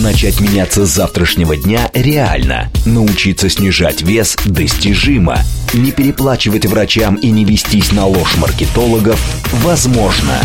Начать 0.00 0.40
меняться 0.40 0.86
с 0.86 0.88
завтрашнего 0.88 1.56
дня 1.56 1.90
реально. 1.92 2.70
Научиться 2.86 3.50
снижать 3.50 4.00
вес 4.00 4.34
достижимо. 4.46 5.36
Не 5.74 5.92
переплачивать 5.92 6.64
врачам 6.64 7.16
и 7.16 7.30
не 7.30 7.44
вестись 7.44 7.92
на 7.92 8.06
ложь 8.06 8.36
маркетологов 8.38 9.20
возможно. 9.62 10.40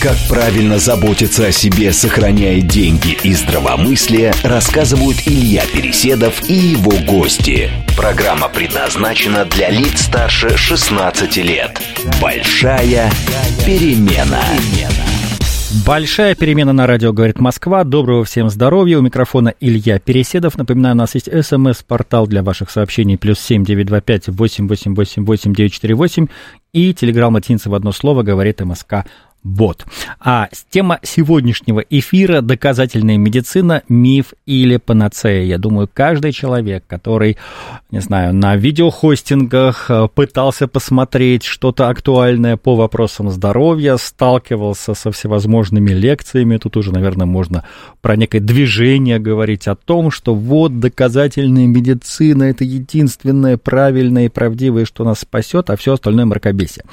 Как 0.00 0.16
правильно 0.28 0.80
заботиться 0.80 1.46
о 1.46 1.52
себе, 1.52 1.92
сохраняя 1.92 2.60
деньги 2.60 3.16
и 3.22 3.32
здравомыслие, 3.34 4.34
рассказывают 4.42 5.18
Илья 5.24 5.62
Переседов 5.72 6.50
и 6.50 6.54
его 6.54 6.90
гости. 7.06 7.70
Программа 7.96 8.48
предназначена 8.48 9.44
для 9.44 9.70
лиц 9.70 10.06
старше 10.06 10.56
16 10.56 11.36
лет. 11.36 11.80
Большая 12.20 13.12
перемена. 13.64 14.42
Большая 15.74 16.34
перемена 16.34 16.74
на 16.74 16.86
радио 16.86 17.14
«Говорит 17.14 17.40
Москва». 17.40 17.82
Доброго 17.82 18.24
всем 18.24 18.50
здоровья. 18.50 18.98
У 18.98 19.00
микрофона 19.00 19.54
Илья 19.58 19.98
Переседов. 19.98 20.58
Напоминаю, 20.58 20.94
у 20.94 20.98
нас 20.98 21.14
есть 21.14 21.30
смс-портал 21.46 22.26
для 22.26 22.42
ваших 22.42 22.70
сообщений. 22.70 23.16
Плюс 23.16 23.40
семь 23.40 23.64
девять 23.64 23.86
два 23.86 24.02
пять 24.02 24.28
восемь 24.28 24.68
восемь 24.68 24.94
восемь 24.94 25.24
восемь 25.24 25.54
девять 25.54 25.72
четыре 25.72 25.94
восемь. 25.94 26.26
И 26.74 26.92
телеграмм-латинца 26.92 27.70
в 27.70 27.74
одно 27.74 27.90
слово 27.92 28.22
«Говорит 28.22 28.60
МСК 28.60 29.06
вот. 29.44 29.84
А 30.20 30.48
тема 30.70 31.00
сегодняшнего 31.02 31.80
эфира– 31.80 32.40
доказательная 32.42 33.16
медицина, 33.16 33.82
миф 33.88 34.34
или 34.46 34.76
панацея. 34.76 35.42
Я 35.42 35.58
думаю, 35.58 35.90
каждый 35.92 36.30
человек, 36.30 36.84
который, 36.86 37.36
не 37.90 38.00
знаю, 38.00 38.34
на 38.34 38.54
видеохостингах 38.54 39.90
э, 39.90 40.06
пытался 40.14 40.68
посмотреть 40.68 41.42
что-то 41.42 41.88
актуальное 41.88 42.56
по 42.56 42.76
вопросам 42.76 43.30
здоровья, 43.30 43.96
сталкивался 43.96 44.94
со 44.94 45.10
всевозможными 45.10 45.90
лекциями, 45.90 46.56
тут 46.58 46.76
уже, 46.76 46.92
наверное, 46.92 47.26
можно 47.26 47.64
про 48.00 48.14
некое 48.14 48.38
движение 48.40 49.18
говорить 49.18 49.66
о 49.66 49.74
том, 49.74 50.12
что 50.12 50.36
вот 50.36 50.78
доказательная 50.78 51.66
медицина– 51.66 52.42
это 52.44 52.62
единственное 52.62 53.56
правильное 53.56 54.26
и 54.26 54.28
правдивое, 54.28 54.84
что 54.84 55.02
нас 55.02 55.20
спасет, 55.20 55.68
а 55.68 55.76
все 55.76 55.94
остальное 55.94 56.26
мракобесие. 56.26 56.84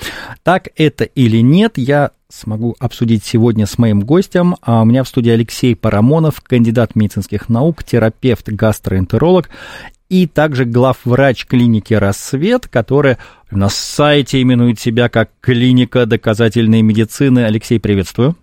Так 0.42 0.70
это 0.76 1.04
или 1.04 1.38
нет, 1.38 1.74
я 1.78 2.10
смогу 2.32 2.76
обсудить 2.80 3.26
сегодня 3.26 3.66
с 3.66 3.78
моим 3.78 4.02
гостем. 4.02 4.56
А 4.62 4.84
у 4.84 4.86
меня 4.86 5.04
в 5.04 5.08
студии 5.08 5.32
Алексей 5.32 5.76
Парамонов, 5.76 6.42
кандидат 6.42 6.96
медицинских 6.96 7.50
наук, 7.50 7.84
терапевт, 7.84 8.50
гастроэнтеролог 8.50 9.50
и 10.10 10.28
также 10.28 10.66
главврач 10.66 11.46
клиники 11.46 11.94
«Рассвет», 11.94 12.68
которая 12.68 13.18
на 13.52 13.70
сайте 13.70 14.42
именует 14.42 14.80
себя 14.80 15.10
как 15.10 15.30
«Клиника 15.42 16.06
доказательной 16.06 16.82
медицины». 16.82 17.40
Алексей, 17.40 17.80
приветствую. 17.80 18.36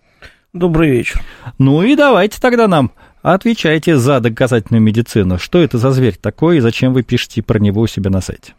Добрый 0.53 0.91
вечер. 0.91 1.21
Ну 1.59 1.83
и 1.83 1.97
давайте 1.97 2.41
тогда 2.41 2.67
нам 2.69 2.93
отвечайте 3.23 3.97
за 3.97 4.21
доказательную 4.21 4.81
медицину. 4.81 5.39
Что 5.39 5.59
это 5.61 5.79
за 5.79 5.91
зверь 5.91 6.17
такой 6.17 6.59
и 6.59 6.61
зачем 6.61 6.93
вы 6.93 7.03
пишете 7.03 7.43
про 7.43 7.59
него 7.59 7.83
у 7.83 7.87
себя 7.87 8.11
на 8.11 8.21
сайте? 8.21 8.55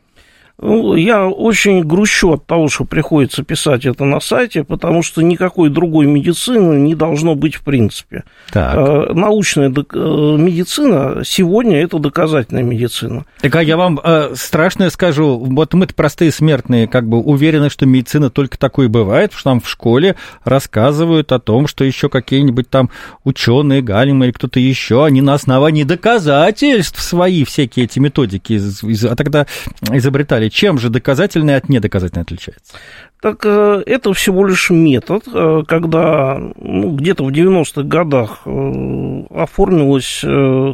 Ну, 0.60 0.96
я 0.96 1.28
очень 1.28 1.84
грущу 1.84 2.34
от 2.34 2.48
того, 2.48 2.68
что 2.68 2.84
приходится 2.84 3.44
писать 3.44 3.86
это 3.86 4.06
на 4.06 4.20
сайте, 4.20 4.64
потому 4.64 5.04
что 5.04 5.22
никакой 5.22 5.70
другой 5.70 6.08
медицины 6.08 6.80
не 6.80 6.96
должно 6.96 7.36
быть 7.36 7.54
в 7.56 7.62
принципе. 7.62 8.24
Так. 8.52 8.76
Э, 8.76 9.14
научная 9.14 9.70
э, 9.70 9.72
медицина 9.72 11.22
сегодня 11.24 11.84
это 11.84 12.00
доказательная 12.00 12.64
медицина. 12.64 13.26
Так 13.42 13.56
а 13.56 13.62
я 13.62 13.78
вам 13.78 14.00
э, 14.04 14.34
страшное 14.36 14.90
скажу, 14.90 15.38
вот 15.38 15.76
мы-то 15.76 15.94
простые 15.94 16.32
смертные, 16.32 16.88
как 16.88 17.08
бы 17.08 17.20
уверены, 17.20 17.70
что 17.70 17.86
медицина 17.86 18.32
только 18.32 18.58
такой 18.58 18.88
бывает, 18.88 19.30
потому 19.30 19.40
что 19.40 19.50
нам 19.50 19.62
в 19.62 19.70
школе 19.70 20.16
рассказывают 20.44 21.32
о 21.34 21.40
том, 21.40 21.68
что 21.68 21.84
еще 21.84 22.10
какие-нибудь 22.10 22.68
там 22.68 22.90
ученые, 23.24 23.84
Галим 23.84 24.24
или 24.24 24.32
кто-то 24.32 24.60
еще, 24.60 25.06
они 25.06 25.22
на 25.22 25.36
основании 25.36 25.84
доказательств 25.84 27.00
свои 27.00 27.44
всякие 27.44 27.86
эти 27.86 28.00
методики, 28.00 28.60
а 29.06 29.16
тогда 29.16 29.46
изобретали 29.92 30.47
далее. 30.48 30.52
Чем 30.52 30.78
же 30.78 30.90
доказательное 30.90 31.58
от 31.58 31.70
недоказательного 31.70 32.24
отличается? 32.24 32.74
Так 33.22 33.46
э, 33.46 33.84
это 33.86 34.14
всего 34.14 34.46
лишь 34.46 34.70
метод, 34.70 35.24
э, 35.34 35.64
когда 35.68 36.40
ну, 36.56 36.92
где-то 36.92 37.24
в 37.24 37.30
90-х 37.30 37.84
годах 37.84 38.42
э, 38.46 39.24
оформилась 39.32 40.24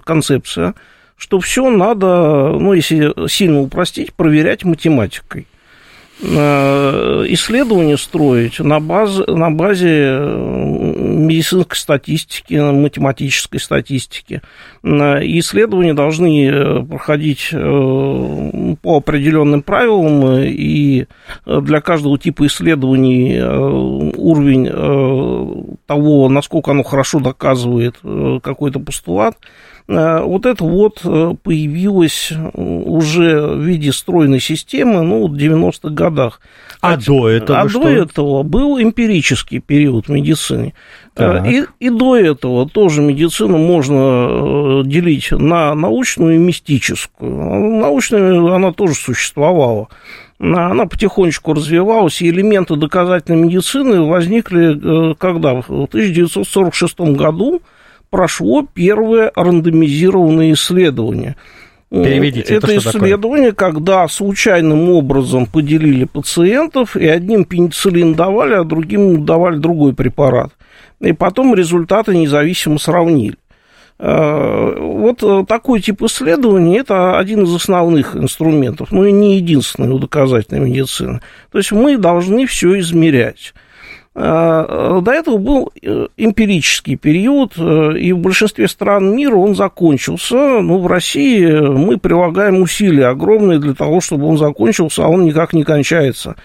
концепция, 0.06 0.76
что 1.16 1.40
все 1.40 1.70
надо, 1.70 2.50
ну, 2.60 2.74
если 2.74 3.28
сильно 3.30 3.62
упростить, 3.62 4.14
проверять 4.14 4.66
математикой. 4.66 5.48
Э, 6.22 7.26
исследования 7.30 7.98
строить 7.98 8.60
на, 8.60 8.80
базе, 8.80 9.24
на 9.26 9.50
базе 9.50 9.90
э, 9.90 10.96
медицинской 10.96 11.76
статистики, 11.76 12.54
математической 12.54 13.58
статистики. 13.58 14.42
Э, 14.84 15.20
исследования 15.24 15.96
должны 15.96 16.86
проходить 16.86 17.50
по 17.52 18.98
определенным 18.98 19.64
правилам, 19.64 20.38
и 20.38 21.08
для 21.46 21.82
каждого 21.82 22.20
типа 22.20 22.46
исследований 22.46 23.42
уровень 24.16 24.68
того, 25.88 26.30
насколько 26.30 26.72
оно 26.72 26.84
хорошо 26.84 27.20
доказывает 27.20 27.96
какой-то 28.44 28.80
постулат, 28.80 29.36
вот 29.88 30.46
это 30.46 30.64
вот 30.64 31.02
э, 31.04 31.34
появилось 31.44 32.32
уже 32.54 33.48
в 33.48 33.62
виде 33.62 33.92
стройной 33.92 34.40
системы, 34.40 35.02
ну, 35.02 35.28
в 35.28 35.34
90-х 35.34 35.90
годах. 35.90 36.40
А, 36.80 36.94
а 36.94 36.98
до 36.98 37.28
этого 37.28 37.60
А 37.60 37.70
что? 37.70 37.82
до 37.82 37.90
этого 37.90 38.44
был 38.44 38.82
эмпирический 38.82 39.60
период 39.60 40.08
медицины. 40.08 40.74
Э, 41.18 41.44
и, 41.50 41.66
и 41.80 41.90
до 41.90 42.16
этого 42.16 42.70
тоже 42.70 43.02
медицину 43.02 43.58
можно 43.58 44.84
делить 44.86 45.32
на 45.32 45.76
научную 45.76 46.36
и 46.36 46.40
мистическую. 46.40 47.80
Научная 47.80 48.40
она 48.56 48.72
тоже 48.72 48.94
существовала. 48.94 49.90
Она 50.40 50.86
потихонечку 50.86 51.54
развивалась, 51.54 52.22
и 52.22 52.30
элементы 52.30 52.76
доказательной 52.76 53.42
медицины 53.42 54.02
возникли 54.02 55.14
когда? 55.16 55.56
В 55.62 55.86
1946 55.86 57.00
году 57.16 57.62
прошло 58.14 58.64
первое 58.72 59.32
рандомизированное 59.36 60.54
исследование. 60.54 61.36
Переведите, 61.90 62.54
это, 62.54 62.68
это 62.68 62.78
исследование, 62.78 63.54
такое? 63.54 63.72
когда 63.72 64.08
случайным 64.08 64.92
образом 64.92 65.48
поделили 65.48 66.06
пациентов, 66.06 66.96
и 66.96 67.08
одним 67.08 67.44
пенициллин 67.44 68.14
давали, 68.14 68.54
а 68.54 68.64
другим 68.64 69.26
давали 69.26 69.58
другой 69.58 69.96
препарат. 69.96 70.52
И 71.00 71.12
потом 71.14 71.56
результаты 71.56 72.16
независимо 72.16 72.78
сравнили. 72.78 73.36
Э, 73.98 74.78
вот 74.80 75.24
э, 75.24 75.46
такой 75.48 75.82
тип 75.82 76.04
исследований– 76.04 76.78
это 76.80 77.18
один 77.18 77.46
из 77.46 77.56
основных 77.56 78.16
инструментов, 78.16 78.92
но 78.92 79.08
и 79.08 79.12
не 79.12 79.38
единственный 79.38 79.90
у 79.90 79.98
доказательной 79.98 80.70
медицины. 80.70 81.20
То 81.52 81.58
есть 81.58 81.72
мы 81.72 81.98
должны 81.98 82.46
все 82.46 82.78
измерять. 82.80 83.56
Э, 84.16 85.00
до 85.02 85.12
этого 85.12 85.38
был 85.38 85.72
э, 85.82 86.08
эмпирический 86.18 86.96
период, 86.98 87.54
э, 87.58 87.98
и 87.98 88.14
в 88.14 88.20
большинстве 88.20 88.68
стран 88.68 89.16
мира 89.16 89.36
он 89.36 89.56
закончился. 89.56 90.36
Ну, 90.36 90.80
в 90.80 90.88
России 90.88 91.46
мы 91.46 91.98
прилагаем 91.98 92.62
усилия 92.62 93.08
огромные 93.08 93.60
для 93.60 93.74
того, 93.74 94.02
чтобы 94.02 94.28
он 94.28 94.38
закончился, 94.38 95.06
а 95.06 95.08
он 95.08 95.24
никак 95.24 95.54
не 95.54 95.64
кончается. 95.64 96.36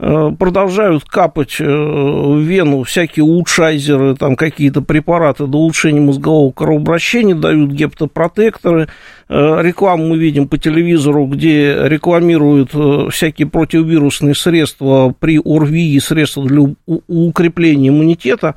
Э, 0.00 0.30
продолжают 0.38 1.04
капать 1.04 1.56
э, 1.58 1.64
в 1.64 2.38
вену 2.38 2.84
всякие 2.84 3.24
улучшайзеры, 3.24 4.14
там 4.14 4.36
какие-то 4.36 4.80
препараты 4.80 5.48
для 5.48 5.56
улучшения 5.58 6.00
мозгового 6.00 6.52
кровообращения, 6.52 7.34
дают 7.34 7.72
гептопротекторы. 7.72 8.88
Э, 9.28 9.60
рекламу 9.60 10.10
мы 10.10 10.18
видим 10.18 10.46
по 10.46 10.56
телевизору, 10.56 11.26
где 11.26 11.76
рекламируют 11.88 12.70
всякие 13.12 13.48
противовирусные 13.48 14.36
средства 14.36 15.12
при 15.18 15.40
ОРВИ 15.44 15.96
и 15.96 16.00
средства 16.00 16.46
для 16.46 16.62
укрепления 16.86 17.88
иммунитета 17.88 18.54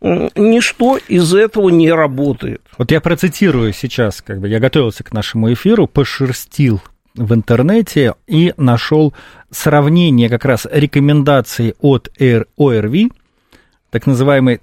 ничто 0.00 0.96
из 1.08 1.34
этого 1.34 1.70
не 1.70 1.90
работает. 1.90 2.62
Вот 2.76 2.92
я 2.92 3.00
процитирую 3.00 3.72
сейчас, 3.72 4.22
как 4.22 4.40
бы 4.40 4.48
я 4.48 4.60
готовился 4.60 5.02
к 5.02 5.12
нашему 5.12 5.52
эфиру, 5.52 5.88
пошерстил 5.88 6.80
в 7.18 7.34
интернете 7.34 8.14
и 8.26 8.54
нашел 8.56 9.12
сравнение 9.50 10.28
как 10.28 10.44
раз 10.44 10.66
рекомендаций 10.70 11.74
от 11.80 12.08
ОРВИ, 12.18 13.10
так 13.90 14.06
называемой 14.06 14.60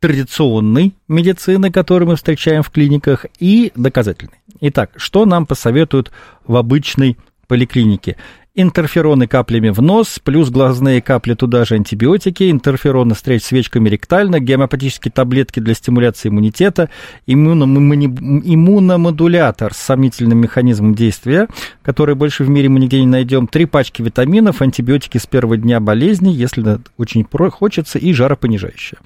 традиционной 0.00 0.94
медицины, 1.06 1.70
которую 1.70 2.08
мы 2.08 2.16
встречаем 2.16 2.62
в 2.62 2.70
клиниках, 2.70 3.26
и 3.38 3.72
доказательной. 3.76 4.40
Итак, 4.60 4.90
что 4.96 5.24
нам 5.26 5.46
посоветуют 5.46 6.10
в 6.44 6.56
обычной 6.56 7.16
поликлинике? 7.46 8.16
Интерфероны 8.54 9.26
каплями 9.26 9.70
в 9.70 9.80
нос, 9.80 10.20
плюс 10.22 10.50
глазные 10.50 11.00
капли 11.00 11.32
туда 11.32 11.64
же 11.64 11.76
антибиотики, 11.76 12.50
интерфероны 12.50 13.14
встреч 13.14 13.44
свечками 13.44 13.88
ректально, 13.88 14.40
гомеопатические 14.40 15.10
таблетки 15.10 15.58
для 15.58 15.72
стимуляции 15.74 16.28
иммунитета, 16.28 16.90
иммуномодулятор 17.26 19.72
с 19.72 19.78
сомнительным 19.78 20.36
механизмом 20.38 20.94
действия, 20.94 21.48
который 21.82 22.14
больше 22.14 22.44
в 22.44 22.50
мире 22.50 22.68
мы 22.68 22.80
нигде 22.80 23.00
не 23.00 23.06
найдем, 23.06 23.46
три 23.46 23.64
пачки 23.64 24.02
витаминов, 24.02 24.60
антибиотики 24.60 25.16
с 25.16 25.26
первого 25.26 25.56
дня 25.56 25.80
болезни, 25.80 26.28
если 26.30 26.78
очень 26.98 27.26
хочется, 27.50 27.98
и 27.98 28.12
жаропонижающее. 28.12 28.98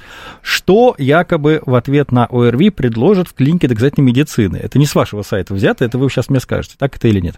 Что 0.43 0.97
якобы 0.99 1.63
в 1.65 1.77
ответ 1.77 2.11
на 2.11 2.27
ОРВИ 2.27 2.71
предложат 2.71 3.29
в 3.29 3.35
клинике 3.35 3.69
доказательной 3.69 4.09
медицины? 4.09 4.57
Это 4.57 4.81
не 4.81 4.87
с 4.87 4.97
вашего 4.97 5.23
сайта 5.23 5.55
взято, 5.55 5.85
это 5.85 5.99
вы 5.99 6.11
сейчас 6.11 6.31
мне 6.31 6.41
скажете, 6.41 6.75
так 6.79 6.97
это 6.97 7.07
или 7.07 7.21
нет. 7.21 7.37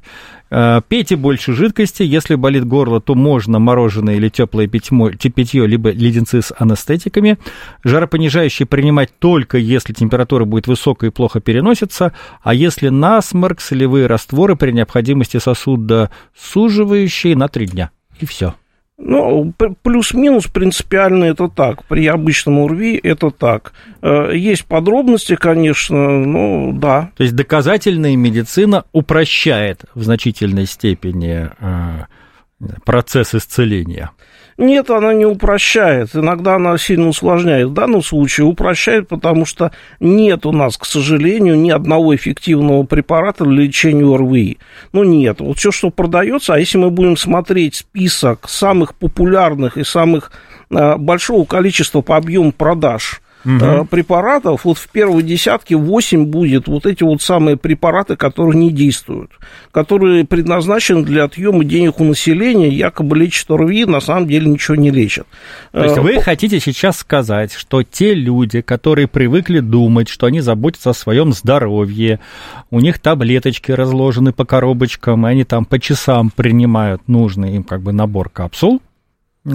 Э, 0.50 0.80
пейте 0.88 1.16
больше 1.16 1.52
жидкости. 1.52 1.97
Если 2.04 2.34
болит 2.34 2.64
горло, 2.64 3.00
то 3.00 3.14
можно 3.14 3.58
мороженое 3.58 4.16
или 4.16 4.28
теплое 4.28 4.66
питье, 4.66 5.12
питье, 5.34 5.66
либо 5.66 5.90
леденцы 5.90 6.42
с 6.42 6.54
анестетиками. 6.56 7.38
Жаропонижающие 7.84 8.66
принимать 8.66 9.10
только 9.18 9.58
если 9.58 9.92
температура 9.92 10.44
будет 10.44 10.66
высокая 10.66 11.10
и 11.10 11.12
плохо 11.12 11.40
переносится, 11.40 12.12
а 12.42 12.54
если 12.54 12.88
насморк, 12.88 13.60
солевые 13.60 14.06
растворы 14.06 14.56
при 14.56 14.72
необходимости 14.72 15.38
сосуда 15.38 16.10
суживающие 16.36 17.36
на 17.36 17.48
3 17.48 17.66
дня. 17.66 17.90
И 18.20 18.26
все. 18.26 18.54
Ну, 19.00 19.54
плюс-минус 19.82 20.48
принципиально 20.48 21.24
это 21.24 21.48
так. 21.48 21.84
При 21.84 22.06
обычном 22.08 22.58
УРВИ 22.58 22.98
это 23.00 23.30
так. 23.30 23.72
Э, 24.02 24.32
есть 24.34 24.64
подробности, 24.64 25.36
конечно, 25.36 25.96
но 25.96 26.72
да. 26.72 27.12
То 27.16 27.22
есть 27.22 27.36
доказательная 27.36 28.16
медицина 28.16 28.84
упрощает 28.92 29.84
в 29.94 30.02
значительной 30.02 30.66
степени 30.66 31.48
э, 31.60 32.06
процесс 32.84 33.36
исцеления. 33.36 34.10
Нет, 34.58 34.90
она 34.90 35.14
не 35.14 35.24
упрощает. 35.24 36.16
Иногда 36.16 36.56
она 36.56 36.76
сильно 36.78 37.08
усложняет. 37.08 37.68
В 37.68 37.74
данном 37.74 38.02
случае 38.02 38.46
упрощает, 38.46 39.06
потому 39.06 39.46
что 39.46 39.70
нет 40.00 40.46
у 40.46 40.52
нас, 40.52 40.76
к 40.76 40.84
сожалению, 40.84 41.56
ни 41.56 41.70
одного 41.70 42.14
эффективного 42.16 42.82
препарата 42.82 43.44
для 43.44 43.62
лечения 43.62 44.12
ОРВИ. 44.12 44.58
Ну, 44.92 45.04
нет. 45.04 45.40
Вот 45.40 45.58
все, 45.58 45.70
что 45.70 45.90
продается, 45.90 46.54
а 46.54 46.58
если 46.58 46.76
мы 46.76 46.90
будем 46.90 47.16
смотреть 47.16 47.76
список 47.76 48.48
самых 48.48 48.96
популярных 48.96 49.76
и 49.76 49.84
самых 49.84 50.32
э, 50.70 50.96
большого 50.96 51.44
количества 51.44 52.00
по 52.00 52.16
объему 52.16 52.50
продаж– 52.50 53.22
угу. 53.44 53.84
препаратов, 53.86 54.64
вот 54.64 54.78
в 54.78 54.88
первой 54.88 55.22
десятке 55.22 55.76
8 55.76 56.26
будет 56.26 56.68
вот 56.68 56.86
эти 56.86 57.02
вот 57.02 57.22
самые 57.22 57.56
препараты, 57.56 58.16
которые 58.16 58.58
не 58.58 58.72
действуют, 58.72 59.30
которые 59.70 60.24
предназначены 60.24 61.04
для 61.04 61.24
отъема 61.24 61.64
денег 61.64 62.00
у 62.00 62.04
населения, 62.04 62.68
якобы 62.68 63.16
лечат 63.16 63.50
ОРВИ, 63.50 63.84
на 63.86 64.00
самом 64.00 64.26
деле 64.26 64.46
ничего 64.46 64.76
не 64.76 64.90
лечат. 64.90 65.26
То 65.72 65.84
есть 65.84 65.96
э, 65.96 66.00
вы 66.00 66.20
хотите 66.20 66.60
сейчас 66.60 66.98
сказать, 66.98 67.52
что 67.52 67.82
те 67.82 68.14
люди, 68.14 68.60
которые 68.60 69.08
привыкли 69.08 69.60
думать, 69.60 70.08
что 70.08 70.26
они 70.26 70.40
заботятся 70.40 70.90
о 70.90 70.94
своем 70.94 71.32
здоровье, 71.32 72.20
у 72.70 72.80
них 72.80 72.98
таблеточки 72.98 73.72
разложены 73.72 74.32
по 74.32 74.44
коробочкам, 74.44 75.26
и 75.26 75.30
они 75.30 75.44
там 75.44 75.64
по 75.64 75.78
часам 75.78 76.30
принимают 76.30 77.06
нужный 77.06 77.56
им 77.56 77.64
как 77.64 77.82
бы 77.82 77.92
набор 77.92 78.28
капсул, 78.28 78.80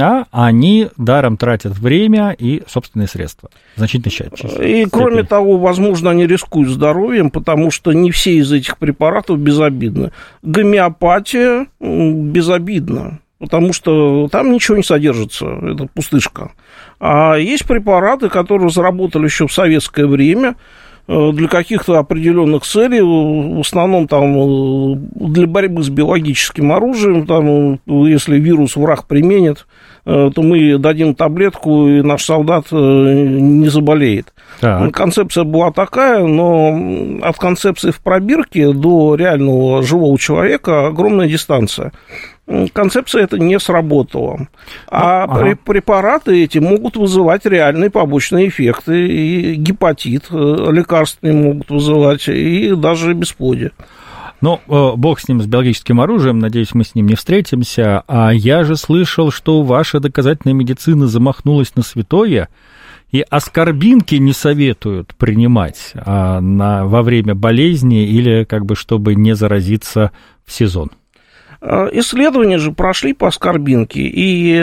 а 0.02 0.26
они 0.32 0.90
даром 0.98 1.38
тратят 1.38 1.78
время 1.78 2.36
и 2.38 2.64
собственные 2.68 3.08
средства. 3.08 3.50
Значительно 3.76 4.12
чаще. 4.12 4.82
И 4.82 4.86
кроме 4.86 5.24
того, 5.24 5.58
возможно, 5.58 6.12
они 6.12 6.26
рискуют 6.28 6.70
здоровьем, 6.70 7.30
потому 7.30 7.72
что 7.72 7.94
не 7.94 8.12
все 8.12 8.36
из 8.36 8.52
этих 8.52 8.78
препаратов 8.78 9.40
безобидны. 9.40 10.12
Гомеопатия 10.42 11.68
безобидна, 11.80 13.20
потому 13.40 13.74
что 13.74 14.28
там 14.32 14.52
ничего 14.52 14.78
не 14.78 14.84
содержится, 14.84 15.46
это 15.46 15.88
пустышка. 15.94 16.52
А 17.00 17.36
есть 17.36 17.66
препараты, 17.66 18.30
которые 18.30 18.68
разработали 18.68 19.26
еще 19.26 19.48
в 19.48 19.54
советское 19.54 20.08
время, 20.08 20.56
э, 21.08 21.32
для 21.34 21.48
каких-то 21.48 22.00
определенных 22.00 22.64
целей, 22.64 23.02
в 23.02 23.60
основном 23.60 24.08
там 24.08 24.38
э, 24.38 24.96
для 25.28 25.48
борьбы 25.48 25.84
с 25.84 25.90
биологическим 25.90 26.72
оружием, 26.72 27.28
там, 27.28 27.80
если 27.86 28.40
вирус 28.40 28.76
враг 28.76 29.08
применит, 29.08 29.66
Э, 29.66 29.73
то 30.06 30.42
мы 30.42 30.78
дадим 30.78 31.16
таблетку, 31.16 31.88
и 31.88 32.02
наш 32.02 32.26
солдат 32.26 32.66
э, 32.72 32.76
не 32.76 33.70
заболеет. 33.70 34.34
Так. 34.60 34.94
Концепция 34.94 35.44
была 35.44 35.72
такая, 35.72 36.24
но 36.26 37.20
от 37.22 37.38
концепции 37.38 37.92
в 37.92 38.00
пробирке 38.02 38.72
до 38.74 39.16
реального 39.16 39.82
живого 39.84 40.18
человека 40.18 40.88
огромная 40.88 41.28
дистанция 41.28 41.92
концепция 42.74 43.24
это 43.24 43.40
не 43.40 43.60
сработала. 43.60 44.48
А 44.88 45.26
ну, 45.28 45.34
ага. 45.34 45.58
препараты 45.64 46.44
эти 46.44 46.58
могут 46.58 46.98
вызывать 46.98 47.46
реальные 47.46 47.90
побочные 47.90 48.50
эффекты. 48.50 49.08
И 49.08 49.56
гепатит 49.56 50.26
э, 50.30 50.68
лекарственные 50.72 51.36
могут 51.36 51.70
вызывать, 51.70 52.28
и 52.28 52.74
даже 52.76 53.14
бесплодие. 53.14 53.72
Ну, 54.44 54.60
бог 54.98 55.22
с 55.22 55.30
ним, 55.30 55.42
с 55.42 55.46
биологическим 55.46 56.02
оружием, 56.02 56.40
надеюсь, 56.40 56.74
мы 56.74 56.84
с 56.84 56.96
ним 56.96 57.08
не 57.08 57.16
встретимся. 57.16 58.04
А 58.10 58.32
я 58.32 58.66
же 58.66 58.76
слышал, 58.76 59.32
что 59.32 59.64
ваша 59.64 60.02
доказательная 60.02 60.54
медицина 60.54 61.08
замахнулась 61.08 61.74
на 61.78 61.82
святое, 61.82 62.50
и 63.10 63.22
аскорбинки 63.22 64.16
не 64.16 64.34
советуют 64.34 65.16
принимать 65.16 65.94
а, 65.96 66.42
на, 66.42 66.86
во 66.86 67.04
время 67.04 67.36
болезни 67.36 68.06
или 68.06 68.44
как 68.44 68.66
бы 68.66 68.76
чтобы 68.76 69.16
не 69.16 69.34
заразиться 69.34 70.12
в 70.44 70.52
сезон. 70.52 70.92
А, 71.62 71.88
исследования 71.94 72.58
же 72.58 72.74
прошли 72.74 73.14
по 73.14 73.30
аскорбинке, 73.30 74.02
и 74.02 74.60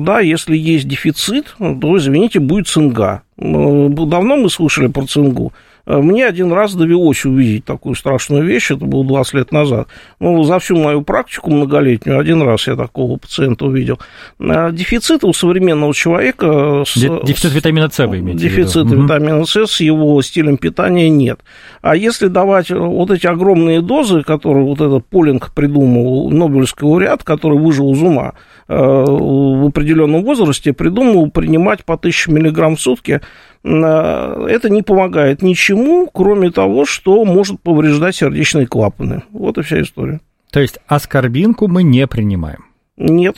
да, 0.00 0.20
если 0.20 0.58
есть 0.58 0.86
дефицит, 0.86 1.56
то, 1.58 1.96
извините, 1.96 2.38
будет 2.38 2.68
цинга. 2.68 3.22
Давно 3.38 4.36
мы 4.36 4.50
слышали 4.50 4.88
про 4.88 5.06
цингу. 5.06 5.54
Э, 5.86 5.98
мне 5.98 6.26
один 6.26 6.52
раз 6.52 6.74
довелось 6.74 7.24
увидеть 7.24 7.64
такую 7.64 7.94
страшную 7.94 8.44
вещь, 8.44 8.70
это 8.70 8.84
было 8.84 9.04
20 9.04 9.34
лет 9.34 9.52
назад. 9.52 9.88
Ну, 10.20 10.42
за 10.44 10.58
всю 10.58 10.76
мою 10.76 11.02
практику 11.02 11.50
многолетнюю 11.50 12.18
один 12.18 12.42
раз 12.42 12.66
я 12.66 12.76
такого 12.76 13.16
пациента 13.16 13.66
увидел. 13.66 13.98
Э, 14.38 14.70
дефицита 14.72 15.26
у 15.26 15.32
современного 15.32 15.94
человека... 15.94 16.84
С, 16.86 16.94
Дефицит 17.24 17.52
витамина 17.52 17.90
С 17.90 18.06
вы 18.06 18.18
имеете 18.18 18.42
Дефицит 18.42 18.90
витамина 18.90 19.44
С 19.44 19.62
с 19.66 19.80
его 19.80 20.20
стилем 20.22 20.56
питания 20.56 21.08
нет. 21.08 21.40
А 21.80 21.96
если 21.96 22.28
давать 22.28 22.70
вот 22.70 23.10
эти 23.10 23.26
огромные 23.26 23.80
дозы, 23.80 24.22
которые 24.22 24.64
вот 24.64 24.80
этот 24.80 25.06
Полинг 25.06 25.52
придумал, 25.52 26.30
Нобелевский 26.30 26.86
лауреат, 26.86 27.22
который 27.24 27.58
выжил 27.58 27.92
из 27.92 28.02
ума, 28.02 28.34
в 28.74 29.68
определенном 29.68 30.22
возрасте 30.24 30.72
придумал 30.72 31.30
принимать 31.30 31.84
по 31.84 31.94
1000 31.94 32.30
миллиграмм 32.32 32.76
в 32.76 32.80
сутки 32.80 33.20
это 33.64 34.68
не 34.70 34.82
помогает 34.82 35.40
ничему, 35.42 36.08
кроме 36.12 36.50
того, 36.50 36.84
что 36.84 37.24
может 37.24 37.60
повреждать 37.60 38.16
сердечные 38.16 38.66
клапаны. 38.66 39.22
Вот 39.30 39.56
и 39.58 39.62
вся 39.62 39.80
история. 39.82 40.20
То 40.50 40.60
есть 40.60 40.80
аскорбинку 40.86 41.68
мы 41.68 41.84
не 41.84 42.06
принимаем? 42.06 42.64
Нет. 42.96 43.36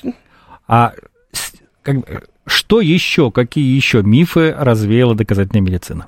А 0.66 0.94
как, 1.82 1.96
что 2.46 2.80
еще, 2.80 3.30
какие 3.30 3.76
еще 3.76 4.02
мифы 4.02 4.54
развеяла 4.56 5.14
доказательная 5.14 5.60
медицина? 5.60 6.06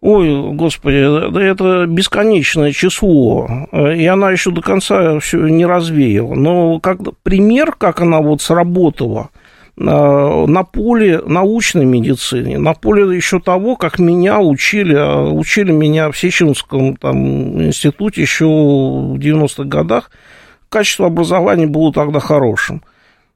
Ой, 0.00 0.52
господи, 0.54 1.30
да 1.32 1.42
это 1.42 1.86
бесконечное 1.86 2.72
число, 2.72 3.48
и 3.72 4.06
она 4.06 4.30
еще 4.30 4.52
до 4.52 4.62
конца 4.62 5.18
все 5.18 5.46
не 5.48 5.66
развеяла. 5.66 6.34
Но 6.34 6.78
как 6.78 7.00
пример, 7.22 7.72
как 7.72 8.00
она 8.00 8.20
вот 8.20 8.40
сработала– 8.40 9.30
Э, 9.80 10.46
на 10.48 10.64
поле 10.64 11.22
научной 11.24 11.84
медицины, 11.84 12.58
на 12.58 12.74
поле 12.74 13.14
еще 13.14 13.38
того, 13.38 13.76
как 13.76 14.00
меня 14.00 14.40
учили, 14.40 14.94
а 14.94 15.22
учили 15.22 15.70
меня 15.70 16.10
в 16.10 16.18
Сеченском 16.18 16.96
там, 16.96 17.62
институте 17.62 18.22
еще 18.22 18.46
в 18.46 19.18
90-х 19.18 19.64
годах, 19.64 20.10
качество 20.68 21.06
образования 21.06 21.68
было 21.68 21.92
тогда 21.92 22.18
хорошим. 22.18 22.82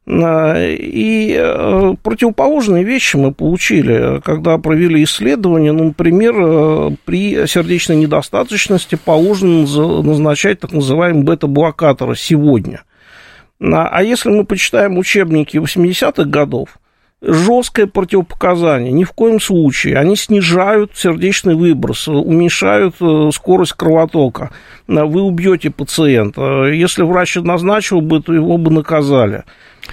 Э, 0.07 0.75
и 0.75 1.37
э, 1.39 1.95
противоположные 2.03 2.85
вещи 2.85 3.17
мы 3.17 3.33
получили, 3.33 4.21
когда 4.25 4.59
провели 4.59 5.05
исследования, 5.05 5.73
ну, 5.73 5.85
например, 5.85 6.97
при 7.05 7.47
сердечной 7.47 7.97
недостаточности 7.97 8.99
положено 9.03 9.67
назначать 10.03 10.61
так 10.61 10.73
называемые 10.73 11.25
бета-блокаторы 11.25 12.17
сегодня– 12.17 12.83
а 13.63 14.03
если 14.03 14.31
мы 14.31 14.45
почитаем 14.45 14.99
учебники 14.99 15.57
80-х 15.57 16.25
годов, 16.25 16.71
жесткое 17.21 17.87
противопоказание, 17.87 18.91
ни 18.91 19.05
в 19.05 19.13
коем 19.13 19.41
случае. 19.41 19.97
Они 19.97 20.17
снижают 20.17 20.97
сердечный 20.97 21.55
выброс, 21.55 22.09
уменьшают 22.09 22.97
э, 23.01 23.31
скорость 23.33 23.75
кровотока. 23.75 24.51
Вы 24.89 25.23
убьете 25.23 25.71
пациента. 25.71 26.65
Если 26.65 27.05
врач 27.05 27.37
назначил 27.37 28.01
бы, 28.01 28.21
то 28.21 28.35
его 28.35 28.59
бы 28.59 28.73
наказали. 28.73 29.45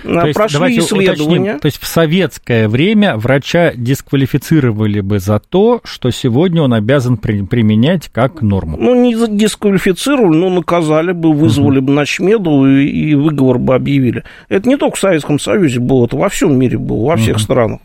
То 0.04 0.28
есть, 0.28 0.36
прошли 0.36 0.80
исследования. 0.80 1.40
Уточним, 1.40 1.60
то 1.60 1.66
есть 1.66 1.82
в 1.82 1.88
советское 1.88 2.68
время 2.68 3.18
врача 3.18 3.74
дисквалифицировали 3.76 5.02
бы 5.02 5.20
за 5.20 5.40
то, 5.40 5.82
что 5.84 6.12
сегодня 6.12 6.62
он 6.62 6.74
обязан 6.74 7.18
при, 7.18 7.42
применять 7.42 8.10
как 8.10 8.42
норму. 8.42 8.78
Ну, 8.80 8.96
не 8.96 9.16
дисквалифицировали, 9.28 10.38
но 10.38 10.50
наказали 10.50 11.12
бы, 11.12 11.34
вызвали 11.34 11.80
угу. 11.80 11.88
бы 11.88 11.94
начмеду 11.94 12.66
и, 12.66 12.88
и 12.88 13.16
выговор 13.16 13.58
бы 13.58 13.76
объявили. 13.76 14.24
Это 14.48 14.68
не 14.68 14.78
только 14.78 14.98
в 14.98 15.00
Советском 15.00 15.40
Союзе 15.40 15.80
было, 15.80 16.06
это 16.06 16.18
во 16.18 16.30
всем 16.30 16.58
мире 16.58 16.78
было, 16.78 17.08
во 17.08 17.18
всех 17.18 17.36
угу. 17.36 17.44
странах. 17.44 17.80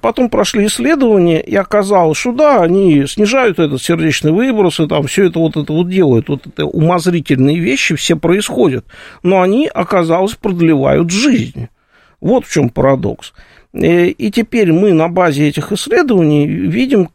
Потом 0.00 0.28
прошли 0.28 0.66
исследования, 0.66 1.40
и 1.40 1.54
оказалось, 1.54 2.18
что 2.18 2.32
да, 2.32 2.62
они 2.62 3.06
снижают 3.06 3.60
этот 3.60 3.80
сердечный 3.80 4.32
выброс, 4.32 4.80
и 4.80 4.88
там 4.88 5.06
все 5.06 5.28
это 5.28 5.38
вот 5.38 5.56
это 5.56 5.72
вот 5.72 5.88
делают, 5.88 6.28
вот 6.28 6.46
это 6.46 6.64
умозрительные 6.64 7.60
вещи 7.60 7.94
все 7.94 8.16
происходят, 8.16 8.84
но 9.22 9.40
они, 9.40 9.68
оказалось, 9.72 10.34
продлевают 10.34 11.10
жизнь. 11.10 11.68
Вот 12.20 12.44
в 12.44 12.52
чем 12.52 12.70
парадокс. 12.70 13.32
Э, 13.72 14.06
и 14.06 14.30
теперь 14.30 14.72
мы 14.72 14.92
на 14.92 15.08
базе 15.08 15.48
этих 15.48 15.70
исследований 15.70 16.46
видим 16.46 17.08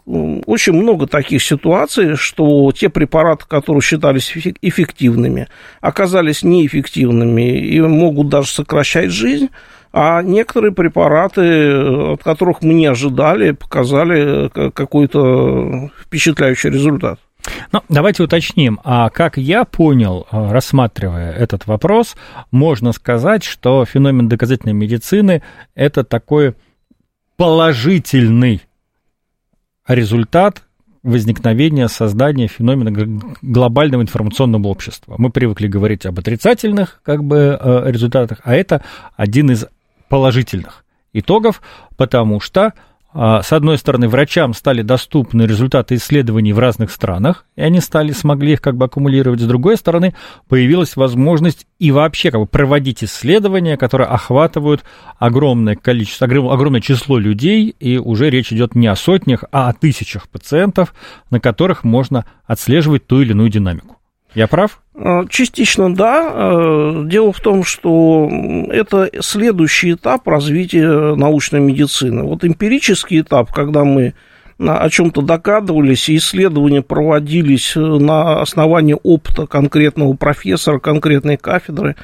очень 0.45 0.73
много 0.73 1.05
таких 1.05 1.43
ситуаций, 1.43 2.15
что 2.15 2.71
те 2.71 2.89
препараты, 2.89 3.43
которые 3.47 3.81
считались 3.81 4.33
эффективными, 4.61 5.47
оказались 5.81 6.43
неэффективными 6.43 7.59
и 7.59 7.81
могут 7.81 8.29
даже 8.29 8.47
сокращать 8.47 9.11
жизнь, 9.11 9.49
а 9.91 10.21
некоторые 10.21 10.71
препараты, 10.71 12.13
от 12.13 12.23
которых 12.23 12.61
мы 12.61 12.73
не 12.73 12.85
ожидали, 12.85 13.51
показали 13.51 14.49
э, 14.53 14.71
какой-то 14.71 15.89
впечатляющий 16.03 16.69
результат. 16.69 17.19
Ну, 17.71 17.81
давайте 17.89 18.23
уточним. 18.23 18.79
А 18.83 19.09
как 19.09 19.37
я 19.37 19.63
понял, 19.63 20.27
э, 20.31 20.51
рассматривая 20.51 21.31
этот 21.33 21.67
вопрос, 21.67 22.15
можно 22.51 22.91
сказать, 22.91 23.43
что 23.43 23.85
феномен 23.85 24.27
доказательной 24.27 24.73
медицины– 24.73 25.41
это 25.75 26.03
такой 26.03 26.55
положительный 27.37 28.61
результат 29.87 30.63
возникновения, 31.03 31.87
создания 31.87 32.47
феномена 32.47 32.91
глобального 33.41 34.01
информационного 34.01 34.67
общества. 34.67 35.15
Мы 35.17 35.29
привыкли 35.29 35.67
говорить 35.67 36.05
об 36.05 36.19
отрицательных 36.19 36.99
как 37.03 37.23
бы, 37.23 37.57
э, 37.59 37.83
результатах, 37.91 38.39
а 38.43 38.55
это 38.55 38.83
один 39.15 39.51
из 39.51 39.67
положительных 40.09 40.85
итогов, 41.13 41.61
потому 41.95 42.39
что 42.39 42.73
а, 43.19 43.41
с 43.41 43.51
одной 43.51 43.79
стороны, 43.79 44.07
врачам 44.09 44.53
стали 44.53 44.83
доступны 44.83 45.41
результаты 45.43 45.95
исследований 45.95 46.53
в 46.53 46.59
разных 46.59 46.91
странах, 46.91 47.45
и 47.55 47.61
они 47.61 47.79
стали, 47.79 48.11
смогли 48.11 48.53
их 48.53 48.61
как 48.61 48.77
бы 48.77 48.85
аккумулировать. 48.85 49.39
С 49.39 49.47
другой 49.47 49.77
стороны, 49.77 50.13
появилась 50.47 50.95
возможность 50.95 51.65
и 51.79 51.91
вообще 51.91 52.29
как 52.29 52.41
бы 52.41 52.45
проводить 52.45 53.03
исследования, 53.03 53.75
которые 53.75 54.07
охватывают 54.07 54.83
огромное 55.17 55.75
количество, 55.75 56.27
огромное 56.27 56.81
число 56.81 57.17
людей, 57.17 57.75
и 57.79 57.97
уже 57.97 58.29
речь 58.29 58.53
идет 58.53 58.75
не 58.75 58.85
о 58.85 58.95
сотнях, 58.95 59.45
а 59.51 59.69
о 59.69 59.73
тысячах 59.73 60.29
пациентов, 60.29 60.93
на 61.31 61.39
которых 61.39 61.83
можно 61.83 62.25
отслеживать 62.45 63.07
ту 63.07 63.21
или 63.21 63.31
иную 63.31 63.49
динамику. 63.49 63.96
Я 64.33 64.47
прав? 64.47 64.81
Э, 64.95 65.23
частично 65.29 65.93
да. 65.93 66.31
Э, 66.33 67.03
дело 67.05 67.31
в 67.31 67.39
том, 67.39 67.63
что 67.63 68.29
это 68.69 69.09
следующий 69.21 69.93
этап 69.93 70.27
развития 70.27 71.15
научной 71.15 71.59
медицины. 71.59 72.23
Вот 72.23 72.43
эмпирический 72.43 73.21
этап, 73.21 73.51
когда 73.51 73.83
мы 73.83 74.13
о 74.59 74.89
чем-то 74.89 75.21
догадывались, 75.21 76.09
и 76.09 76.17
исследования 76.17 76.81
проводились 76.81 77.73
на 77.75 78.41
основании 78.41 78.95
опыта 79.03 79.45
конкретного 79.45 80.13
профессора, 80.13 80.79
конкретной 80.79 81.37
кафедры, 81.37 81.95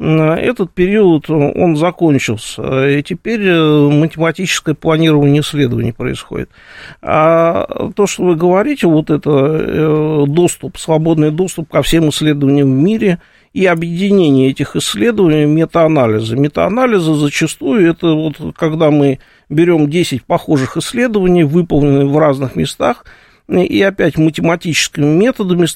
этот 0.00 0.72
период, 0.72 1.28
он 1.28 1.76
закончился, 1.76 2.88
и 2.88 3.02
теперь 3.02 3.40
э, 3.44 3.88
математическое 3.88 4.74
планирование 4.74 5.40
исследований 5.40 5.90
происходит. 5.90 6.50
А 7.02 7.90
то, 7.96 8.06
что 8.06 8.22
вы 8.22 8.36
говорите, 8.36 8.86
вот 8.86 9.10
это 9.10 9.30
э, 9.30 10.24
доступ, 10.28 10.78
свободный 10.78 11.32
доступ 11.32 11.68
ко 11.68 11.82
всем 11.82 12.10
исследованиям 12.10 12.70
в 12.70 12.80
мире 12.80 13.18
и 13.52 13.66
объединение 13.66 14.50
этих 14.50 14.76
исследований, 14.76 15.46
метаанализы. 15.46 16.36
Метаанализы 16.36 17.14
зачастую 17.14 17.90
это 17.90 18.12
вот 18.12 18.36
когда 18.56 18.92
мы 18.92 19.18
берем 19.48 19.90
10 19.90 20.22
похожих 20.22 20.76
исследований, 20.76 21.42
выполненных 21.42 22.08
в 22.08 22.18
разных 22.18 22.54
местах, 22.54 23.04
и 23.48 23.80
опять 23.80 24.18
математическими 24.18 25.06
методами 25.06 25.66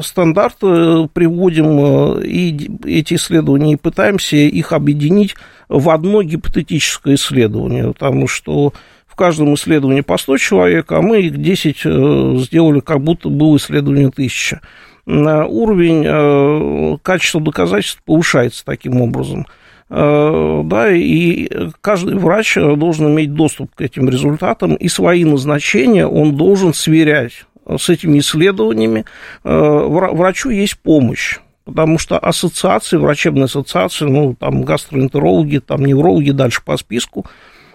стандарта 0.00 0.66
э, 0.66 1.08
приводим 1.12 2.20
э, 2.20 2.26
и 2.26 2.70
эти 2.84 3.14
исследования 3.14 3.72
и 3.72 3.76
пытаемся 3.76 4.36
их 4.36 4.72
объединить 4.72 5.34
в 5.68 5.90
одно 5.90 6.22
гипотетическое 6.22 7.16
исследование, 7.16 7.88
потому 7.88 8.28
что 8.28 8.72
в 9.06 9.16
каждом 9.16 9.54
исследовании 9.54 10.02
по 10.02 10.16
100 10.16 10.38
человек, 10.38 10.92
а 10.92 11.02
мы 11.02 11.22
их 11.22 11.42
10 11.42 11.76
э, 11.84 12.34
сделали, 12.38 12.78
как 12.78 13.00
будто 13.02 13.30
было 13.30 13.56
исследование 13.56 14.08
1000. 14.08 14.60
Уровень 15.06 16.98
качества 17.02 17.38
доказательств 17.38 18.00
повышается 18.06 18.64
таким 18.64 19.02
образом– 19.02 19.46
да, 19.90 20.90
и 20.90 21.48
каждый 21.80 22.16
врач 22.16 22.54
должен 22.54 23.08
иметь 23.10 23.34
доступ 23.34 23.74
к 23.74 23.80
этим 23.80 24.08
результатам, 24.08 24.74
и 24.74 24.88
свои 24.88 25.24
назначения 25.24 26.06
он 26.06 26.36
должен 26.36 26.72
сверять 26.72 27.46
с 27.66 27.88
этими 27.88 28.18
исследованиями. 28.18 29.04
Э, 29.44 29.86
врачу 29.88 30.50
есть 30.50 30.78
помощь 30.78 31.38
потому 31.64 31.98
что 31.98 32.18
ассоциации, 32.18 32.98
врачебные 32.98 33.44
ассоциации, 33.44 34.04
ну, 34.04 34.34
там 34.34 34.64
гастроэнтерологи, 34.64 35.60
там 35.60 35.84
неврологи, 35.84 36.30
дальше 36.30 36.60
по 36.62 36.76
списку, 36.76 37.24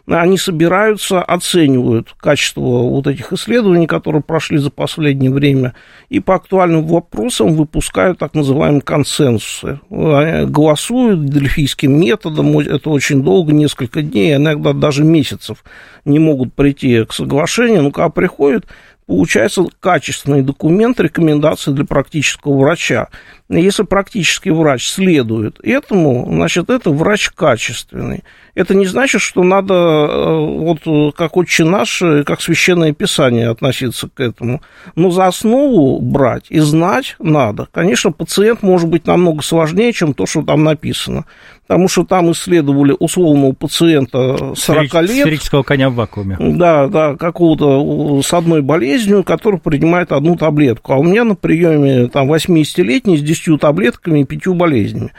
они 0.08 0.38
собираются, 0.38 1.22
оценивают 1.22 2.16
качество 2.20 2.62
вот 2.62 3.08
этих 3.08 3.32
исследований, 3.34 3.88
которые 3.88 4.22
прошли 4.22 4.58
за 4.58 4.72
последнее 4.72 5.32
время, 5.32 5.76
и 6.10 6.20
по 6.20 6.36
актуальным 6.36 6.86
вопросам 6.88 7.56
выпускают 7.56 8.18
так 8.18 8.34
называемые 8.34 8.82
консенсусы. 8.82 9.80
Голосуют 9.90 11.26
дельфийским 11.26 12.00
методом, 12.00 12.58
это 12.60 12.90
очень 12.90 13.22
долго, 13.22 13.52
несколько 13.54 14.02
дней, 14.02 14.36
иногда 14.36 14.74
даже 14.74 15.04
месяцев 15.04 15.64
не 16.06 16.20
могут 16.20 16.54
прийти 16.54 17.06
к 17.06 17.14
соглашению, 17.14 17.84
ну, 17.84 17.92
когда 17.92 18.10
приходят, 18.10 18.66
получается 19.06 19.66
качественный 19.80 20.44
документ 20.44 21.00
рекомендации 21.00 21.72
для 21.72 21.86
практического 21.86 22.58
врача. 22.60 23.08
Если 23.50 23.82
практический 23.82 24.52
врач 24.52 24.88
следует 24.88 25.60
этому, 25.64 26.28
значит, 26.30 26.70
это 26.70 26.92
врач 26.92 27.32
качественный. 27.32 28.24
Это 28.60 28.76
не 28.76 28.86
значит, 28.86 29.22
что 29.22 29.42
надо 29.44 29.74
э, 29.74 30.36
вот 30.36 31.16
как 31.16 31.38
отче 31.38 31.64
наш, 31.64 32.02
э, 32.02 32.26
как 32.26 32.42
священное 32.42 32.92
писание 32.92 33.48
относиться 33.48 34.10
к 34.14 34.20
этому. 34.20 34.62
Но 34.96 35.12
за 35.12 35.28
основу 35.28 36.02
брать 36.02 36.48
и 36.50 36.60
знать 36.60 37.16
надо. 37.20 37.70
Конечно, 37.72 38.12
пациент 38.12 38.62
может 38.62 38.90
быть 38.90 39.08
намного 39.08 39.44
сложнее, 39.44 39.94
чем 39.94 40.14
то, 40.14 40.26
что 40.26 40.42
там 40.42 40.66
написано 40.66 41.24
потому 41.70 41.88
что 41.88 42.04
там 42.04 42.32
исследовали 42.32 42.96
условного 42.98 43.52
пациента 43.52 44.56
40 44.56 44.94
лет. 45.04 45.10
Сферического 45.22 45.62
коня 45.62 45.92
в 45.92 45.94
вакууме. 45.94 46.36
Да, 46.40 46.88
да, 46.88 47.16
какого-то 47.16 48.24
с 48.24 48.34
одной 48.34 48.64
болезнью, 48.64 49.24
который 49.24 49.60
принимает 49.60 50.12
одну 50.12 50.36
таблетку. 50.36 50.94
А 50.94 50.98
у 50.98 51.04
меня 51.04 51.26
на 51.26 51.36
приеме 51.36 52.08
там 52.08 52.34
80-летний 52.34 53.20
с 53.20 53.22
10 53.22 53.62
таблетками 53.62 54.22
и 54.22 54.26
5 54.26 54.48
болезнями. 54.56 55.12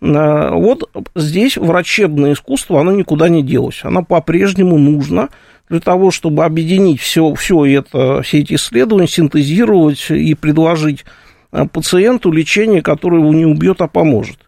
А, 0.00 0.52
вот 0.52 0.90
здесь 1.14 1.56
врачебное 1.56 2.32
искусство, 2.32 2.80
оно 2.80 2.92
никуда 2.92 3.28
не 3.28 3.42
делось. 3.42 3.80
Оно 3.82 4.04
по-прежнему 4.04 4.78
нужно 4.78 5.28
для 5.68 5.80
того, 5.80 6.10
чтобы 6.10 6.44
объединить 6.44 7.00
все, 7.00 7.34
все 7.34 7.64
это, 7.66 8.22
все 8.22 8.38
эти 8.40 8.54
исследования, 8.54 9.08
синтезировать 9.08 10.10
и 10.10 10.34
предложить 10.34 11.04
а, 11.50 11.66
пациенту 11.66 12.30
лечение, 12.30 12.82
которое 12.82 13.20
его 13.20 13.32
не 13.32 13.46
убьет, 13.46 13.80
а 13.80 13.88
поможет. 13.88 14.38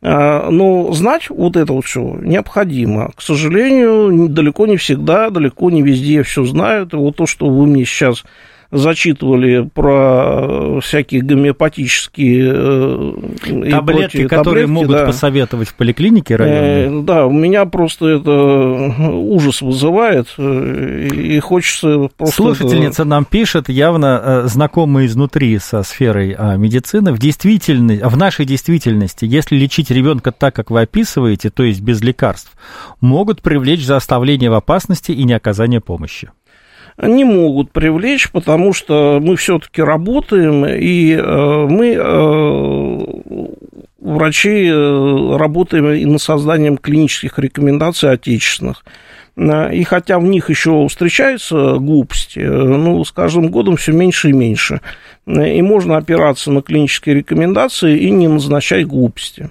А, 0.00 0.50
но 0.50 0.92
знать 0.92 1.30
вот 1.30 1.56
это 1.56 1.72
вот 1.72 1.86
все 1.86 2.18
необходимо. 2.20 3.10
К 3.16 3.22
сожалению, 3.22 4.28
далеко 4.28 4.66
не 4.66 4.76
всегда, 4.76 5.30
далеко 5.30 5.70
не 5.70 5.82
везде 5.82 6.22
все 6.22 6.44
знают. 6.44 6.92
И 6.92 6.96
вот 6.96 7.16
то, 7.16 7.26
что 7.26 7.48
вы 7.48 7.66
мне 7.66 7.84
сейчас 7.84 8.24
зачитывали 8.70 9.68
про 9.72 10.80
всякие 10.80 11.22
гомеопатические 11.22 12.52
э, 12.54 13.70
таблетки, 13.70 14.26
которые 14.26 14.66
таблетки, 14.66 14.70
могут 14.70 14.96
да. 14.96 15.06
посоветовать 15.06 15.68
в 15.68 15.74
поликлинике 15.74 16.36
районной. 16.36 17.00
Э, 17.00 17.04
да, 17.04 17.26
у 17.26 17.32
меня 17.32 17.64
просто 17.66 18.06
это 18.08 18.30
ужас 19.10 19.62
вызывает, 19.62 20.28
э, 20.38 21.08
и 21.12 21.38
хочется 21.40 22.08
просто... 22.16 22.34
Слушательница 22.34 23.02
это... 23.02 23.04
нам 23.04 23.24
пишет, 23.24 23.68
явно 23.68 24.42
знакомая 24.46 25.06
изнутри 25.06 25.58
со 25.58 25.82
сферой 25.82 26.34
а, 26.36 26.56
медицины, 26.56 27.12
в 27.12 27.18
действительности, 27.18 28.04
в 28.04 28.16
нашей 28.16 28.44
действительности, 28.46 29.24
если 29.24 29.56
лечить 29.56 29.90
ребенка 29.90 30.32
так, 30.32 30.54
как 30.54 30.70
вы 30.70 30.82
описываете, 30.82 31.50
то 31.50 31.62
есть 31.62 31.80
без 31.80 32.00
лекарств, 32.02 32.52
могут 33.00 33.42
привлечь 33.42 33.84
за 33.84 33.96
оставление 33.96 34.50
в 34.50 34.54
опасности 34.54 35.12
и 35.12 35.24
не 35.24 35.32
оказание 35.32 35.80
помощи 35.80 36.30
не 37.00 37.24
могут 37.24 37.72
привлечь, 37.72 38.30
потому 38.30 38.72
что 38.72 39.20
мы 39.22 39.36
все-таки 39.36 39.82
работаем, 39.82 40.64
и 40.66 41.12
э, 41.12 41.66
мы 41.68 41.94
э, 41.96 42.98
врачи 44.00 44.70
работаем 44.70 45.90
и 45.90 46.04
над 46.04 46.20
созданием 46.20 46.76
клинических 46.76 47.38
рекомендаций 47.38 48.10
отечественных. 48.10 48.84
И 49.36 49.82
хотя 49.82 50.20
в 50.20 50.24
них 50.24 50.48
еще 50.48 50.86
встречаются 50.86 51.78
глупости, 51.78 52.38
ну, 52.38 53.04
с 53.04 53.10
каждым 53.10 53.48
годом 53.48 53.76
все 53.76 53.90
меньше 53.90 54.30
и 54.30 54.32
меньше. 54.32 54.80
И 55.26 55.60
можно 55.60 55.96
опираться 55.96 56.52
на 56.52 56.62
клинические 56.62 57.16
рекомендации 57.16 57.98
и 57.98 58.10
не 58.10 58.28
назначать 58.28 58.86
глупости. 58.86 59.50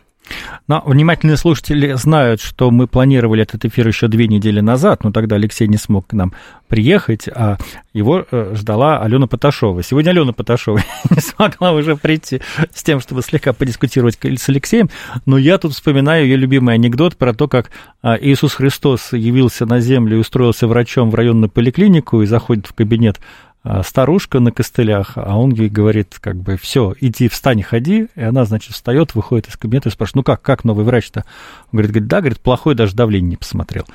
Но 0.68 0.82
внимательные 0.86 1.38
слушатели 1.38 1.94
знают, 1.94 2.42
что 2.42 2.72
мы 2.72 2.88
планировали 2.88 3.44
этот 3.44 3.66
эфир 3.66 3.88
еще 3.88 4.08
две 4.08 4.28
недели 4.28 4.62
назад, 4.62 5.04
но 5.04 5.12
тогда 5.12 5.36
Алексей 5.36 5.68
не 5.68 5.78
смог 5.78 6.08
к 6.08 6.14
нам 6.14 6.34
приехать, 6.68 7.28
а 7.28 7.58
его 7.94 8.26
э, 8.32 8.54
ждала 8.56 9.00
Алена 9.02 9.28
Поташова. 9.28 9.84
Сегодня 9.84 10.12
Алена 10.12 10.32
Поташова 10.34 10.82
не 11.10 11.20
смогла 11.20 11.74
уже 11.74 11.96
прийти 11.96 12.42
с 12.74 12.82
тем, 12.82 13.00
чтобы 13.00 13.22
слегка 13.22 13.54
подискутировать 13.54 14.18
с 14.24 14.50
Алексеем, 14.50 14.90
но 15.26 15.38
я 15.38 15.58
тут 15.58 15.74
вспоминаю 15.74 16.26
ее 16.26 16.38
любимый 16.38 16.76
анекдот 16.76 17.18
про 17.18 17.34
то, 17.34 17.48
как 17.48 17.70
а, 18.02 18.18
Иисус 18.20 18.54
Христос 18.54 19.14
явился 19.14 19.66
на 19.66 19.80
землю 19.82 20.18
и 20.18 20.20
устроился 20.20 20.68
врачом 20.68 21.12
в 21.12 21.16
районную 21.16 21.50
поликлинику 21.50 22.22
и 22.22 22.26
заходит 22.26 22.68
в 22.68 22.74
кабинет 22.74 23.20
старушка 23.84 24.40
на 24.40 24.52
костылях, 24.52 25.14
а 25.16 25.38
он 25.38 25.52
ей 25.52 25.70
говорит, 25.70 26.18
как 26.20 26.36
бы, 26.36 26.58
все, 26.58 26.94
иди, 27.00 27.30
встань, 27.30 27.64
ходи, 27.64 28.08
и 28.16 28.22
она, 28.22 28.46
значит, 28.46 28.74
встает, 28.74 29.16
выходит 29.16 29.48
из 29.48 29.56
кабинета 29.56 29.90
и 29.90 29.92
спрашивает, 29.92 30.16
ну 30.16 30.24
как, 30.24 30.42
как 30.42 30.64
новый 30.64 30.84
врач-то? 30.84 31.24
Он 31.72 31.80
говорит, 31.80 32.08
да, 32.08 32.20
говорит, 32.20 32.40
плохой, 32.40 32.76
даже 32.76 32.96
давление 32.96 33.32
не 33.32 33.38
посмотрел. 33.38 33.86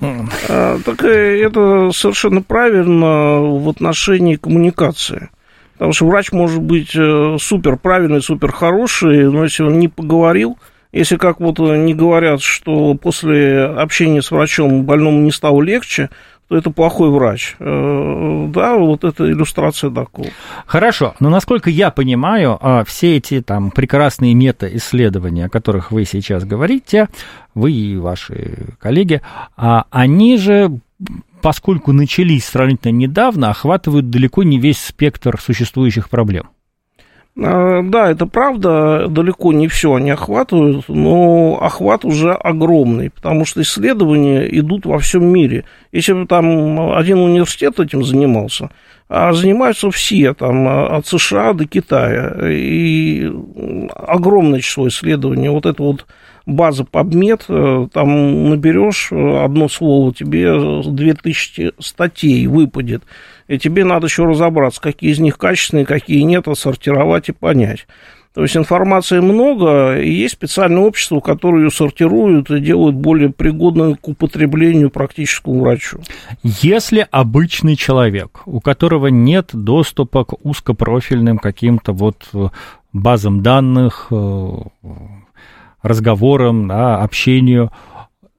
А, 0.00 0.78
так 0.84 1.02
это 1.04 1.90
совершенно 1.92 2.42
правильно 2.42 3.40
в 3.40 3.68
отношении 3.68 4.36
коммуникации. 4.36 5.30
Потому 5.74 5.92
что 5.92 6.06
врач 6.06 6.32
может 6.32 6.62
быть 6.62 6.94
э, 6.94 7.36
супер 7.40 7.76
правильный, 7.76 8.22
супер 8.22 8.52
хороший, 8.52 9.28
но 9.30 9.44
если 9.44 9.64
он 9.64 9.80
не 9.80 9.88
поговорил, 9.88 10.58
если 10.92 11.16
как 11.16 11.40
вот 11.40 11.58
не 11.58 11.94
говорят, 11.94 12.42
что 12.42 12.94
после 12.94 13.64
общения 13.64 14.22
с 14.22 14.30
врачом 14.30 14.84
больному 14.84 15.20
не 15.22 15.32
стало 15.32 15.60
легче, 15.62 16.10
это 16.52 16.70
плохой 16.70 17.10
врач. 17.10 17.56
Э, 17.58 18.46
да, 18.48 18.76
вот 18.76 19.04
это 19.04 19.30
иллюстрация 19.30 19.90
такого. 19.90 20.28
Хорошо, 20.66 21.14
но 21.20 21.30
насколько 21.30 21.70
я 21.70 21.90
понимаю, 21.90 22.58
а, 22.60 22.84
все 22.84 23.16
эти 23.16 23.40
там 23.40 23.70
прекрасные 23.70 24.34
мета-исследования, 24.34 25.46
о 25.46 25.48
которых 25.48 25.92
вы 25.92 26.04
сейчас 26.04 26.44
говорите, 26.44 27.08
вы 27.54 27.72
и 27.72 27.96
ваши 27.96 28.74
коллеги, 28.78 29.20
а, 29.56 29.84
они 29.90 30.36
же 30.36 30.78
поскольку 31.40 31.92
начались 31.92 32.44
сравнительно 32.44 32.92
недавно, 32.92 33.50
охватывают 33.50 34.10
далеко 34.10 34.44
не 34.44 34.58
весь 34.58 34.78
спектр 34.78 35.40
существующих 35.40 36.08
проблем. 36.08 36.50
А, 37.40 37.82
да, 37.82 38.10
это 38.10 38.26
правда, 38.26 39.06
далеко 39.08 39.52
не 39.52 39.66
все 39.68 39.94
они 39.94 40.10
охватывают, 40.10 40.84
но 40.88 41.58
охват 41.62 42.04
уже 42.04 42.32
огромный, 42.32 43.10
потому 43.10 43.44
что 43.46 43.62
исследования 43.62 44.46
идут 44.58 44.84
во 44.84 44.98
всем 44.98 45.24
мире. 45.24 45.64
Если 45.92 46.12
бы 46.12 46.26
там 46.26 46.92
один 46.92 47.18
университет 47.18 47.80
этим 47.80 48.04
занимался, 48.04 48.70
а 49.08 49.32
занимаются 49.32 49.90
все, 49.90 50.34
там, 50.34 50.66
от 50.68 51.06
США 51.06 51.52
до 51.52 51.66
Китая, 51.66 52.34
и 52.48 53.30
огромное 53.94 54.60
число 54.60 54.88
исследований. 54.88 55.48
Вот 55.48 55.66
это 55.66 55.82
вот 55.82 56.06
база 56.46 56.84
PubMed, 56.84 57.42
э, 57.48 57.88
там 57.92 58.50
наберешь 58.50 59.08
э, 59.10 59.44
одно 59.44 59.68
слово, 59.68 60.12
тебе 60.14 60.82
2000 60.84 61.72
статей 61.78 62.46
выпадет 62.46 63.02
и 63.48 63.58
тебе 63.58 63.84
надо 63.84 64.06
еще 64.06 64.24
разобраться, 64.24 64.80
какие 64.80 65.10
из 65.10 65.18
них 65.18 65.36
качественные, 65.36 65.84
какие 65.84 66.22
нет, 66.22 66.48
отсортировать 66.48 67.28
и 67.28 67.32
понять. 67.32 67.86
То 68.34 68.40
есть 68.40 68.56
информации 68.56 69.20
много, 69.20 69.98
и 69.98 70.10
есть 70.10 70.34
специальное 70.34 70.82
общество, 70.82 71.20
которое 71.20 71.64
ее 71.64 71.70
сортируют 71.70 72.50
и 72.50 72.60
делают 72.60 72.96
более 72.96 73.28
пригодной 73.28 73.94
к 73.94 74.08
употреблению 74.08 74.88
практическому 74.88 75.60
врачу. 75.60 76.00
Если 76.42 77.06
обычный 77.10 77.76
человек, 77.76 78.40
у 78.46 78.60
которого 78.60 79.08
нет 79.08 79.50
доступа 79.52 80.24
к 80.24 80.34
узкопрофильным 80.46 81.36
каким-то 81.36 81.92
вот 81.92 82.26
э, 82.32 82.48
базам 82.94 83.42
данных, 83.42 84.06
э, 84.10 84.52
разговорам, 85.82 86.68
да, 86.68 87.02
общению, 87.02 87.70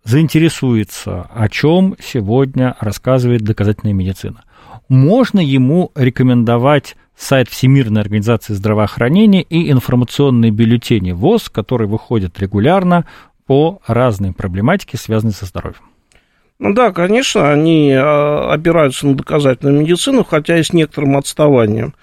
заинтересуется, 0.04 1.28
о 1.34 1.48
чем 1.50 1.96
сегодня 2.00 2.76
рассказывает 2.80 3.42
доказательная 3.42 3.94
медицина– 3.94 4.44
можно 4.90 5.40
ему 5.40 5.92
рекомендовать 5.96 6.96
сайт 7.16 7.50
Всемирной 7.50 8.02
организации 8.02 8.54
здравоохранения 8.54 9.42
и 9.42 9.72
информационные 9.72 10.52
бюллетени 10.52 11.12
ВОЗ, 11.12 11.50
которые 11.50 11.88
выходят 11.88 12.40
регулярно 12.40 13.06
по 13.46 13.80
разной 13.88 14.34
проблематике, 14.34 14.98
связанной 14.98 15.34
со 15.34 15.46
здоровьем. 15.46 15.82
Ну 16.60 16.74
да, 16.74 16.92
конечно, 16.92 17.52
они 17.52 17.92
а, 17.92 18.54
опираются 18.54 19.08
на 19.08 19.16
доказательную 19.16 19.82
медицину, 19.82 20.24
хотя 20.24 20.58
и 20.58 20.64
с 20.64 20.72
некоторым 20.72 21.18
отставанием. 21.18 21.94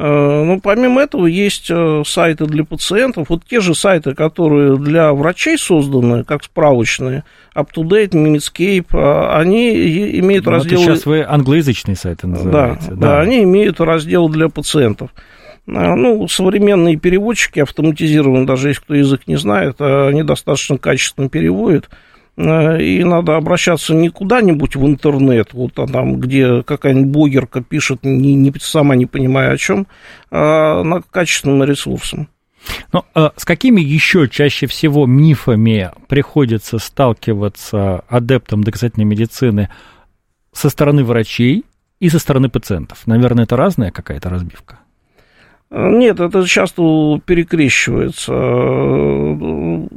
Э, 0.00 0.44
но 0.44 0.60
помимо 0.60 1.00
этого 1.00 1.26
есть 1.26 1.66
э, 1.70 2.02
сайты 2.06 2.46
для 2.46 2.64
пациентов. 2.64 3.30
Вот 3.30 3.42
те 3.44 3.58
же 3.58 3.74
сайты, 3.74 4.14
которые 4.14 4.76
для 4.76 5.12
врачей 5.12 5.58
созданы, 5.58 6.22
как 6.22 6.44
справочные, 6.44 7.24
UpToDate, 7.56 8.10
Mimitscape, 8.10 8.86
э, 8.92 9.36
они 9.36 9.72
имеют 10.20 10.44
ну, 10.44 10.52
раздел... 10.52 10.78
сейчас 10.78 11.04
вы 11.04 11.24
англоязычные 11.28 11.96
сайты 11.96 12.28
называете. 12.28 12.80
Да, 12.90 12.94
да. 12.94 12.96
да, 12.96 13.20
они 13.20 13.42
имеют 13.42 13.80
раздел 13.80 14.28
для 14.28 14.48
пациентов. 14.48 15.10
Ну, 15.66 16.28
современные 16.28 16.96
переводчики 16.96 17.58
автоматизированные, 17.58 18.46
даже 18.46 18.68
если 18.68 18.80
кто 18.80 18.94
язык 18.94 19.22
не 19.26 19.36
знает, 19.36 19.80
они 19.80 20.22
достаточно 20.22 20.78
качественно 20.78 21.28
переводят. 21.28 21.90
Э, 22.38 22.80
и 22.80 23.02
надо 23.02 23.36
обращаться 23.36 23.94
не 23.94 24.10
куда-нибудь 24.10 24.76
в 24.76 24.86
интернет, 24.86 25.52
вот 25.52 25.74
там, 25.74 26.20
где 26.20 26.62
какая-нибудь 26.62 27.10
блогерка 27.10 27.62
пишет, 27.62 28.04
не, 28.04 28.34
не, 28.34 28.52
сама 28.60 28.94
не 28.94 29.06
понимая 29.06 29.52
о 29.52 29.56
чем, 29.56 29.88
а 30.30 30.84
на 30.84 31.02
качественным 31.02 31.64
ресурсом. 31.64 32.28
Ну, 32.92 33.02
а 33.14 33.32
с 33.36 33.44
какими 33.44 33.80
еще 33.80 34.28
чаще 34.28 34.66
всего 34.66 35.06
мифами 35.06 35.90
приходится 36.06 36.78
сталкиваться 36.78 38.04
адептам 38.08 38.62
доказательной 38.62 39.06
медицины 39.06 39.68
со 40.52 40.70
стороны 40.70 41.02
врачей 41.02 41.64
и 41.98 42.08
со 42.08 42.20
стороны 42.20 42.48
пациентов? 42.48 43.06
Наверное, 43.06 43.44
это 43.44 43.56
разная 43.56 43.90
какая-то 43.90 44.28
разбивка? 44.30 44.80
Нет, 45.70 46.18
это 46.18 46.46
часто 46.46 47.20
перекрещивается. 47.26 48.32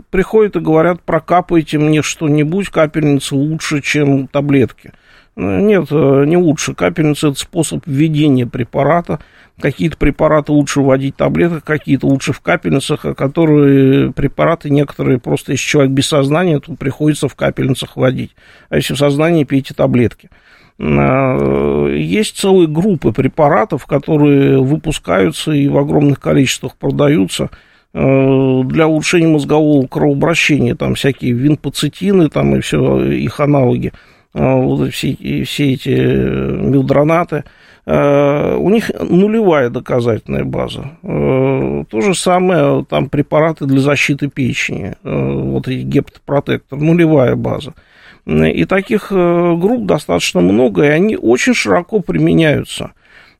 Приходят 0.09 0.57
и 0.57 0.59
говорят, 0.59 1.01
прокапайте 1.01 1.77
мне 1.77 2.01
что-нибудь, 2.01 2.69
капельница 2.69 3.35
лучше, 3.35 3.81
чем 3.81 4.27
таблетки. 4.27 4.91
Нет, 5.37 5.89
не 5.91 6.35
лучше. 6.35 6.73
Капельница– 6.73 7.27
это 7.29 7.39
способ 7.39 7.87
введения 7.87 8.45
препарата. 8.45 9.21
Какие-то 9.61 9.95
препараты 9.95 10.51
лучше 10.51 10.81
вводить 10.81 11.15
в 11.15 11.17
таблетках, 11.19 11.63
какие-то 11.63 12.05
лучше 12.07 12.33
в 12.33 12.41
капельницах, 12.41 13.05
а 13.05 13.13
которые 13.13 14.11
препараты 14.11 14.69
некоторые 14.69 15.19
просто, 15.19 15.53
если 15.53 15.65
человек 15.65 15.93
без 15.93 16.07
сознания, 16.07 16.59
то 16.59 16.75
приходится 16.75 17.29
в 17.29 17.35
капельницах 17.35 17.95
вводить. 17.95 18.35
А 18.69 18.75
если 18.75 18.93
в 18.93 18.97
сознании, 18.97 19.45
пейте 19.45 19.73
таблетки. 19.73 20.29
Э, 20.81 21.95
есть 21.95 22.37
целые 22.37 22.67
группы 22.67 23.11
препаратов, 23.11 23.85
которые 23.85 24.59
выпускаются 24.61 25.51
и 25.51 25.67
в 25.67 25.77
огромных 25.77 26.19
количествах 26.19 26.75
продаются 26.75 27.51
э, 27.93 28.61
для 28.65 28.87
улучшения 28.87 29.27
мозгового 29.27 29.85
кровообращения, 29.85 30.75
там 30.75 30.95
всякие 30.95 31.33
винпоцитины 31.33 32.29
там 32.29 32.55
и 32.55 32.61
все 32.61 33.03
их 33.03 33.39
аналоги, 33.39 33.93
э, 34.33 34.39
вот 34.39 34.91
все, 34.91 35.15
все 35.45 35.73
эти 35.73 35.89
милдронаты, 35.89 37.43
у 37.83 38.69
них 38.69 38.91
нулевая 38.99 39.71
доказательная 39.71 40.43
база. 40.43 40.91
То 41.01 42.01
же 42.01 42.13
самое 42.13 42.85
там 42.87 43.09
препараты 43.09 43.65
для 43.65 43.79
защиты 43.79 44.29
печени, 44.29 44.93
вот 45.03 45.67
эти 45.67 45.81
гептопротектор, 45.81 46.77
нулевая 46.77 47.35
база. 47.35 47.73
И 48.25 48.65
таких 48.65 49.07
э, 49.11 49.55
групп 49.55 49.85
достаточно 49.85 50.41
много, 50.41 50.83
и 50.83 50.89
они 50.89 51.17
очень 51.17 51.53
широко 51.53 51.99
применяются. 52.01 52.91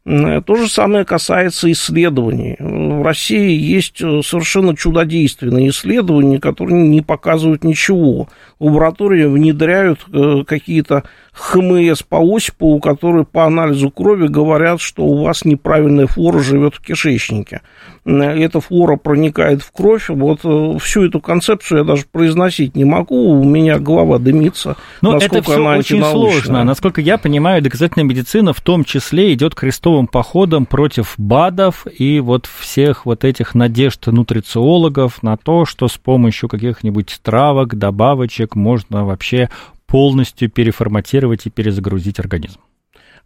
То 0.04 0.56
же 0.56 0.68
самое 0.68 1.06
касается 1.06 1.72
исследований. 1.72 2.56
В 2.60 3.04
России 3.04 3.52
есть 3.52 4.02
э, 4.02 4.22
совершенно 4.24 4.76
чудодейственные 4.76 5.70
исследования, 5.70 6.40
которые 6.40 6.88
не 6.88 7.02
показывают 7.02 7.64
ничего. 7.64 8.28
Лаборатории 8.60 9.26
внедряют 9.26 10.00
э, 10.12 10.44
какие-то 10.48 11.04
ХМС 11.34 12.02
по 12.02 12.18
Осипову, 12.36 12.80
которые 12.80 13.26
по 13.26 13.46
анализу 13.46 13.92
крови 13.92 14.26
говорят, 14.26 14.82
что 14.82 15.04
у 15.04 15.22
вас 15.22 15.46
неправильная 15.46 16.08
флора 16.08 16.40
живет 16.40 16.74
в 16.74 16.82
кишечнике. 16.82 17.62
Эта 18.04 18.60
флора 18.62 18.96
проникает 18.96 19.62
в 19.62 19.72
кровь. 19.72 20.10
Вот 20.10 20.40
э, 20.44 20.78
всю 20.80 21.06
эту 21.06 21.22
концепцию 21.22 21.80
я 21.80 21.84
даже 21.84 22.06
произносить 22.12 22.76
не 22.76 22.84
могу, 22.84 23.40
у 23.40 23.44
меня 23.44 23.78
голова 23.78 24.18
дымится. 24.18 24.76
Но 25.02 25.18
это 25.18 25.42
все 25.44 25.64
очень 25.64 26.04
сложно. 26.04 26.64
Насколько 26.64 27.02
я 27.02 27.20
понимаю, 27.20 27.62
доказательная 27.62 28.08
медицина 28.08 28.54
в 28.54 28.62
том 28.62 28.86
числе 28.86 29.34
идет 29.34 29.54
крестовым 29.54 30.08
походом 30.08 30.66
против 30.66 31.14
БАДов 31.18 31.86
и 31.96 32.20
вот 32.20 32.48
всех 32.48 33.06
вот 33.06 33.24
этих 33.24 33.54
надежд 33.54 34.08
нутрициологов 34.08 35.22
на 35.22 35.38
то, 35.38 35.66
что 35.66 35.88
с 35.88 35.98
помощью 35.98 36.50
каких-нибудь 36.50 37.20
травок, 37.22 37.76
добавочек 37.78 38.56
можно 38.56 39.06
вообще 39.06 39.50
полностью 39.86 40.50
переформатировать 40.50 41.46
и 41.46 41.50
перезагрузить 41.52 42.20
организм? 42.20 42.60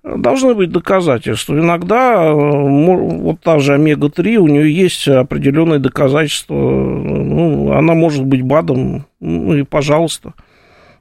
Должны 0.06 0.54
быть 0.54 0.72
доказательства. 0.72 1.56
Иногда 1.56 2.32
вот 2.32 3.42
та 3.42 3.58
же 3.58 3.74
омега-3, 3.74 4.36
у 4.36 4.48
нее 4.48 4.72
есть 4.72 5.08
определенные 5.08 5.80
доказательства. 5.80 6.54
Ну, 6.54 7.72
она 7.72 7.96
может 7.96 8.24
быть 8.24 8.44
БАДом, 8.44 9.08
ну 9.20 9.56
и 9.56 9.64
пожалуйста. 9.64 10.34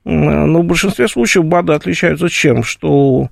Но 0.05 0.63
в 0.63 0.65
большинстве 0.65 1.09
случаев 1.09 1.45
БАДы 1.45 1.75
отличаются 1.75 2.31
чем? 2.31 2.63
Что 2.63 3.29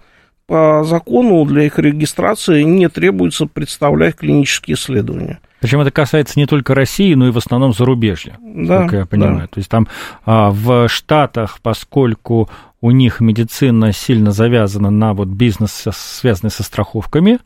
по 0.47 0.85
закону 0.85 1.45
для 1.47 1.63
их 1.65 1.79
регистрации 1.79 2.63
не 2.63 2.89
требуется 2.89 3.47
представлять 3.47 4.17
клинические 4.17 4.75
исследования. 4.75 5.41
Причем 5.61 5.81
это 5.81 5.91
касается 5.91 6.39
не 6.39 6.47
только 6.47 6.75
России, 6.75 7.15
но 7.15 7.29
и 7.29 7.31
в 7.31 7.39
основном 7.39 7.73
зарубежья, 7.73 8.37
да, 8.43 8.83
как 8.83 8.93
я 8.93 9.07
понимаю. 9.07 9.43
Да. 9.43 9.47
То 9.47 9.59
есть 9.59 9.71
там 9.71 9.87
а, 10.27 10.51
в 10.51 10.89
Штатах, 10.89 11.61
поскольку 11.63 12.51
у 12.83 12.91
них 12.91 13.21
медицина 13.21 13.93
сильно 13.93 14.33
завязана 14.33 14.91
на 14.91 15.15
вот 15.15 15.29
бизнес, 15.29 15.87
связанный 15.93 16.51
со 16.51 16.65
страховками, 16.65 17.39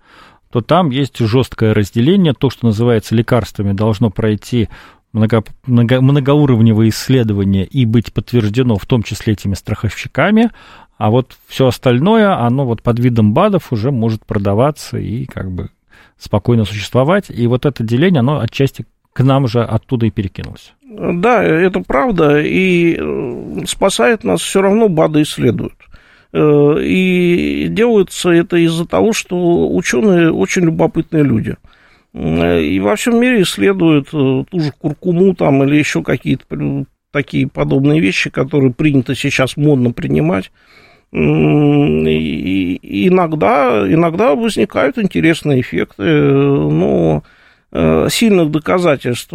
то 0.51 0.63
там 0.63 0.91
есть 0.91 1.19
жесткое 1.19 1.75
разделение. 1.75 2.33
То, 2.33 2.49
что 2.49 2.67
называется 2.67 3.15
лекарствами, 3.15 3.73
должно 3.73 4.11
пройти 4.11 4.71
много, 5.13 5.45
много, 5.67 6.01
многоуровневые 6.01 6.89
исследования 6.89 7.65
и 7.65 7.85
быть 7.85 8.15
подтверждено, 8.15 8.77
в 8.77 8.87
том 8.87 9.03
числе 9.03 9.35
этими 9.35 9.53
страховщиками, 9.55 10.51
а 10.97 11.11
вот 11.11 11.37
все 11.47 11.67
остальное, 11.67 12.41
оно 12.41 12.65
вот 12.65 12.83
под 12.83 12.99
видом 12.99 13.35
БАДов 13.35 13.73
уже 13.73 13.91
может 13.91 14.25
продаваться 14.25 14.97
и 14.97 15.27
как 15.27 15.53
бы 15.53 15.69
спокойно 16.17 16.65
существовать. 16.65 17.27
И 17.29 17.47
вот 17.47 17.67
это 17.67 17.85
деление, 17.85 18.21
оно 18.21 18.41
отчасти 18.41 18.87
к 19.13 19.23
нам 19.23 19.47
же 19.49 19.63
оттуда 19.63 20.07
и 20.07 20.11
перекинулось. 20.11 20.73
Да, 20.99 21.45
это 21.45 21.81
правда, 21.81 22.41
и 22.41 22.97
э, 22.99 23.65
спасает 23.67 24.25
нас 24.25 24.41
все 24.41 24.63
равно 24.63 24.89
БАДы 24.89 25.23
исследуют. 25.23 25.75
Э, 26.33 26.79
и 26.83 27.67
делается 27.69 28.31
это 28.31 28.57
из-за 28.57 28.87
того, 28.87 29.13
что 29.13 29.69
ученые 29.75 30.33
очень 30.33 30.63
любопытные 30.63 31.23
люди. 31.23 31.57
Э, 32.15 32.63
и 32.63 32.81
во 32.81 32.97
всем 32.97 33.21
мире 33.21 33.43
исследуют 33.43 34.09
ту 34.11 34.47
же 34.55 34.73
куркуму 34.79 35.35
там 35.35 35.63
или 35.65 35.77
еще 35.77 36.03
какие-то 36.03 36.87
такие 37.11 37.47
подобные 37.47 38.01
вещи, 38.01 38.31
которые 38.31 38.73
принято 38.73 39.15
сейчас 39.15 39.59
модно 39.59 39.91
принимать. 39.93 40.51
И 41.13 42.79
иногда, 43.09 43.85
иногда 43.87 44.35
возникают 44.35 44.99
интересные 44.99 45.61
эффекты, 45.61 46.03
но 46.03 47.23
сильных 47.73 48.51
доказательств 48.51 49.31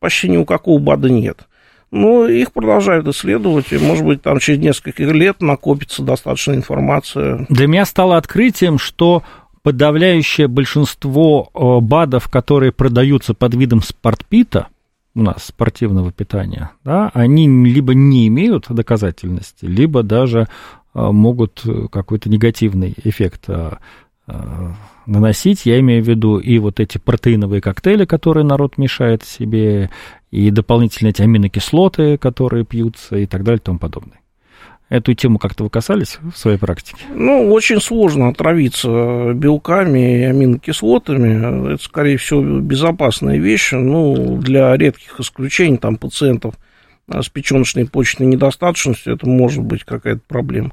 почти 0.00 0.28
ни 0.28 0.36
у 0.36 0.44
какого 0.44 0.78
БАДа 0.78 1.10
нет. 1.10 1.46
Но 1.90 2.26
их 2.26 2.52
продолжают 2.52 3.06
исследовать, 3.08 3.70
и, 3.70 3.78
может 3.78 4.04
быть, 4.04 4.22
там 4.22 4.38
через 4.38 4.60
несколько 4.60 5.02
лет 5.04 5.42
накопится 5.42 6.02
достаточно 6.02 6.54
информации. 6.54 7.44
Для 7.50 7.66
меня 7.66 7.84
стало 7.84 8.16
открытием, 8.16 8.78
что 8.78 9.22
подавляющее 9.62 10.48
большинство 10.48 11.50
БАДов, 11.52 12.28
которые 12.28 12.72
продаются 12.72 13.34
под 13.34 13.54
видом 13.54 13.82
спортпита, 13.82 14.68
у 15.14 15.20
нас 15.20 15.44
спортивного 15.44 16.10
питания, 16.10 16.70
да, 16.82 17.10
они 17.12 17.46
либо 17.46 17.92
не 17.92 18.26
имеют 18.28 18.68
доказательности, 18.70 19.66
либо 19.66 20.02
даже 20.02 20.48
могут 20.94 21.62
какой-то 21.92 22.30
негативный 22.30 22.94
эффект 23.04 23.50
наносить. 25.06 25.66
Я 25.66 25.80
имею 25.80 26.02
в 26.02 26.08
виду 26.08 26.38
и 26.38 26.58
вот 26.58 26.80
эти 26.80 26.98
протеиновые 26.98 27.60
коктейли, 27.60 28.04
которые 28.04 28.44
народ 28.44 28.78
мешает 28.78 29.24
себе, 29.24 29.90
и 30.30 30.50
дополнительные 30.50 31.10
эти 31.10 31.22
аминокислоты, 31.22 32.18
которые 32.18 32.64
пьются, 32.64 33.16
и 33.16 33.26
так 33.26 33.44
далее, 33.44 33.58
и 33.58 33.64
тому 33.64 33.78
подобное. 33.78 34.18
Эту 34.88 35.14
тему 35.14 35.38
как-то 35.38 35.64
вы 35.64 35.70
касались 35.70 36.18
в 36.20 36.36
своей 36.36 36.58
практике? 36.58 36.98
Ну, 37.14 37.50
очень 37.50 37.80
сложно 37.80 38.28
отравиться 38.28 39.32
белками 39.32 40.20
и 40.20 40.24
аминокислотами. 40.24 41.74
Это, 41.74 41.82
скорее 41.82 42.18
всего, 42.18 42.42
безопасная 42.60 43.38
вещь. 43.38 43.72
Ну, 43.72 44.36
для 44.36 44.76
редких 44.76 45.18
исключений, 45.18 45.78
там, 45.78 45.96
пациентов 45.96 46.56
с 47.08 47.28
печеночной 47.30 47.86
почечной 47.86 48.26
недостаточностью, 48.26 49.14
это 49.14 49.26
может 49.26 49.62
быть 49.64 49.84
какая-то 49.84 50.20
проблема. 50.28 50.72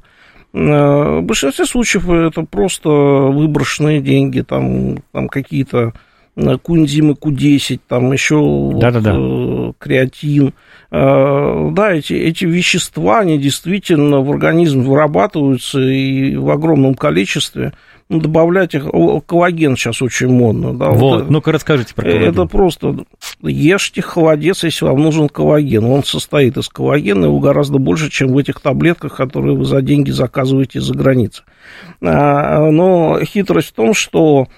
Э, 0.52 1.20
в 1.20 1.22
большинстве 1.22 1.64
случаев 1.66 2.08
это 2.08 2.42
просто 2.42 2.88
выброшенные 2.88 4.00
деньги, 4.00 4.40
там, 4.40 4.98
там 5.12 5.28
какие-то 5.28 5.92
э, 6.36 6.58
кунзимы 6.58 7.14
Q10, 7.14 7.80
там 7.88 8.12
еще 8.12 8.72
да, 8.74 8.90
да, 8.90 9.00
да. 9.00 9.72
креатин. 9.78 10.54
Э, 10.90 11.68
да, 11.72 11.92
эти, 11.92 12.14
эти 12.14 12.44
вещества, 12.44 13.20
они 13.20 13.38
действительно 13.38 14.20
в 14.20 14.30
организм 14.30 14.82
вырабатываются 14.82 15.80
и 15.80 16.36
в 16.36 16.50
огромном 16.50 16.94
количестве 16.94 17.72
ну, 18.10 18.20
добавлять 18.20 18.74
их. 18.74 18.86
Коллаген 19.26 19.76
сейчас 19.76 20.02
очень 20.02 20.28
модно. 20.28 20.74
Да, 20.74 20.90
вот, 20.90 21.22
вот 21.22 21.30
ну-ка 21.30 21.52
расскажите 21.52 21.94
про 21.94 22.02
коллаген. 22.02 22.28
Это 22.28 22.44
просто 22.46 22.96
ешьте 23.40 24.02
холодец, 24.02 24.64
если 24.64 24.84
вам 24.84 25.00
нужен 25.00 25.28
коллаген. 25.28 25.84
Он 25.84 26.02
состоит 26.02 26.56
из 26.56 26.68
коллагена, 26.68 27.26
его 27.26 27.38
гораздо 27.38 27.78
больше, 27.78 28.10
чем 28.10 28.32
в 28.32 28.38
этих 28.38 28.60
таблетках, 28.60 29.16
которые 29.16 29.56
вы 29.56 29.64
за 29.64 29.80
деньги 29.80 30.10
заказываете 30.10 30.80
за 30.80 30.92
границей. 30.92 31.44
А, 32.02 32.68
но 32.70 33.20
хитрость 33.22 33.68
в 33.68 33.74
том, 33.74 33.94
что 33.94 34.48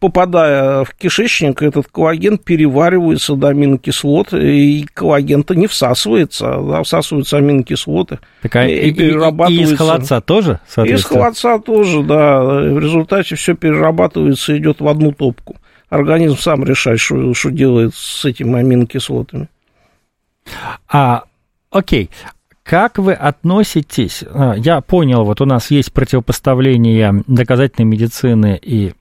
попадая 0.00 0.84
в 0.84 0.94
кишечник, 0.94 1.60
этот 1.62 1.88
коллаген 1.88 2.38
переваривается 2.38 3.34
до 3.34 3.48
аминокислот, 3.48 4.32
и 4.32 4.86
коллаген-то 4.94 5.54
не 5.54 5.66
всасывается, 5.66 6.60
да, 6.62 6.82
всасываются 6.82 7.36
аминокислоты. 7.36 8.20
Так, 8.42 8.56
а 8.56 8.66
и, 8.66 8.88
и, 8.88 8.94
перерабатывается. 8.94 9.70
И 9.70 9.74
из 9.74 9.78
холодца 9.78 10.20
тоже, 10.22 10.60
Из 10.84 11.04
холодца 11.04 11.58
тоже, 11.58 12.02
да. 12.02 12.42
В 12.42 12.78
результате 12.78 13.34
все 13.34 13.54
перерабатывается 13.54 14.54
и 14.54 14.58
идет 14.58 14.80
в 14.80 14.88
одну 14.88 15.12
топку. 15.12 15.56
Организм 15.90 16.38
сам 16.38 16.64
решает, 16.64 17.00
что, 17.00 17.34
что 17.34 17.50
делает 17.50 17.94
с 17.94 18.24
этими 18.24 18.58
аминокислотами. 18.58 19.48
А, 20.88 21.24
окей. 21.70 22.08
Как 22.62 22.96
вы 22.96 23.12
относитесь? 23.12 24.24
А, 24.32 24.54
я 24.54 24.80
понял, 24.80 25.24
вот 25.24 25.42
у 25.42 25.44
нас 25.44 25.70
есть 25.70 25.92
противопоставление 25.92 27.22
доказательной 27.26 27.86
медицины 27.86 28.58
и 28.60 28.94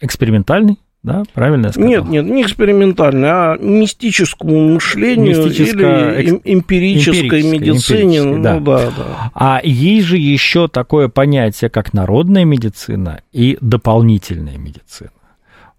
экспериментальный, 0.00 0.78
да, 1.04 1.22
правильно 1.34 1.66
я 1.66 1.72
сказал? 1.72 1.88
Нет, 1.90 2.04
нет, 2.06 2.24
не 2.24 2.42
экспериментальный, 2.42 3.28
а 3.30 3.56
мистическому 3.58 4.70
мышлению 4.70 5.46
или 5.48 6.20
экс... 6.20 6.40
эмпирической 6.44 7.42
медицине. 7.42 8.22
Ну, 8.22 8.42
да. 8.42 8.58
да, 8.58 8.90
да. 8.96 9.30
А 9.34 9.60
есть 9.62 10.06
же 10.06 10.16
еще 10.16 10.66
такое 10.66 11.08
понятие, 11.08 11.68
как 11.68 11.92
народная 11.92 12.46
медицина 12.46 13.20
и 13.32 13.58
дополнительная 13.60 14.56
медицина. 14.56 15.10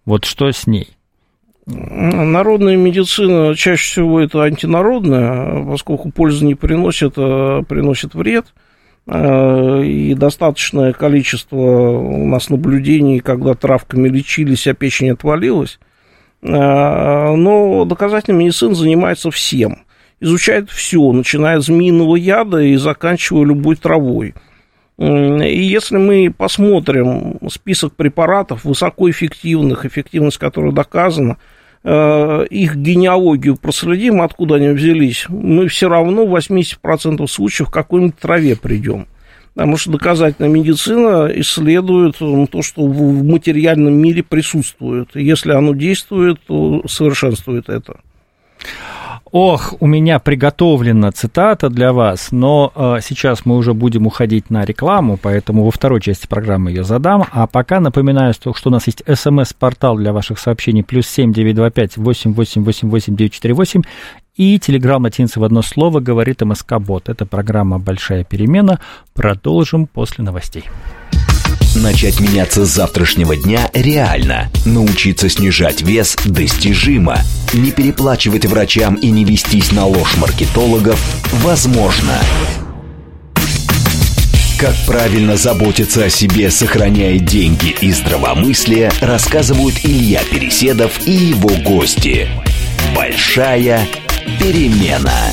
Вот 0.06 0.26
что 0.26 0.52
с 0.52 0.68
ней? 0.68 0.90
Народная 1.66 2.78
медицина 2.78 3.56
чаще 3.56 3.84
всего 3.84 4.20
это 4.20 4.44
антинародная, 4.44 5.66
поскольку 5.66 6.12
пользы 6.12 6.46
не 6.46 6.54
приносит, 6.54 7.14
а 7.18 7.64
приносит 7.64 8.14
вред. 8.14 8.46
Э, 8.46 8.60
и 9.08 10.16
достаточное 10.16 10.94
количество 10.94 11.58
у 11.58 12.26
нас 12.26 12.50
наблюдений, 12.50 13.20
когда 13.20 13.54
травками 13.54 14.10
лечились, 14.10 14.66
а 14.68 14.74
печень 14.74 15.12
отвалилась. 15.12 15.80
Э, 16.42 17.36
но 17.36 17.86
доказательная 17.86 18.46
медицина 18.46 18.74
занимается 18.74 19.30
всем. 19.30 19.84
Изучает 20.20 20.70
все, 20.72 21.12
начиная 21.12 21.58
от 21.58 21.64
змеиного 21.64 22.16
яда 22.16 22.62
и 22.62 22.76
заканчивая 22.78 23.46
любой 23.46 23.76
травой. 23.76 24.34
И 24.98 25.04
если 25.62 25.98
мы 25.98 26.34
посмотрим 26.36 27.38
список 27.50 27.96
препаратов 27.96 28.64
высокоэффективных, 28.64 29.86
эффективность 29.86 30.38
которых 30.38 30.74
доказана, 30.74 31.38
Э, 31.38 31.55
их 31.86 32.76
генеалогию 32.76 33.58
проследим, 33.58 34.22
откуда 34.22 34.56
они 34.56 34.70
взялись, 34.70 35.28
мы 35.30 35.68
все 35.68 35.88
равно 35.88 36.26
в 36.26 36.36
80% 36.36 37.28
случаев 37.28 37.70
к 37.70 37.74
какой-нибудь 37.74 38.18
траве 38.18 38.56
придем. 38.56 39.06
Потому 39.54 39.78
что 39.78 39.92
доказательная 39.92 40.50
медицина 40.50 41.32
исследует 41.36 42.18
то, 42.18 42.62
что 42.62 42.88
в 42.88 43.24
материальном 43.24 43.94
мире 43.94 44.24
присутствует. 44.24 45.16
если 45.16 45.52
оно 45.52 45.74
действует, 45.74 46.42
то 46.48 46.82
совершенствует 46.88 47.70
это. 47.70 48.02
Ох, 49.38 49.74
у 49.82 49.86
меня 49.86 50.20
приготовлена 50.20 51.12
цитата 51.12 51.70
для 51.70 51.92
вас, 51.92 52.32
но 52.32 52.72
э, 52.74 53.00
сейчас 53.02 53.46
мы 53.46 53.58
уже 53.58 53.74
будем 53.74 54.08
уходить 54.08 54.50
на 54.50 54.64
рекламу, 54.64 55.20
поэтому 55.22 55.66
во 55.66 55.72
второй 55.72 56.00
части 56.00 56.26
программы 56.26 56.70
ее 56.70 56.86
задам. 56.86 57.26
А 57.34 57.46
пока 57.46 57.82
напоминаю, 57.82 58.34
что, 58.34 58.54
что 58.54 58.70
у 58.70 58.72
нас 58.72 58.88
есть 58.88 59.04
смс-портал 59.14 59.98
для 59.98 60.14
ваших 60.14 60.40
сообщений 60.40 60.86
плюс 60.86 61.06
семь 61.08 61.34
девять 61.34 61.58
два 61.58 61.70
пять 61.70 61.98
восемь 61.98 62.32
восемь 62.32 62.64
восемь 62.64 62.90
восемь 62.90 63.18
девять 63.18 63.34
четыре 63.34 63.54
восемь 63.54 63.82
и 64.38 64.58
телеграмм 64.58 65.04
латинцы 65.04 65.38
в 65.38 65.44
одно 65.44 65.62
слово 65.62 66.00
говорит 66.00 66.40
МСК 66.42 66.80
Бот. 66.80 67.10
Это 67.10 67.26
программа 67.26 67.78
«Большая 67.78 68.24
перемена». 68.24 68.80
Продолжим 69.14 69.86
после 69.86 70.24
новостей. 70.24 70.64
Начать 71.76 72.22
меняться 72.22 72.66
с 72.66 72.70
завтрашнего 72.70 73.36
дня 73.36 73.70
реально. 73.74 74.50
Научиться 74.66 75.28
снижать 75.28 75.82
вес 75.82 76.16
достижимо. 76.24 77.20
Не 77.54 77.72
переплачивать 77.72 78.46
врачам 78.46 78.96
и 78.96 79.12
не 79.12 79.26
вестись 79.26 79.74
на 79.74 79.86
ложь 79.86 80.16
маркетологов 80.16 80.98
возможно. 81.44 82.18
Как 84.58 84.74
правильно 84.88 85.36
заботиться 85.36 86.06
о 86.06 86.10
себе, 86.10 86.50
сохраняя 86.50 87.20
деньги 87.20 87.76
и 87.82 87.92
здравомыслие, 87.92 88.90
рассказывают 89.02 89.76
Илья 89.84 90.22
Переседов 90.32 91.06
и 91.06 91.12
его 91.12 91.50
гости. 91.62 92.30
Большая 92.96 93.86
перемена. 94.40 95.32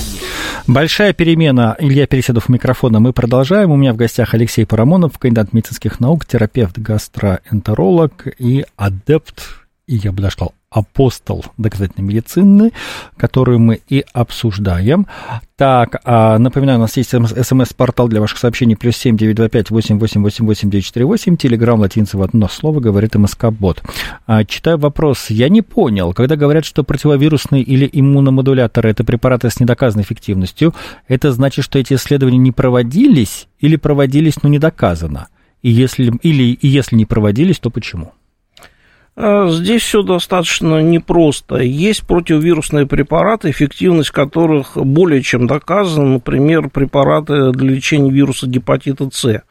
Большая 0.66 1.12
перемена. 1.12 1.76
Илья 1.78 2.06
Переседов 2.06 2.48
у 2.48 2.52
микрофона. 2.52 3.00
Мы 3.00 3.12
продолжаем. 3.12 3.70
У 3.70 3.76
меня 3.76 3.92
в 3.92 3.96
гостях 3.96 4.34
Алексей 4.34 4.64
Парамонов, 4.64 5.18
кандидат 5.18 5.52
медицинских 5.52 5.98
наук, 5.98 6.24
терапевт, 6.24 6.78
гастроэнтеролог 6.78 8.28
и 8.38 8.64
адепт, 8.76 9.42
и 9.86 9.96
я 9.96 10.12
бы 10.12 10.22
даже 10.22 10.34
сказал, 10.34 10.54
апостол 10.72 11.44
доказательной 11.58 12.06
медицины, 12.06 12.72
которую 13.16 13.58
мы 13.58 13.80
и 13.88 14.04
обсуждаем. 14.12 15.06
Так, 15.56 16.00
а, 16.04 16.38
напоминаю, 16.38 16.78
у 16.78 16.82
нас 16.82 16.96
есть 16.96 17.10
смс-портал 17.10 18.08
для 18.08 18.20
ваших 18.20 18.38
сообщений, 18.38 18.74
плюс 18.74 18.96
семь 18.96 19.16
девять 19.16 19.36
два 19.36 19.48
пять 19.48 19.70
восемь 19.70 19.98
восемь 19.98 20.22
восемь 20.22 20.46
восемь 20.46 20.70
девять 20.70 20.86
четыре 20.86 21.06
восемь, 21.06 21.36
телеграмм 21.36 21.78
латинцы 21.78 22.16
одно 22.16 22.48
слово, 22.48 22.80
говорит 22.80 23.14
МСК-бот. 23.14 23.82
А, 24.26 24.44
читаю 24.44 24.78
вопрос. 24.78 25.30
Я 25.30 25.48
не 25.48 25.62
понял, 25.62 26.14
когда 26.14 26.36
говорят, 26.36 26.64
что 26.64 26.82
противовирусные 26.82 27.62
или 27.62 27.88
иммуномодуляторы– 27.92 28.90
это 28.90 29.04
препараты 29.04 29.50
с 29.50 29.60
недоказанной 29.60 30.04
эффективностью, 30.04 30.74
это 31.06 31.30
значит, 31.32 31.64
что 31.64 31.78
эти 31.78 31.94
исследования 31.94 32.38
не 32.38 32.52
проводились 32.52 33.46
или 33.60 33.76
проводились, 33.76 34.42
но 34.42 34.48
не 34.48 34.58
доказано? 34.58 35.28
И 35.60 35.70
если, 35.70 36.12
или 36.22 36.54
и 36.54 36.66
если 36.66 36.96
не 36.96 37.04
проводились, 37.04 37.60
то 37.60 37.70
почему? 37.70 38.12
А, 39.14 39.48
здесь 39.48 39.82
все 39.82 40.02
достаточно 40.02 40.80
непросто. 40.80 41.56
Есть 41.56 42.06
противовирусные 42.06 42.86
препараты, 42.86 43.50
эффективность 43.50 44.10
которых 44.10 44.76
более 44.76 45.22
чем 45.22 45.46
доказана, 45.46 46.14
например, 46.14 46.70
препараты 46.70 47.52
для 47.52 47.70
лечения 47.70 48.10
вируса 48.10 48.46
гепатита 48.46 49.08
С. 49.12 49.42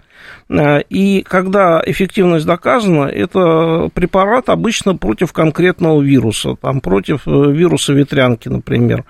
А, 0.50 0.80
и 0.80 1.22
когда 1.22 1.82
эффективность 1.86 2.46
доказана, 2.46 3.06
это 3.06 3.90
препарат 3.94 4.50
обычно 4.50 4.96
против 4.96 5.32
конкретного 5.32 6.02
вируса, 6.02 6.56
там, 6.60 6.82
против 6.82 7.28
э, 7.28 7.32
вируса 7.32 7.94
ветрянки, 7.94 8.50
например 8.50 9.06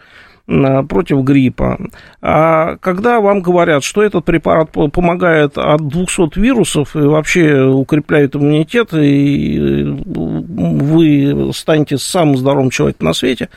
против 0.90 1.24
гриппа. 1.24 1.78
А 2.22 2.76
когда 2.78 3.20
вам 3.20 3.42
говорят, 3.42 3.84
что 3.84 4.04
этот 4.04 4.26
препарат 4.26 4.72
помогает 4.72 5.58
от 5.58 5.88
200 5.88 6.38
вирусов 6.40 6.96
и 6.96 7.00
вообще 7.00 7.64
укрепляет 7.64 8.36
иммунитет, 8.36 8.94
и 8.94 9.58
э, 9.58 9.84
вы 9.94 11.52
станете 11.54 11.98
самым 11.98 12.38
здоровым 12.38 12.70
человеком 12.70 13.08
на 13.08 13.14
свете 13.14 13.50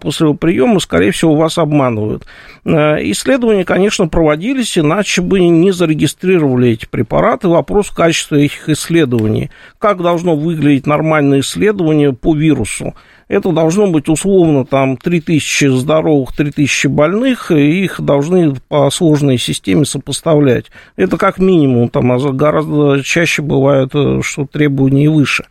после 0.00 0.26
его 0.26 0.34
приема, 0.34 0.80
скорее 0.80 1.10
всего, 1.12 1.34
вас 1.34 1.58
обманывают. 1.58 2.26
Э, 2.64 2.96
исследования, 3.10 3.64
конечно, 3.64 4.08
проводились, 4.08 4.78
иначе 4.78 5.22
бы 5.22 5.40
не 5.40 5.70
зарегистрировали 5.70 6.70
эти 6.70 6.86
препараты. 6.86 7.48
Вопрос 7.48 7.90
качества 7.90 8.36
этих 8.36 8.68
исследований. 8.68 9.50
Как 9.78 10.02
должно 10.02 10.36
выглядеть 10.36 10.86
нормальное 10.86 11.40
исследование 11.40 12.12
по 12.12 12.34
вирусу? 12.34 12.94
Это 13.28 13.52
должно 13.52 13.86
быть 13.86 14.08
условно 14.08 14.64
там 14.64 14.96
3000 14.96 15.76
здоровых, 15.76 16.34
3000 16.34 16.86
больных, 16.86 17.50
и 17.50 17.84
их 17.84 18.00
должны 18.00 18.54
по 18.68 18.90
сложной 18.90 19.38
системе 19.38 19.84
сопоставлять. 19.84 20.66
Это 20.96 21.18
как 21.18 21.38
минимум, 21.38 21.90
там 21.90 22.10
а 22.10 22.18
гораздо 22.32 23.02
чаще 23.02 23.42
бывает, 23.42 23.90
э, 23.94 24.20
что 24.22 24.46
требования 24.46 25.10
выше. 25.10 25.44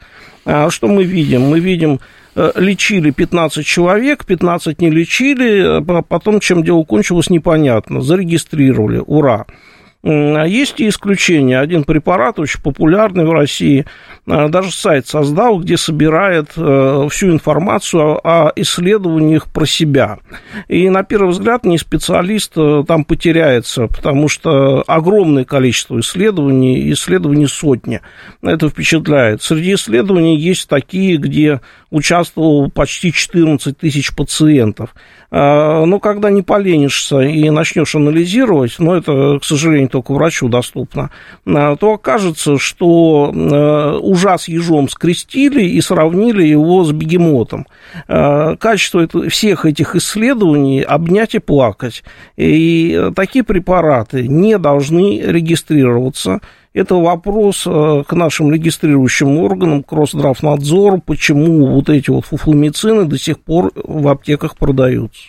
А 0.46 0.70
что 0.72 0.88
мы 0.88 1.04
видим? 1.04 1.42
Мы 1.42 1.60
видим 1.60 2.00
э, 2.36 2.52
лечили 2.56 3.12
15 3.12 3.66
человек, 3.66 4.26
15 4.26 4.82
не 4.82 4.90
лечили, 4.90 5.80
а 5.80 6.02
потом, 6.02 6.40
чем 6.40 6.64
дело 6.64 6.84
кончилось, 6.84 7.30
непонятно. 7.30 8.02
Зарегистрировали, 8.02 9.04
ура. 9.06 9.46
А 10.04 10.46
есть 10.46 10.80
и 10.80 10.88
исключения. 10.88 11.60
Один 11.60 11.84
препарат 11.84 12.40
очень 12.40 12.62
популярный 12.62 13.26
в 13.26 13.32
России, 13.32 13.86
даже 14.28 14.74
сайт 14.74 15.08
создал, 15.08 15.60
где 15.60 15.78
собирает 15.78 16.50
э, 16.58 17.08
всю 17.10 17.32
информацию 17.32 18.20
о 18.28 18.52
исследованиях 18.58 19.48
про 19.48 19.66
себя. 19.66 20.20
И 20.68 20.90
на 20.90 21.04
первый 21.04 21.30
взгляд 21.30 21.64
не 21.66 21.78
специалист 21.78 22.52
э, 22.58 22.84
там 22.86 23.06
потеряется, 23.06 23.88
потому 23.88 24.28
что 24.28 24.84
огромное 24.86 25.46
количество 25.46 25.98
исследований, 26.02 26.92
исследований 26.92 27.48
сотни. 27.48 28.02
Это 28.42 28.68
впечатляет. 28.68 29.42
Среди 29.42 29.76
исследований 29.76 30.38
есть 30.38 30.68
такие, 30.68 31.16
где 31.16 31.62
участвовало 31.90 32.68
почти 32.68 33.14
14 33.14 33.78
тысяч 33.78 34.14
пациентов. 34.14 34.94
А, 35.32 35.86
но 35.86 36.00
когда 36.02 36.30
не 36.30 36.42
поленишься 36.42 37.22
и 37.22 37.50
начнешь 37.50 37.96
анализировать, 37.96 38.76
но 38.80 38.98
это, 38.98 39.40
к 39.40 39.46
сожалению, 39.46 39.88
только 39.88 40.14
врачу 40.14 40.50
доступно, 40.50 41.12
то 41.46 41.94
окажется, 41.94 42.58
что 42.58 43.32
а, 44.18 44.36
ужас 44.36 44.48
ежом 44.48 44.90
скрестили 44.90 45.64
и 45.64 45.82
сравнили 45.82 46.44
его 46.44 46.84
с 46.84 46.92
бегемотом. 46.92 47.68
Качество 48.08 49.08
всех 49.30 49.66
этих 49.66 49.96
исследований 49.96 50.82
обнять 50.82 51.36
и 51.36 51.40
плакать. 51.40 52.04
И 52.36 53.12
такие 53.16 53.44
препараты 53.44 54.28
не 54.28 54.58
должны 54.58 55.22
регистрироваться 55.22 56.42
это 56.78 56.94
вопрос 56.94 57.64
э, 57.66 58.04
к 58.08 58.14
нашим 58.14 58.54
регистрирующим 58.54 59.40
органам, 59.40 59.82
к 59.82 59.92
Росздравнадзору, 59.92 61.00
почему 61.00 61.66
вот 61.74 61.90
эти 61.90 62.12
вот 62.12 62.26
фуфломицины 62.26 63.06
до 63.06 63.18
сих 63.18 63.40
пор 63.40 63.72
в 63.76 64.08
аптеках 64.08 64.56
продаются. 64.58 65.24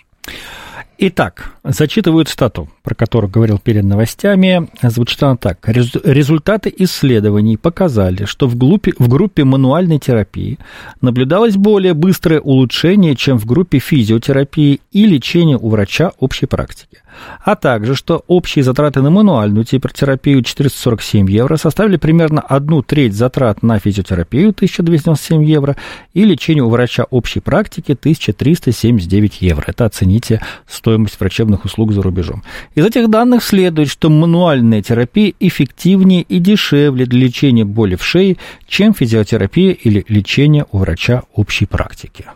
Итак, 0.99 1.53
зачитываю 1.69 2.27
стату, 2.27 2.69
про 2.83 2.95
которую 2.95 3.31
говорил 3.31 3.59
перед 3.59 3.85
новостями. 3.85 4.69
Звучит 4.83 5.23
она 5.23 5.37
так. 5.37 5.69
Результаты 5.69 6.73
исследований 6.79 7.57
показали, 7.57 8.25
что 8.25 8.47
в 8.47 8.57
группе, 8.57 8.93
в 8.99 9.09
группе 9.09 9.45
мануальной 9.45 9.99
терапии 9.99 10.59
наблюдалось 11.01 11.57
более 11.57 11.95
быстрое 11.95 12.41
улучшение, 12.41 13.15
чем 13.15 13.39
в 13.39 13.47
группе 13.47 13.79
физиотерапии 13.79 14.81
и 14.93 15.07
лечения 15.07 15.59
у 15.59 15.69
врача 15.69 16.13
общей 16.19 16.47
практики 16.47 16.99
а 17.45 17.57
также, 17.57 17.95
что 17.95 18.25
общие 18.27 18.63
затраты 18.63 19.03
на 19.03 19.11
мануальную 19.11 19.65
терапию 19.65 20.43
447 20.43 21.31
евро 21.31 21.57
составили 21.57 21.97
примерно 21.97 22.41
одну 22.41 22.83
треть 22.83 23.15
затрат 23.15 23.63
на 23.63 23.79
физиотерапию 23.79 24.51
1297 24.51 25.45
евро 25.45 25.77
и 26.15 26.25
лечение 26.25 26.63
у 26.63 26.69
врача 26.69 27.05
общей 27.11 27.41
практики 27.41 27.93
1379 27.93 29.43
евро. 29.43 29.65
Это 29.67 29.85
оцените 29.85 30.41
стоимость 30.67 31.19
врачебных 31.19 31.58
услуг 31.65 31.93
за 31.93 32.03
рубежом. 32.03 32.43
Из 32.75 32.85
этих 32.85 33.09
данных 33.09 33.43
следует, 33.43 33.89
что 33.89 34.11
мануальная 34.11 34.83
терапия 34.83 35.33
эффективнее 35.41 36.23
и 36.23 36.39
дешевле 36.39 37.07
для 37.07 37.27
лечения 37.27 37.65
боли 37.65 37.97
в 37.97 38.05
шее, 38.05 38.37
чем 38.67 38.95
физиотерапия 38.95 39.73
или 39.73 40.05
лечение 40.09 40.67
у 40.73 40.79
врача 40.79 41.23
общей 41.35 41.67
практики. 41.67 42.27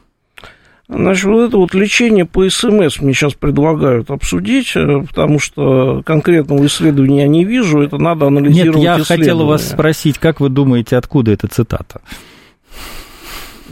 Значит, 0.88 1.24
вот 1.24 1.48
это 1.48 1.56
вот 1.56 1.74
лечение 1.74 2.26
по 2.26 2.48
СМС 2.48 3.00
мне 3.00 3.14
сейчас 3.14 3.32
предлагают 3.32 4.10
обсудить, 4.10 4.72
э, 4.74 5.04
потому 5.08 5.38
что 5.38 6.02
конкретного 6.04 6.66
исследования 6.66 7.22
я 7.22 7.28
не 7.28 7.44
вижу, 7.44 7.80
это 7.80 7.96
надо 7.96 8.26
анализировать 8.26 8.76
Нет, 8.76 8.98
я 8.98 9.04
хотел 9.04 9.46
вас 9.46 9.70
спросить, 9.70 10.18
как 10.18 10.40
вы 10.40 10.50
думаете, 10.50 10.96
откуда 10.96 11.30
эта 11.30 11.48
цитата? 11.48 12.02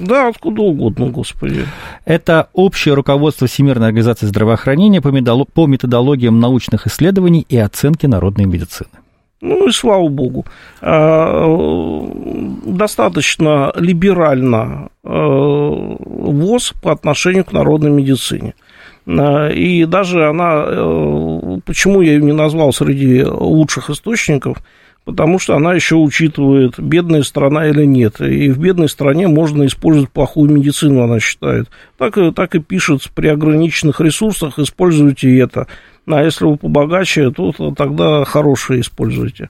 Да, 0.01 0.29
откуда 0.29 0.63
угодно, 0.63 1.07
господи. 1.07 1.67
Это 2.05 2.49
общее 2.53 2.95
руководство 2.95 3.47
Всемирной 3.47 3.89
организации 3.89 4.27
здравоохранения 4.27 5.01
по 5.01 5.67
методологиям 5.67 6.41
научных 6.41 6.87
исследований 6.87 7.45
и 7.49 7.57
оценки 7.57 8.07
народной 8.07 8.47
медицины. 8.47 8.89
Ну 9.43 9.69
и 9.69 9.73
слава 9.73 10.09
богу. 10.09 10.45
А, 10.83 11.47
достаточно 12.67 13.73
либерально 13.77 14.91
а, 15.03 15.97
ВОЗ 15.99 16.75
по 16.83 16.93
отношению 16.93 17.45
к 17.45 17.53
народной 17.53 17.91
медицине. 17.91 18.55
А, 19.07 19.49
и 19.49 19.87
даже 19.87 20.29
она, 20.29 20.65
э, 20.67 21.59
почему 21.65 22.03
я 22.03 22.13
ее 22.13 22.23
не 22.23 22.33
назвал 22.33 22.73
среди 22.73 23.25
лучших 23.25 23.89
источников, 23.89 24.59
потому 25.11 25.39
что 25.39 25.57
она 25.57 25.75
еще 25.75 25.97
учитывает, 25.97 26.79
бедная 26.79 27.23
страна 27.23 27.69
или 27.69 27.85
нет. 27.85 28.21
И 28.21 28.51
в 28.51 28.59
бедной 28.59 28.89
стране 28.89 29.27
можно 29.29 29.67
использовать 29.67 30.11
плохую 30.11 30.51
медицину, 30.51 31.03
она 31.03 31.19
считает. 31.21 31.69
Так, 31.99 32.17
так 32.35 32.55
и 32.55 32.61
пишет, 32.61 33.11
при 33.15 33.29
ограниченных 33.29 34.01
ресурсах 34.01 34.59
используйте 34.59 35.37
это. 35.39 35.67
А 36.07 36.23
если 36.23 36.45
вы 36.45 36.57
побогаче, 36.57 37.31
то 37.31 37.53
тогда 37.77 38.25
хорошие 38.25 38.81
используйте. 38.81 39.49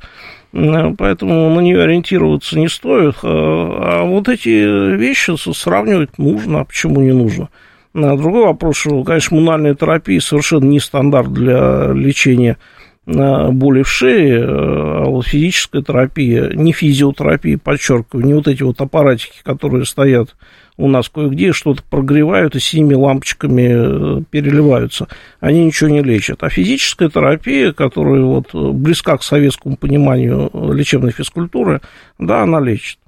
Поэтому 0.53 1.55
на 1.55 1.61
нее 1.61 1.83
ориентироваться 1.83 2.59
не 2.59 2.69
стоит. 2.69 3.17
А, 3.23 4.01
а 4.01 4.05
вот 4.05 4.29
эти 4.29 4.97
вещи 4.97 5.33
сравнивать 5.53 6.19
нужно, 6.19 6.61
а 6.61 6.65
почему 6.65 7.01
не 7.01 7.13
нужно? 7.13 7.51
А 7.95 8.17
другой 8.17 8.45
вопрос, 8.45 8.79
что, 8.79 9.03
конечно, 9.05 9.37
мунальная 9.37 9.75
терапия 9.75 10.21
совершенно 10.21 10.65
не 10.65 10.81
стандарт 10.81 11.33
для 11.33 11.93
лечения 11.93 12.57
боли 13.07 13.83
в 13.83 13.89
шее, 13.89 14.45
а 14.45 15.05
вот 15.07 15.27
физическая 15.27 15.83
терапия, 15.83 16.51
не 16.51 16.73
физиотерапия, 16.73 17.59
подчеркиваю, 17.59 18.27
не 18.27 18.35
вот 18.35 18.47
эти 18.47 18.63
вот 18.63 18.81
аппаратики, 18.81 19.41
которые 19.43 19.85
стоят 19.85 20.37
у 20.77 20.89
нас 20.89 21.09
кое-где, 21.09 21.53
что-то 21.53 21.83
прогревают 21.83 22.57
и 22.57 22.61
синими 22.61 22.95
лампочками 22.95 24.23
переливаются, 24.25 25.09
они 25.39 25.65
ничего 25.67 25.91
не 25.91 26.03
лечат. 26.03 26.43
А 26.43 26.49
физическая 26.49 27.11
терапия, 27.11 27.73
которая 27.73 28.23
вот 28.23 28.55
близка 28.55 29.17
к 29.19 29.23
советскому 29.23 29.77
пониманию 29.77 30.51
лечебной 30.73 31.13
физкультуры, 31.13 31.81
да, 32.19 32.43
она 32.43 32.61
лечит. 32.61 32.99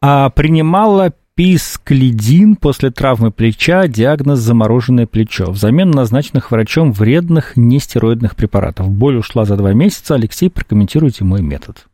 А 0.00 0.30
принимала 0.30 1.12
писклидин 1.36 2.56
после 2.56 2.90
травмы 2.90 3.30
плеча, 3.30 3.86
диагноз 3.86 4.40
замороженное 4.40 5.06
плечо. 5.06 5.50
Взамен 5.50 5.90
назначенных 5.90 6.50
врачом 6.50 6.92
вредных 6.92 7.56
нестероидных 7.56 8.34
препаратов. 8.34 8.90
Боль 8.90 9.18
ушла 9.18 9.44
за 9.44 9.56
два 9.56 9.72
месяца. 9.74 10.14
Алексей, 10.14 10.50
прокомментируйте 10.50 11.24
мой 11.24 11.42
метод. 11.42 11.86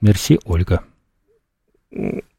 Мерси, 0.00 0.40
Ольга. 0.44 0.82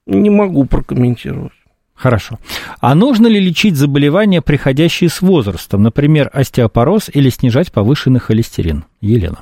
Не 0.05 0.29
могу 0.29 0.65
прокомментировать. 0.65 1.53
Хорошо. 1.95 2.37
А 2.81 2.93
нужно 2.93 3.27
ли 3.27 3.39
лечить 3.39 3.77
заболевания, 3.77 4.41
приходящие 4.41 5.09
с 5.09 5.21
возрастом, 5.21 5.83
например, 5.83 6.29
остеопороз 6.33 7.09
или 7.11 7.29
снижать 7.29 7.71
повышенный 7.71 8.19
холестерин? 8.19 8.83
Елена. 8.99 9.39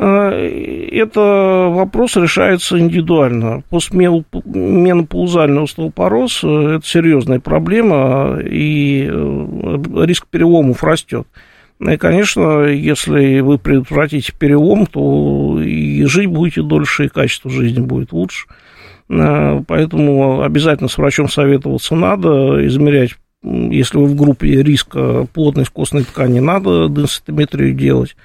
А, 0.00 0.30
это 0.30 1.68
вопрос 1.70 2.14
решается 2.16 2.78
индивидуально. 2.78 3.64
Постменопаузальный 3.68 5.64
остеопороз– 5.64 6.44
это 6.44 6.80
серьезная 6.84 7.40
проблема, 7.40 8.38
и 8.40 9.08
э, 9.10 10.04
риск 10.06 10.28
переломов 10.30 10.84
растет. 10.84 11.26
И, 11.80 11.96
конечно, 11.96 12.66
если 12.66 13.40
вы 13.40 13.58
предотвратите 13.58 14.32
перелом, 14.32 14.86
то 14.86 15.60
и 15.60 16.04
жить 16.04 16.26
будете 16.26 16.62
дольше, 16.62 17.06
и 17.06 17.08
качество 17.08 17.50
жизни 17.50 17.80
будет 17.80 18.12
лучше. 18.12 18.46
Поэтому 19.08 20.42
обязательно 20.42 20.88
с 20.88 20.98
врачом 20.98 21.28
советоваться 21.28 21.94
надо, 21.94 22.66
измерять 22.66 23.14
если 23.42 23.98
вы 23.98 24.06
в 24.06 24.16
группе 24.16 24.62
риска 24.62 25.26
плотность 25.32 25.70
костной 25.70 26.02
ткани, 26.04 26.40
надо 26.40 26.88
денситометрию 26.88 27.72
делать. 27.72 28.16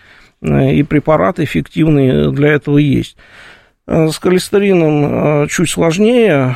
Э, 0.43 0.73
и 0.73 0.83
препараты 0.83 1.43
эффективные 1.43 2.31
для 2.31 2.53
этого 2.53 2.77
есть. 2.77 3.15
Э, 3.87 4.07
с 4.09 4.17
холестерином 4.17 5.43
э, 5.43 5.47
чуть 5.49 5.69
сложнее. 5.69 6.55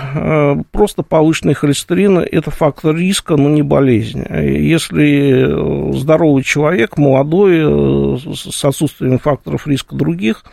Просто 0.72 1.04
повышенный 1.04 1.54
холестерин– 1.54 2.20
это 2.32 2.52
фактор 2.52 2.96
риска, 2.96 3.36
но 3.38 3.50
не 3.50 3.62
болезнь. 3.62 4.24
Если 4.30 5.94
здоровый 5.98 6.44
человек, 6.44 6.98
молодой, 6.98 8.20
с 8.20 8.64
отсутствием 8.64 9.20
факторов 9.20 9.68
риска 9.68 9.96
других, 9.96 10.44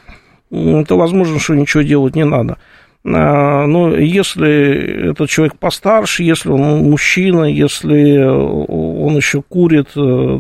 то 0.51 0.97
возможно, 0.97 1.39
что 1.41 1.55
ничего 1.55 1.83
делать 1.83 2.15
не 2.15 2.25
надо. 2.25 2.59
Но 3.03 3.95
если 3.97 5.11
этот 5.11 5.29
человек 5.29 5.59
постарше, 5.59 6.23
если 6.23 6.49
он 6.49 6.89
мужчина, 6.89 7.45
если 7.45 8.19
он 8.25 9.17
еще 9.17 9.43
курит, 9.43 9.89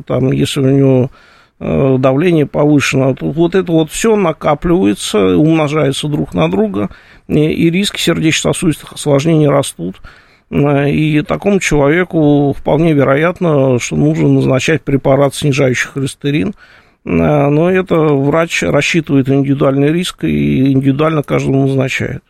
там, 0.07 0.33
если 0.33 0.61
у 0.61 0.71
него 0.71 1.11
Э, 1.11 1.44
давление 1.99 2.47
повышено. 2.47 3.17
Вот 3.21 3.55
это 3.55 3.73
вот 3.73 3.91
все 3.91 4.17
накапливается, 4.17 5.37
умножается 5.37 6.09
друг 6.09 6.35
на 6.35 6.51
друга, 6.51 6.91
и 7.29 7.71
риски 7.71 8.01
сердечно-сосудистых 8.01 8.93
осложнений 8.93 9.49
растут. 9.49 10.01
Э, 10.51 10.91
и 10.91 11.23
такому 11.23 11.61
человеку 11.61 12.55
вполне 12.57 12.93
вероятно, 12.93 13.79
что 13.79 13.97
нужно 13.97 14.29
назначать 14.29 14.83
препарат, 14.83 15.35
снижающий 15.35 15.89
холестерин. 15.89 16.55
Э, 17.05 17.49
но 17.49 17.71
это 17.71 17.97
врач 17.97 18.63
рассчитывает 18.63 19.29
индивидуальный 19.29 19.93
риск 19.93 20.25
и 20.25 20.73
индивидуально 20.73 21.23
каждому 21.23 21.67
назначает. 21.67 22.23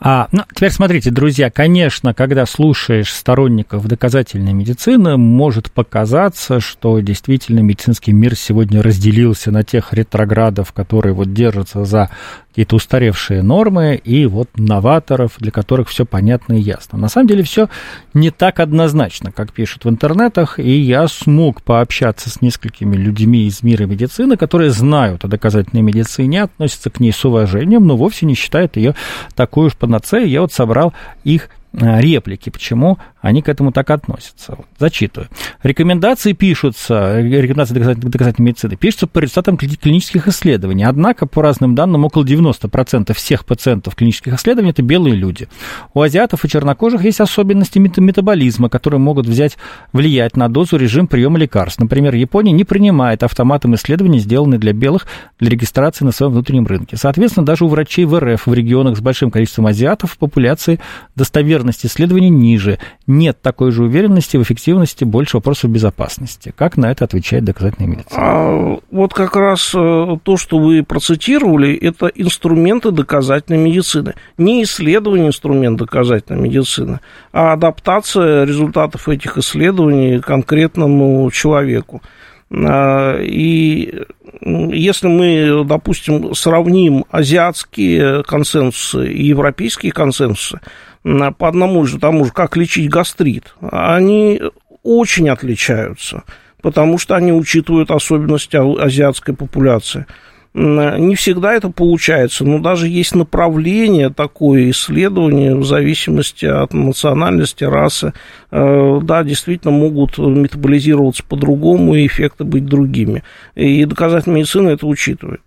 А, 0.00 0.28
ну, 0.32 0.42
теперь 0.54 0.70
смотрите, 0.70 1.10
друзья, 1.10 1.50
конечно, 1.50 2.14
когда 2.14 2.46
слушаешь 2.46 3.12
сторонников 3.12 3.86
доказательной 3.86 4.52
медицины, 4.52 5.16
может 5.16 5.70
показаться, 5.70 6.60
что 6.60 6.98
действительно 7.00 7.60
медицинский 7.60 8.12
мир 8.12 8.36
сегодня 8.36 8.82
разделился 8.82 9.50
на 9.50 9.62
тех 9.62 9.92
ретроградов, 9.92 10.72
которые 10.72 11.14
вот 11.14 11.32
держатся 11.32 11.84
за 11.84 12.10
какие-то 12.54 12.76
устаревшие 12.76 13.42
нормы, 13.42 13.96
и 13.96 14.26
вот 14.26 14.48
новаторов, 14.54 15.32
для 15.38 15.50
которых 15.50 15.88
все 15.88 16.06
понятно 16.06 16.52
и 16.52 16.60
ясно. 16.60 16.96
На 16.96 17.08
самом 17.08 17.26
деле 17.26 17.42
все 17.42 17.68
не 18.14 18.30
так 18.30 18.60
однозначно, 18.60 19.32
как 19.32 19.52
пишут 19.52 19.84
в 19.84 19.88
интернетах, 19.88 20.60
и 20.60 20.70
я 20.70 21.08
смог 21.08 21.62
пообщаться 21.62 22.30
с 22.30 22.40
несколькими 22.40 22.94
людьми 22.94 23.48
из 23.48 23.64
мира 23.64 23.86
медицины, 23.86 24.36
которые 24.36 24.70
знают 24.70 25.24
о 25.24 25.28
доказательной 25.28 25.82
медицине, 25.82 26.44
относятся 26.44 26.90
к 26.90 27.00
ней 27.00 27.10
с 27.10 27.24
уважением, 27.24 27.88
но 27.88 27.96
вовсе 27.96 28.24
не 28.24 28.36
считают 28.36 28.76
ее 28.76 28.94
такой 29.34 29.66
уж 29.66 29.74
панацеей. 29.74 30.30
Я 30.30 30.42
вот 30.42 30.52
собрал 30.52 30.94
их 31.24 31.48
реплики, 31.76 32.50
почему 32.50 32.98
они 33.20 33.42
к 33.42 33.48
этому 33.48 33.72
так 33.72 33.90
относятся. 33.90 34.58
Зачитываю. 34.78 35.28
Рекомендации 35.62 36.32
пишутся, 36.32 37.20
рекомендации 37.20 37.74
доказательной, 37.74 38.10
доказательной 38.10 38.46
медицины, 38.48 38.76
пишутся 38.76 39.06
по 39.06 39.18
результатам 39.18 39.56
клинических 39.56 40.28
исследований. 40.28 40.84
Однако, 40.84 41.26
по 41.26 41.42
разным 41.42 41.74
данным, 41.74 42.04
около 42.04 42.24
90% 42.24 43.12
всех 43.14 43.44
пациентов 43.44 43.94
клинических 43.96 44.34
исследований– 44.34 44.70
это 44.72 44.82
белые 44.82 45.14
люди. 45.14 45.48
У 45.94 46.02
азиатов 46.02 46.44
и 46.44 46.48
чернокожих 46.48 47.02
есть 47.02 47.20
особенности 47.20 47.78
метаболизма, 47.78 48.68
которые 48.68 49.00
могут 49.00 49.26
взять, 49.26 49.56
влиять 49.92 50.36
на 50.36 50.48
дозу 50.48 50.76
режим 50.76 51.06
приема 51.06 51.38
лекарств. 51.38 51.80
Например, 51.80 52.14
Япония 52.14 52.52
не 52.52 52.64
принимает 52.64 53.22
автоматом 53.22 53.74
исследований, 53.74 54.18
сделанные 54.18 54.58
для 54.58 54.72
белых, 54.72 55.06
для 55.38 55.50
регистрации 55.50 56.04
на 56.04 56.12
своем 56.12 56.32
внутреннем 56.32 56.66
рынке. 56.66 56.96
Соответственно, 56.96 57.46
даже 57.46 57.64
у 57.64 57.68
врачей 57.68 58.04
в 58.04 58.18
РФ 58.18 58.46
в 58.46 58.54
регионах 58.54 58.96
с 58.96 59.00
большим 59.00 59.30
количеством 59.30 59.66
азиатов 59.66 60.12
в 60.12 60.18
популяции 60.18 60.78
достоверно 61.16 61.63
достоверность 61.64 61.86
исследований 61.86 62.30
ниже. 62.30 62.78
Нет 63.06 63.40
такой 63.40 63.70
же 63.70 63.84
уверенности 63.84 64.36
в 64.36 64.42
эффективности, 64.42 65.04
больше 65.04 65.36
вопросов 65.36 65.70
безопасности. 65.70 66.52
Как 66.56 66.76
на 66.76 66.90
это 66.90 67.04
отвечает 67.04 67.44
доказательная 67.44 67.88
медицина? 67.88 68.16
А, 68.16 68.78
вот 68.90 69.14
как 69.14 69.36
раз 69.36 69.72
э, 69.74 70.16
то, 70.22 70.36
что 70.36 70.58
вы 70.58 70.82
процитировали, 70.82 71.74
это 71.74 72.06
инструменты 72.06 72.90
доказательной 72.90 73.58
медицины. 73.58 74.14
Не 74.38 74.62
исследование 74.62 75.28
инструмент 75.28 75.78
доказательной 75.78 76.40
медицины, 76.40 77.00
а 77.32 77.52
адаптация 77.52 78.44
результатов 78.44 79.08
этих 79.08 79.38
исследований 79.38 80.20
конкретному 80.20 81.30
человеку. 81.30 82.02
А, 82.50 83.18
и 83.20 84.04
если 84.40 85.08
мы, 85.08 85.64
допустим, 85.64 86.34
сравним 86.34 87.04
азиатские 87.10 88.22
консенсусы 88.24 89.10
и 89.12 89.26
европейские 89.26 89.92
консенсусы, 89.92 90.60
по 91.04 91.48
одному 91.48 91.84
же 91.84 91.98
тому 91.98 92.24
же, 92.24 92.32
как 92.32 92.56
лечить 92.56 92.88
гастрит, 92.88 93.54
они 93.60 94.40
очень 94.82 95.28
отличаются, 95.28 96.24
потому 96.62 96.98
что 96.98 97.14
они 97.14 97.32
учитывают 97.32 97.90
особенности 97.90 98.56
азиатской 98.56 99.34
популяции. 99.34 100.06
Не 100.54 101.16
всегда 101.16 101.52
это 101.52 101.68
получается, 101.68 102.44
но 102.44 102.60
даже 102.60 102.86
есть 102.86 103.16
направление 103.16 104.08
такое 104.10 104.70
исследование 104.70 105.56
в 105.56 105.64
зависимости 105.64 106.46
от 106.46 106.72
национальности, 106.72 107.64
расы. 107.64 108.12
Э, 108.52 109.00
да, 109.02 109.24
действительно 109.24 109.72
могут 109.72 110.16
метаболизироваться 110.16 111.24
по-другому 111.24 111.96
и 111.96 112.06
эффекты 112.06 112.44
быть 112.44 112.66
другими. 112.66 113.24
И 113.56 113.84
доказательная 113.84 114.38
медицина 114.38 114.68
это 114.68 114.86
учитывает. 114.86 115.40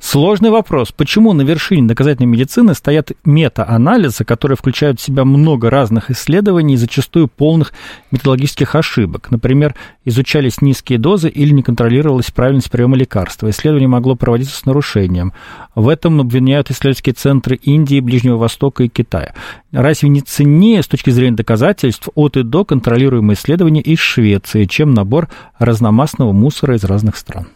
Сложный 0.00 0.50
вопрос. 0.50 0.92
Почему 0.92 1.32
на 1.32 1.42
вершине 1.42 1.88
доказательной 1.88 2.28
медицины 2.28 2.74
стоят 2.74 3.12
мета-анализы, 3.24 4.24
которые 4.24 4.56
включают 4.56 5.00
в 5.00 5.02
себя 5.02 5.24
много 5.24 5.70
разных 5.70 6.10
исследований 6.10 6.74
и 6.74 6.76
зачастую 6.76 7.28
полных 7.28 7.72
методологических 8.10 8.74
ошибок? 8.74 9.30
Например, 9.30 9.74
изучались 10.04 10.60
низкие 10.60 10.98
дозы 10.98 11.28
или 11.28 11.50
не 11.52 11.62
контролировалась 11.62 12.30
правильность 12.30 12.70
приема 12.70 12.96
лекарства. 12.96 13.50
Исследование 13.50 13.88
могло 13.88 14.14
проводиться 14.14 14.56
с 14.56 14.66
нарушением. 14.66 15.32
В 15.74 15.88
этом 15.88 16.20
обвиняют 16.20 16.70
исследовательские 16.70 17.14
центры 17.14 17.56
Индии, 17.56 18.00
Ближнего 18.00 18.36
Востока 18.36 18.84
и 18.84 18.88
Китая. 18.88 19.34
Разве 19.72 20.08
не 20.10 20.20
ценнее 20.20 20.82
с 20.82 20.86
точки 20.86 21.10
зрения 21.10 21.36
доказательств 21.36 22.08
от 22.14 22.36
и 22.36 22.42
до 22.42 22.64
контролируемые 22.64 23.36
исследования 23.36 23.80
из 23.80 23.98
Швеции, 23.98 24.66
чем 24.66 24.94
набор 24.94 25.28
разномастного 25.58 26.32
мусора 26.32 26.76
из 26.76 26.84
разных 26.84 27.16
стран? 27.16 27.48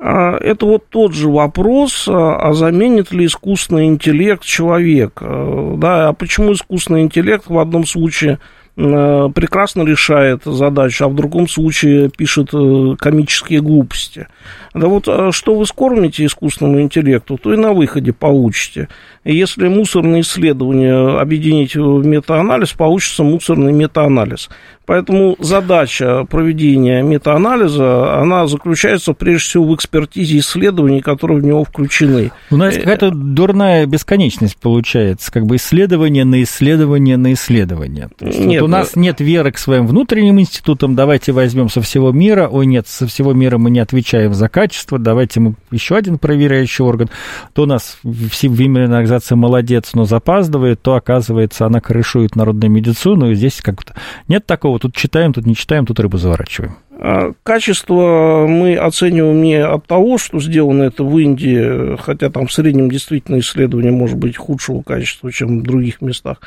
А, 0.00 0.36
это 0.38 0.66
вот 0.66 0.88
тот 0.88 1.12
же 1.12 1.28
вопрос, 1.28 2.06
а, 2.08 2.36
а 2.36 2.52
заменит 2.52 3.12
ли 3.12 3.26
искусственный 3.26 3.86
интеллект 3.86 4.42
человека? 4.42 5.74
Да, 5.76 6.08
а 6.08 6.12
почему 6.12 6.52
искусственный 6.52 7.02
интеллект 7.02 7.44
в 7.48 7.58
одном 7.58 7.84
случае 7.84 8.38
прекрасно 8.78 9.82
решает 9.82 10.42
задачу, 10.44 11.04
а 11.04 11.08
в 11.08 11.14
другом 11.14 11.48
случае 11.48 12.10
пишет 12.10 12.50
комические 12.98 13.60
глупости. 13.60 14.28
Да 14.72 14.86
вот 14.86 15.08
что 15.34 15.54
вы 15.54 15.66
скормите 15.66 16.24
искусственному 16.24 16.80
интеллекту, 16.80 17.38
то 17.38 17.52
и 17.52 17.56
на 17.56 17.72
выходе 17.72 18.12
получите. 18.12 18.88
Если 19.24 19.68
мусорные 19.68 20.22
исследования 20.22 21.20
объединить 21.20 21.74
в 21.74 22.06
метаанализ, 22.06 22.72
получится 22.72 23.24
мусорный 23.24 23.72
метаанализ. 23.72 24.48
Поэтому 24.88 25.36
задача 25.38 26.24
проведения 26.24 27.02
метаанализа, 27.02 28.22
она 28.22 28.46
заключается 28.46 29.12
прежде 29.12 29.44
всего 29.44 29.64
в 29.66 29.74
экспертизе 29.74 30.38
исследований, 30.38 31.02
которые 31.02 31.40
в 31.40 31.44
него 31.44 31.62
включены. 31.62 32.32
У 32.50 32.56
нас 32.56 32.74
э, 32.74 32.80
какая-то 32.80 33.10
дурная 33.10 33.84
бесконечность 33.84 34.56
получается, 34.56 35.30
как 35.30 35.44
бы 35.44 35.56
исследование 35.56 36.24
на 36.24 36.42
исследование 36.42 37.18
на 37.18 37.34
исследование. 37.34 38.08
нет, 38.18 38.62
у 38.68 38.70
нас 38.70 38.96
э, 38.96 39.00
нет 39.00 39.20
веры 39.20 39.50
к 39.50 39.58
своим 39.58 39.86
внутренним 39.86 40.38
институтам, 40.40 40.94
давайте 40.94 41.32
возьмем 41.32 41.68
со 41.68 41.80
всего 41.80 42.12
мира, 42.12 42.48
ой, 42.48 42.66
нет, 42.66 42.86
со 42.86 43.06
всего 43.06 43.32
мира 43.32 43.58
мы 43.58 43.70
не 43.70 43.80
отвечаем 43.80 44.34
за 44.34 44.48
качество, 44.48 44.98
давайте 44.98 45.40
мы 45.40 45.54
еще 45.70 45.96
один 45.96 46.18
проверяющий 46.18 46.84
орган. 46.84 47.08
То 47.54 47.62
у 47.62 47.66
нас 47.66 47.98
Всемирная 48.30 48.84
организация 48.84 49.36
молодец, 49.36 49.90
но 49.94 50.04
запаздывает, 50.04 50.82
то, 50.82 50.94
оказывается, 50.94 51.66
она 51.66 51.80
крышует 51.80 52.36
народную 52.36 52.70
медицину, 52.70 53.30
и 53.30 53.34
здесь 53.34 53.60
как-то 53.62 53.94
нет 54.28 54.46
такого 54.46 54.78
тут 54.78 54.94
читаем, 54.94 55.32
тут 55.32 55.46
не 55.46 55.54
читаем, 55.54 55.86
тут 55.86 55.98
рыбу 56.00 56.18
заворачиваем. 56.18 56.76
А, 57.00 57.32
качество 57.44 58.46
мы 58.48 58.76
оцениваем 58.76 59.40
не 59.40 59.54
от 59.54 59.86
того, 59.86 60.18
что 60.18 60.40
сделано 60.40 60.82
это 60.82 61.04
в 61.04 61.16
Индии, 61.16 61.96
хотя 61.96 62.28
там 62.28 62.48
в 62.48 62.52
среднем 62.52 62.90
действительно 62.90 63.38
исследование 63.38 63.92
может 63.92 64.18
быть 64.18 64.36
худшего 64.36 64.82
качества, 64.82 65.30
чем 65.32 65.60
в 65.60 65.62
других 65.62 66.00
местах. 66.00 66.38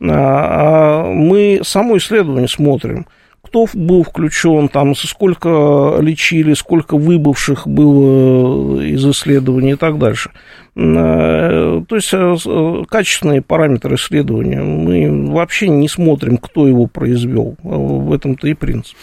А, 0.00 1.04
а 1.04 1.12
мы 1.12 1.60
само 1.62 1.96
исследование 1.96 2.48
смотрим– 2.48 3.06
кто 3.44 3.66
был 3.72 4.02
включен, 4.02 4.68
там, 4.68 4.96
сколько 4.96 5.98
лечили, 6.00 6.54
сколько 6.54 6.96
выбывших 6.96 7.68
было 7.68 8.80
из 8.80 9.06
исследований 9.06 9.72
и 9.72 9.76
так 9.76 9.98
дальше. 9.98 10.30
Э, 10.74 11.82
то 11.86 11.94
есть 11.94 12.10
э, 12.12 12.82
качественные 12.88 13.42
параметры 13.42 13.94
исследования. 13.94 14.60
Мы 14.60 15.30
вообще 15.30 15.68
не 15.68 15.88
смотрим, 15.88 16.38
кто 16.38 16.66
его 16.66 16.86
произвел. 16.86 17.56
В 17.62 18.12
этом-то 18.12 18.48
и 18.48 18.54
принцип. 18.54 18.96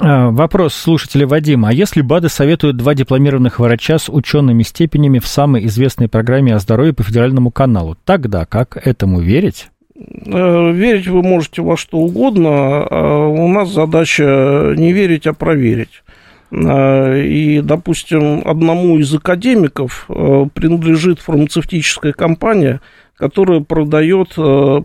А, 0.00 0.28
вопрос 0.30 0.74
слушателя 0.74 1.26
Вадима. 1.26 1.70
А 1.70 1.72
если 1.72 2.02
БАДы 2.02 2.28
советуют 2.28 2.76
два 2.76 2.94
дипломированных 2.94 3.58
врача 3.58 3.98
с 3.98 4.10
учеными 4.10 4.64
степенями 4.64 5.18
в 5.18 5.26
самой 5.26 5.64
известной 5.66 6.08
программе 6.08 6.54
о 6.54 6.58
здоровье 6.58 6.92
по 6.92 7.04
федеральному 7.04 7.50
каналу, 7.50 7.96
тогда 8.04 8.44
как 8.44 8.76
этому 8.86 9.20
верить? 9.20 9.70
Э, 9.98 10.70
верить 10.72 11.08
вы 11.08 11.22
можете 11.22 11.62
во 11.62 11.76
что 11.76 11.98
угодно, 11.98 12.86
а 12.88 13.26
у 13.26 13.48
нас 13.48 13.70
задача 13.70 14.74
не 14.76 14.92
верить, 14.92 15.26
а 15.26 15.32
проверить. 15.32 16.04
Э, 16.52 17.20
и, 17.20 17.60
допустим, 17.60 18.42
одному 18.44 18.98
из 18.98 19.12
академиков 19.12 20.06
э, 20.08 20.46
принадлежит 20.54 21.18
фармацевтическая 21.18 22.12
компания, 22.12 22.80
которая 23.16 23.60
продает 23.60 24.36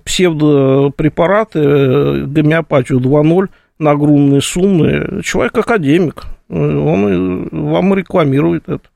псевдопрепараты, 0.03 2.26
гомеопатию 2.26 2.99
2.0 2.99 3.49
на 3.78 3.91
огромные 3.91 4.41
суммы. 4.41 5.22
Человек 5.24 5.55
академик, 5.55 6.24
он 6.49 7.49
вам 7.51 7.93
рекламирует 7.93 8.68
это. 8.68 8.89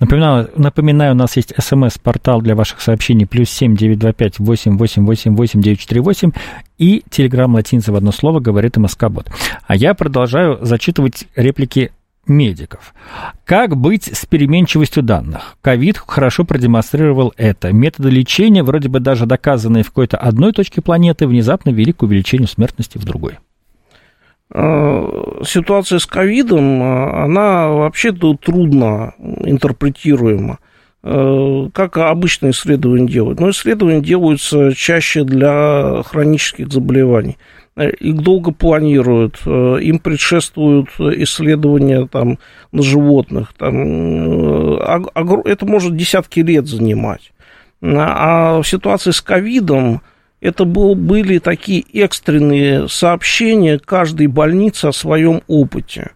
Напоминаю, 0.00 0.50
напоминаю, 0.56 1.12
у 1.12 1.16
нас 1.16 1.36
есть 1.36 1.54
смс-портал 1.58 2.42
для 2.42 2.54
ваших 2.54 2.80
сообщений 2.80 3.26
плюс 3.26 3.50
семь 3.50 3.76
девять 3.76 3.98
два 3.98 4.12
пять 4.12 4.38
восемь 4.38 4.76
восемь 4.76 5.04
восемь 5.04 5.34
восемь 5.34 5.62
девять 5.62 5.80
четыре 5.80 6.00
восемь 6.00 6.32
и 6.78 7.02
телеграмм 7.10 7.54
латинца 7.54 7.92
в 7.92 7.96
одно 7.96 8.12
слово 8.12 8.40
говорит 8.40 8.76
МСК-бот. 8.76 9.30
А 9.66 9.76
я 9.76 9.94
продолжаю 9.94 10.58
зачитывать 10.60 11.26
реплики 11.36 11.92
медиков. 12.26 12.92
Как 13.44 13.76
быть 13.76 14.04
с 14.12 14.26
переменчивостью 14.26 15.02
данных? 15.02 15.56
Ковид 15.62 15.96
хорошо 15.96 16.44
продемонстрировал 16.44 17.32
это. 17.36 17.72
Методы 17.72 18.10
лечения, 18.10 18.62
вроде 18.64 18.88
бы 18.88 19.00
даже 19.00 19.26
доказанные 19.26 19.84
в 19.84 19.88
какой-то 19.88 20.16
одной 20.16 20.52
точке 20.52 20.82
планеты, 20.82 21.26
внезапно 21.26 21.70
вели 21.70 21.92
к 21.92 22.02
увеличению 22.02 22.48
смертности 22.48 22.98
в 22.98 23.04
другой. 23.04 23.38
Э, 24.52 25.42
ситуация 25.44 25.98
с 25.98 26.06
ковидом, 26.06 26.82
э, 26.82 27.24
она 27.24 27.68
вообще-то 27.68 28.34
трудно 28.34 29.14
интерпретируема. 29.18 30.58
Э, 31.02 31.68
как 31.72 31.96
обычно 31.98 32.50
исследования 32.50 33.08
делают? 33.08 33.40
Но 33.40 33.50
исследования 33.50 34.00
делаются 34.00 34.72
чаще 34.72 35.24
для 35.24 36.02
хронических 36.04 36.72
заболеваний. 36.72 37.38
Их 37.76 38.16
долго 38.22 38.52
планируют, 38.52 39.38
им 39.44 39.98
предшествуют 39.98 40.88
исследования 40.98 42.06
там, 42.06 42.38
на 42.72 42.82
животных. 42.82 43.52
Там, 43.58 44.78
это 44.80 45.66
может 45.66 45.94
десятки 45.94 46.40
лет 46.40 46.66
занимать. 46.66 47.34
А 47.82 48.62
в 48.62 48.66
ситуации 48.66 49.10
с 49.10 49.20
ковидом 49.20 50.00
это 50.40 50.64
был, 50.64 50.94
были 50.94 51.38
такие 51.38 51.84
экстренные 51.92 52.88
сообщения 52.88 53.78
каждой 53.78 54.26
больницы 54.26 54.86
о 54.86 54.92
своем 54.92 55.42
опыте. 55.46 56.10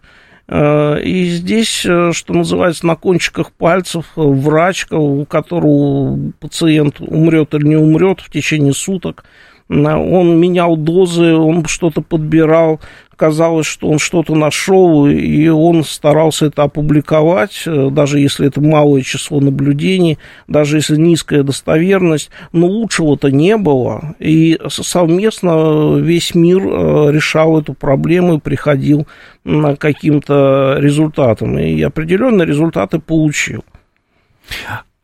Э, 0.47 1.01
и 1.01 1.25
здесь, 1.25 1.85
э, 1.85 2.11
что 2.13 2.33
называется, 2.33 2.85
на 2.85 2.95
кончиках 2.95 3.51
пальцев 3.51 4.05
врач, 4.15 4.85
у 4.91 5.25
которого 5.25 6.31
пациент 6.39 6.99
умрет 6.99 7.53
или 7.53 7.67
не 7.67 7.77
умрет 7.77 8.19
в 8.19 8.29
течение 8.29 8.73
суток, 8.73 9.25
он 9.69 10.37
менял 10.37 10.75
дозы, 10.75 11.33
он 11.33 11.65
что-то 11.65 12.01
подбирал, 12.01 12.81
казалось, 13.21 13.67
что 13.67 13.87
он 13.87 13.99
что-то 13.99 14.33
нашел, 14.33 15.05
и 15.05 15.47
он 15.47 15.83
старался 15.83 16.47
это 16.47 16.63
опубликовать, 16.63 17.61
э, 17.67 17.89
даже 17.91 18.19
если 18.19 18.47
это 18.47 18.61
малое 18.61 19.03
число 19.03 19.39
наблюдений, 19.39 20.17
даже 20.47 20.77
если 20.77 20.95
низкая 20.95 21.43
достоверность, 21.43 22.31
но 22.51 22.65
лучшего-то 22.65 23.29
не 23.29 23.57
было, 23.57 24.15
и 24.17 24.59
совместно 24.69 25.97
весь 25.99 26.33
мир 26.33 26.63
э, 26.63 27.11
решал 27.11 27.59
эту 27.61 27.75
проблему 27.75 28.37
и 28.37 28.39
приходил 28.39 29.05
к 29.45 29.75
каким-то 29.75 30.77
результатам, 30.79 31.59
и 31.59 31.79
определенные 31.83 32.47
результаты 32.47 32.97
получил. 32.97 33.63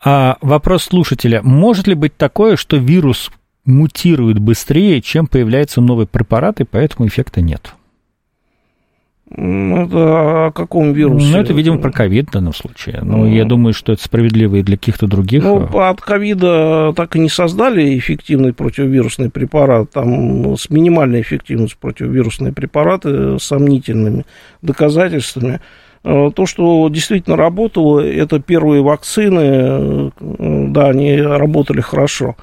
А 0.03 0.37
вопрос 0.41 0.85
слушателя. 0.85 1.43
Может 1.43 1.85
ли 1.85 1.93
быть 1.93 2.17
такое, 2.17 2.55
что 2.55 2.77
вирус 2.77 3.29
мутирует 3.63 4.39
быстрее, 4.39 5.03
чем 5.03 5.27
появляется 5.27 5.81
новый 5.81 6.07
препарат, 6.07 6.61
и 6.61 6.63
поэтому 6.63 7.07
эффекта 7.07 7.41
нет. 7.41 7.73
Ну, 9.35 9.85
это 9.85 10.47
о 10.47 10.51
каком 10.51 10.93
вирусе? 10.93 11.33
Ну, 11.33 11.41
это, 11.41 11.53
видимо, 11.53 11.79
про 11.79 11.91
ковид 11.91 12.29
в 12.29 12.31
данном 12.31 12.53
случае. 12.53 12.99
Но 13.01 13.17
ну, 13.17 13.27
я 13.27 13.43
думаю, 13.43 13.73
что 13.73 13.91
это 13.91 14.01
справедливо 14.01 14.57
и 14.57 14.63
для 14.63 14.77
каких-то 14.77 15.05
других. 15.05 15.43
Ну, 15.43 15.65
от 15.79 15.99
ковида 15.99 16.93
так 16.95 17.15
и 17.17 17.19
не 17.19 17.27
создали 17.27 17.97
эффективный 17.97 18.53
противовирусный 18.53 19.29
препарат. 19.29 19.91
Там 19.91 20.55
с 20.55 20.69
минимальной 20.69 21.21
эффективностью 21.21 21.77
противовирусные 21.81 22.53
препараты 22.53 23.37
с 23.37 23.43
сомнительными 23.43 24.25
доказательствами. 24.61 25.59
Э, 26.05 26.31
то, 26.33 26.45
что 26.45 26.87
действительно 26.87 27.35
работало, 27.35 27.99
это 27.99 28.39
первые 28.39 28.81
вакцины, 28.81 29.41
э, 29.41 30.09
да, 30.69 30.87
они 30.87 31.21
работали 31.21 31.81
хорошо. 31.81 32.37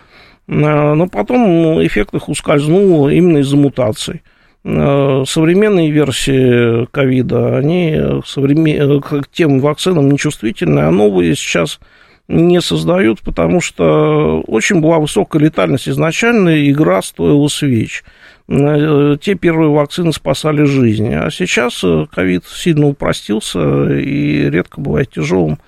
Э, 0.48 0.92
но 0.92 1.06
потом 1.06 1.82
эффект 1.82 2.12
их 2.12 2.28
ускользнул 2.28 3.08
именно 3.08 3.38
из-за 3.38 3.56
мутаций. 3.56 4.22
Э, 4.64 5.24
современные 5.26 5.90
версии 5.90 6.86
ковида, 6.86 7.58
они 7.58 8.00
современ... 8.24 9.00
к 9.02 9.28
тем 9.30 9.60
вакцинам 9.60 10.10
нечувствительны, 10.10 10.80
а 10.80 10.90
новые 10.90 11.36
сейчас 11.36 11.80
не 12.28 12.62
создают, 12.62 13.20
потому 13.20 13.60
что 13.60 14.42
очень 14.46 14.80
была 14.80 14.98
высокая 14.98 15.42
летальность 15.42 15.86
изначально, 15.86 16.70
игра 16.70 17.02
стоила 17.02 17.48
свеч. 17.48 18.04
Э, 18.48 19.18
те 19.20 19.34
первые 19.34 19.68
вакцины 19.68 20.14
спасали 20.14 20.64
жизни, 20.64 21.12
а 21.12 21.30
сейчас 21.30 21.84
ковид 22.10 22.44
сильно 22.46 22.86
упростился 22.86 23.92
и 23.98 24.48
редко 24.48 24.80
бывает 24.80 25.10
тяжелым. 25.10 25.58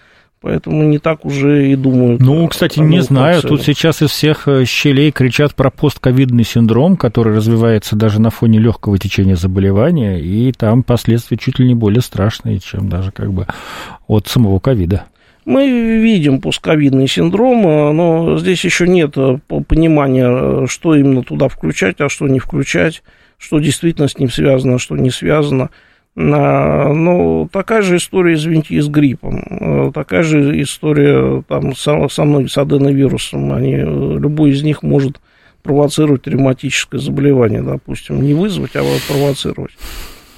Поэтому 0.42 0.82
не 0.84 0.98
так 0.98 1.24
уже 1.24 1.70
и 1.72 1.76
думают. 1.76 2.20
Ну, 2.20 2.46
кстати, 2.46 2.78
не 2.78 3.00
знаю. 3.02 3.42
Тут 3.42 3.62
сейчас 3.62 4.02
из 4.02 4.10
всех 4.10 4.46
э, 4.46 4.64
щелей 4.66 5.10
кричат 5.10 5.54
про 5.54 5.70
постковидный 5.70 6.44
синдром, 6.44 6.96
который 6.96 7.34
развивается 7.34 7.96
даже 7.96 8.20
на 8.20 8.30
фоне 8.30 8.58
легкого 8.58 8.98
течения 8.98 9.34
заболевания, 9.34 10.20
и 10.20 10.52
там 10.52 10.82
последствия 10.82 11.38
чуть 11.38 11.58
ли 11.58 11.66
не 11.66 11.74
более 11.74 12.02
страшные, 12.02 12.60
чем 12.60 12.88
даже 12.88 13.12
как 13.12 13.32
бы 13.32 13.46
от 14.06 14.28
самого 14.28 14.58
ковида. 14.58 15.06
Мы 15.46 15.70
видим 16.00 16.40
постковидный 16.40 17.08
синдром, 17.08 17.66
э, 17.66 17.92
но 17.92 18.38
здесь 18.38 18.62
еще 18.64 18.86
нет 18.86 19.14
э, 19.16 19.38
понимания, 19.66 20.66
что 20.66 20.94
именно 20.94 21.22
туда 21.22 21.48
включать, 21.48 22.00
а 22.00 22.08
что 22.10 22.28
не 22.28 22.40
включать, 22.40 23.02
что 23.38 23.58
действительно 23.58 24.06
с 24.06 24.18
ним 24.18 24.30
связано, 24.30 24.74
а 24.74 24.78
что 24.78 24.96
не 24.96 25.10
связано. 25.10 25.70
Ну, 26.18 27.46
такая 27.52 27.82
же 27.82 27.96
история, 27.96 28.34
извините, 28.34 28.74
и 28.74 28.80
с 28.80 28.88
гриппом. 28.88 29.44
Э, 29.50 29.90
такая 29.92 30.22
же 30.22 30.62
история 30.62 31.42
там, 31.46 31.76
со, 31.76 32.08
со 32.08 32.24
мной, 32.24 32.48
с 32.48 32.56
аденовирусом. 32.56 33.52
Они, 33.52 33.76
любой 33.76 34.50
из 34.50 34.62
них 34.62 34.82
может 34.82 35.20
спровоцировать 35.60 36.26
ревматическое 36.26 37.00
заболевание, 37.00 37.60
допустим. 37.60 38.22
Не 38.22 38.32
вызвать, 38.32 38.76
а 38.76 38.82
провоцировать. 39.08 39.72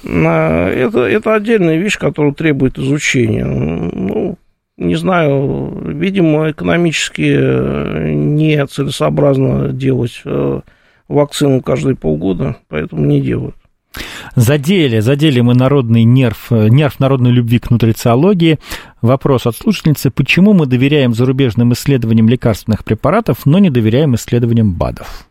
Это, 0.03 0.99
это 0.99 1.35
отдельная 1.35 1.77
вещь, 1.77 1.97
которая 1.97 2.33
требует 2.33 2.77
изучения. 2.77 3.45
Ну, 3.45 4.37
не 4.77 4.95
знаю, 4.95 5.77
видимо, 5.85 6.51
экономически 6.51 7.35
э, 7.37 8.11
нецелесообразно 8.13 9.73
делать 9.73 10.21
э, 10.23 10.61
вакцину 11.09 11.61
каждые 11.61 11.95
полгода, 11.95 12.55
поэтому 12.69 13.05
не 13.05 13.19
делают. 13.19 13.55
Задели, 14.35 14.99
задели 14.99 15.41
мы 15.41 15.55
народный 15.55 16.03
нерв, 16.03 16.51
нерв 16.51 16.99
народной 16.99 17.31
любви 17.31 17.59
к 17.59 17.71
нутрициологии. 17.71 18.59
Вопрос 19.01 19.47
от 19.47 19.55
слушательницы, 19.55 20.11
почему 20.11 20.53
мы 20.53 20.65
доверяем 20.65 21.13
зарубежным 21.13 21.73
исследованиям 21.73 22.29
лекарственных 22.29 22.85
препаратов, 22.85 23.45
но 23.45 23.59
не 23.59 23.69
доверяем 23.69 24.15
исследованиям 24.15 24.73
БАДов? 24.73 25.27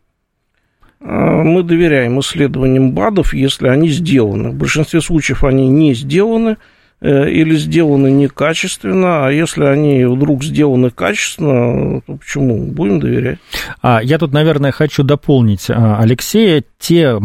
А, 1.01 1.43
мы 1.43 1.63
доверяем 1.63 2.19
исследованиям 2.21 2.93
БАДов, 2.93 3.33
если 3.33 3.69
они 3.69 3.89
сделаны. 3.89 4.51
В 4.51 4.55
большинстве 4.55 5.01
случаев 5.01 5.45
они 5.45 5.69
не 5.69 5.95
сделаны 5.95 6.57
или 7.01 7.57
сделаны 7.57 8.11
некачественно, 8.11 9.27
а 9.27 9.31
если 9.31 9.65
они 9.65 10.05
вдруг 10.05 10.43
сделаны 10.43 10.91
качественно, 10.91 12.01
то 12.01 12.17
почему? 12.17 12.65
Будем 12.67 12.99
доверять. 12.99 13.39
А, 13.83 14.01
я 14.03 14.19
тут, 14.19 14.33
наверное, 14.33 14.73
хочу 14.73 15.05
дополнить 15.05 15.71
а, 15.71 15.99
Алексея. 16.01 16.65
Те, 16.79 17.19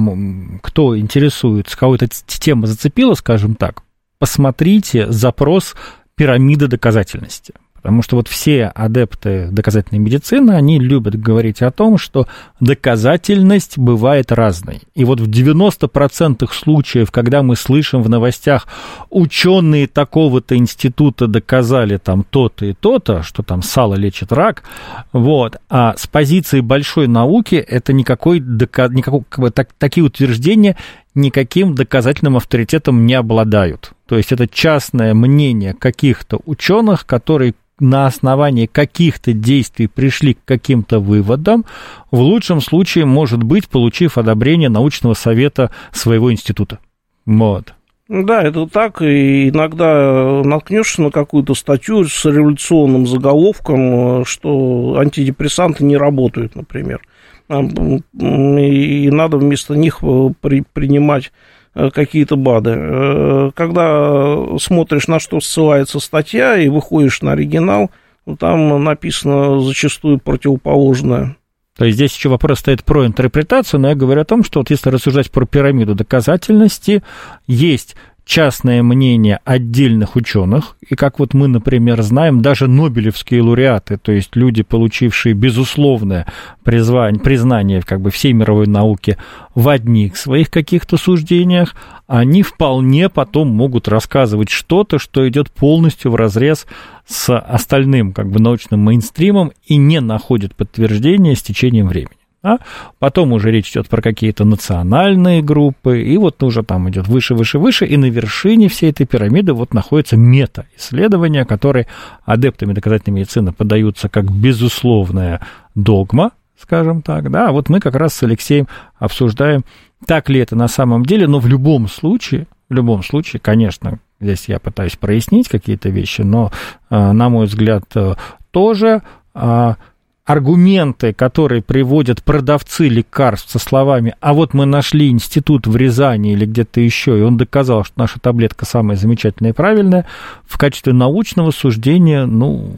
кто 0.61 0.97
интересуется, 0.97 1.77
кого 1.77 1.95
эта 1.95 2.07
тема 2.07 2.67
зацепила, 2.67 3.15
скажем 3.15 3.55
так, 3.55 3.81
посмотрите 4.19 5.11
запрос 5.11 5.75
пирамида 6.15 6.67
доказательности. 6.67 7.53
Потому 7.83 8.01
что 8.01 8.15
вот 8.15 8.29
все 8.29 8.67
адепты 8.67 9.49
доказательной 9.51 9.99
медицины, 9.99 10.51
они 10.51 10.79
любят 10.79 11.19
говорить 11.19 11.61
о 11.61 11.69
том, 11.69 11.97
что 11.97 12.27
доказательность 12.61 13.77
бывает 13.77 14.31
разной. 14.31 14.81
И 14.95 15.03
вот 15.03 15.19
в 15.19 15.29
90% 15.29 16.49
случаев, 16.49 17.11
когда 17.11 17.43
мы 17.43 17.57
слышим 17.57 18.01
в 18.01 18.07
новостях, 18.09 18.67
ученые 19.09 19.87
такого-то 19.87 20.55
института 20.55 21.27
доказали 21.27 21.97
там 21.97 22.25
то-то 22.27 22.65
и 22.65 22.73
то-то, 22.73 23.21
что 23.21 23.43
там 23.43 23.61
сало 23.61 23.95
лечит 23.95 24.31
рак, 24.31 24.63
вот, 25.11 25.57
а 25.69 25.95
с 25.97 26.07
позиции 26.07 26.61
большой 26.61 27.07
науки 27.07 27.55
это 27.55 27.91
никакой, 27.91 28.39
никакой 28.39 29.23
как 29.27 29.39
бы, 29.39 29.51
так, 29.51 29.69
такие 29.77 30.05
утверждения 30.05 30.77
никаким 31.15 31.75
доказательным 31.75 32.37
авторитетом 32.37 33.05
не 33.05 33.13
обладают. 33.13 33.91
То 34.07 34.17
есть 34.17 34.31
это 34.31 34.47
частное 34.47 35.13
мнение 35.13 35.73
каких-то 35.73 36.39
ученых, 36.45 37.05
которые 37.05 37.53
на 37.79 38.05
основании 38.05 38.65
каких-то 38.65 39.33
действий 39.33 39.87
пришли 39.87 40.35
к 40.35 40.45
каким-то 40.45 40.99
выводам, 40.99 41.65
в 42.11 42.19
лучшем 42.19 42.61
случае, 42.61 43.05
может 43.05 43.43
быть, 43.43 43.67
получив 43.67 44.17
одобрение 44.17 44.69
научного 44.69 45.13
совета 45.13 45.71
своего 45.91 46.31
института. 46.31 46.79
Вот. 47.25 47.73
Да, 48.09 48.43
это 48.43 48.67
так. 48.67 49.01
И 49.01 49.49
иногда 49.49 50.41
наткнешься 50.43 51.01
на 51.01 51.09
какую-то 51.09 51.55
статью 51.55 52.03
с 52.05 52.25
революционным 52.25 53.07
заголовком, 53.07 54.25
что 54.25 54.97
антидепрессанты 54.99 55.83
не 55.83 55.97
работают, 55.97 56.55
например. 56.55 57.01
И 57.49 59.09
надо 59.11 59.37
вместо 59.37 59.75
них 59.75 59.99
при, 60.41 60.63
принимать 60.73 61.31
какие-то 61.73 62.35
БАДы. 62.35 62.75
Э, 62.75 63.51
когда 63.55 64.57
смотришь, 64.59 65.07
на 65.07 65.19
что 65.19 65.39
ссылается 65.39 65.99
статья, 65.99 66.57
и 66.57 66.69
выходишь 66.69 67.21
на 67.21 67.33
оригинал, 67.33 67.91
там 68.39 68.83
написано 68.83 69.59
зачастую 69.59 70.19
противоположное. 70.19 71.35
То 71.75 71.85
есть 71.85 71.95
здесь 71.97 72.15
еще 72.15 72.29
вопрос 72.29 72.59
стоит 72.59 72.83
про 72.83 73.05
интерпретацию, 73.05 73.79
но 73.79 73.89
я 73.89 73.95
говорю 73.95 74.21
о 74.21 74.25
том, 74.25 74.43
что 74.43 74.59
вот 74.59 74.69
если 74.69 74.89
рассуждать 74.89 75.31
про 75.31 75.45
пирамиду 75.45 75.95
доказательности, 75.95 77.01
есть 77.47 77.95
частное 78.25 78.81
мнение 78.83 79.39
отдельных 79.43 80.15
ученых, 80.15 80.77
и 80.87 80.95
как 80.95 81.19
вот 81.19 81.33
мы, 81.33 81.47
например, 81.47 82.01
знаем, 82.01 82.41
даже 82.41 82.67
нобелевские 82.67 83.41
лауреаты, 83.41 83.97
то 83.97 84.11
есть 84.11 84.35
люди, 84.35 84.63
получившие 84.63 85.33
безусловное 85.33 86.25
призвание, 86.63 87.21
признание 87.21 87.81
как 87.81 88.01
бы 88.01 88.11
всей 88.11 88.33
мировой 88.33 88.67
науки 88.67 89.17
в 89.53 89.67
одних 89.67 90.17
своих 90.17 90.49
каких-то 90.49 90.97
суждениях, 90.97 91.75
они 92.07 92.43
вполне 92.43 93.09
потом 93.09 93.49
могут 93.49 93.87
рассказывать 93.87 94.49
что-то, 94.49 94.99
что 94.99 95.27
идет 95.27 95.51
полностью 95.51 96.11
в 96.11 96.15
разрез 96.15 96.65
с 97.05 97.37
остальным 97.37 98.13
как 98.13 98.29
бы 98.29 98.39
научным 98.39 98.79
мейнстримом 98.79 99.51
и 99.65 99.75
не 99.75 99.99
находит 99.99 100.55
подтверждения 100.55 101.35
с 101.35 101.41
течением 101.41 101.87
времени. 101.87 102.22
Да? 102.43 102.59
Потом 102.99 103.31
уже 103.31 103.51
речь 103.51 103.71
идет 103.71 103.87
про 103.87 104.01
какие-то 104.01 104.43
национальные 104.43 105.41
группы, 105.41 106.01
и 106.01 106.17
вот 106.17 106.43
уже 106.43 106.61
там 106.63 106.89
идет 106.89 107.07
выше, 107.07 107.35
выше, 107.35 107.57
выше, 107.57 107.85
и 107.85 107.95
на 107.95 108.09
вершине 108.09 108.67
всей 108.67 108.91
этой 108.91 109.05
пирамиды 109.05 109.53
вот 109.53 109.73
находятся 109.73 110.17
мета-исследования, 110.17 111.45
которые 111.45 111.87
адептами 112.25 112.73
доказательной 112.73 113.21
медицины 113.21 113.53
подаются 113.53 114.09
как 114.09 114.29
безусловная 114.29 115.39
догма, 115.73 116.31
скажем 116.61 117.01
так, 117.01 117.31
да, 117.31 117.47
а 117.47 117.51
вот 117.53 117.69
мы 117.69 117.79
как 117.79 117.95
раз 117.95 118.13
с 118.13 118.23
Алексеем 118.23 118.67
обсуждаем, 118.97 119.63
так 120.05 120.29
ли 120.29 120.41
это 120.41 120.57
на 120.57 120.67
самом 120.67 121.05
деле, 121.05 121.27
но 121.27 121.39
в 121.39 121.47
любом 121.47 121.87
случае, 121.87 122.47
в 122.67 122.73
любом 122.73 123.03
случае, 123.03 123.39
конечно, 123.39 123.99
здесь 124.19 124.49
я 124.49 124.59
пытаюсь 124.59 124.97
прояснить 124.97 125.47
какие-то 125.47 125.87
вещи, 125.87 126.21
но, 126.21 126.51
э, 126.89 127.11
на 127.13 127.29
мой 127.29 127.45
взгляд, 127.45 127.83
э, 127.95 128.15
тоже 128.51 129.01
а, 129.33 129.77
аргументы, 130.25 131.13
которые 131.13 131.61
приводят 131.61 132.23
продавцы 132.23 132.87
лекарств 132.87 133.51
со 133.51 133.59
словами 133.59 134.15
«а 134.21 134.33
вот 134.33 134.53
мы 134.53 134.65
нашли 134.65 135.09
институт 135.09 135.67
в 135.67 135.75
Рязани 135.75 136.33
или 136.33 136.45
где-то 136.45 136.79
еще, 136.79 137.19
и 137.19 137.21
он 137.21 137.37
доказал, 137.37 137.83
что 137.83 137.93
наша 137.97 138.19
таблетка 138.19 138.65
самая 138.65 138.95
замечательная 138.95 139.51
и 139.51 139.55
правильная», 139.55 140.05
в 140.45 140.57
качестве 140.57 140.93
научного 140.93 141.51
суждения, 141.51 142.25
ну, 142.25 142.73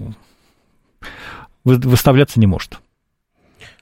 выставляться 1.63 2.39
не 2.39 2.47
может. 2.47 2.79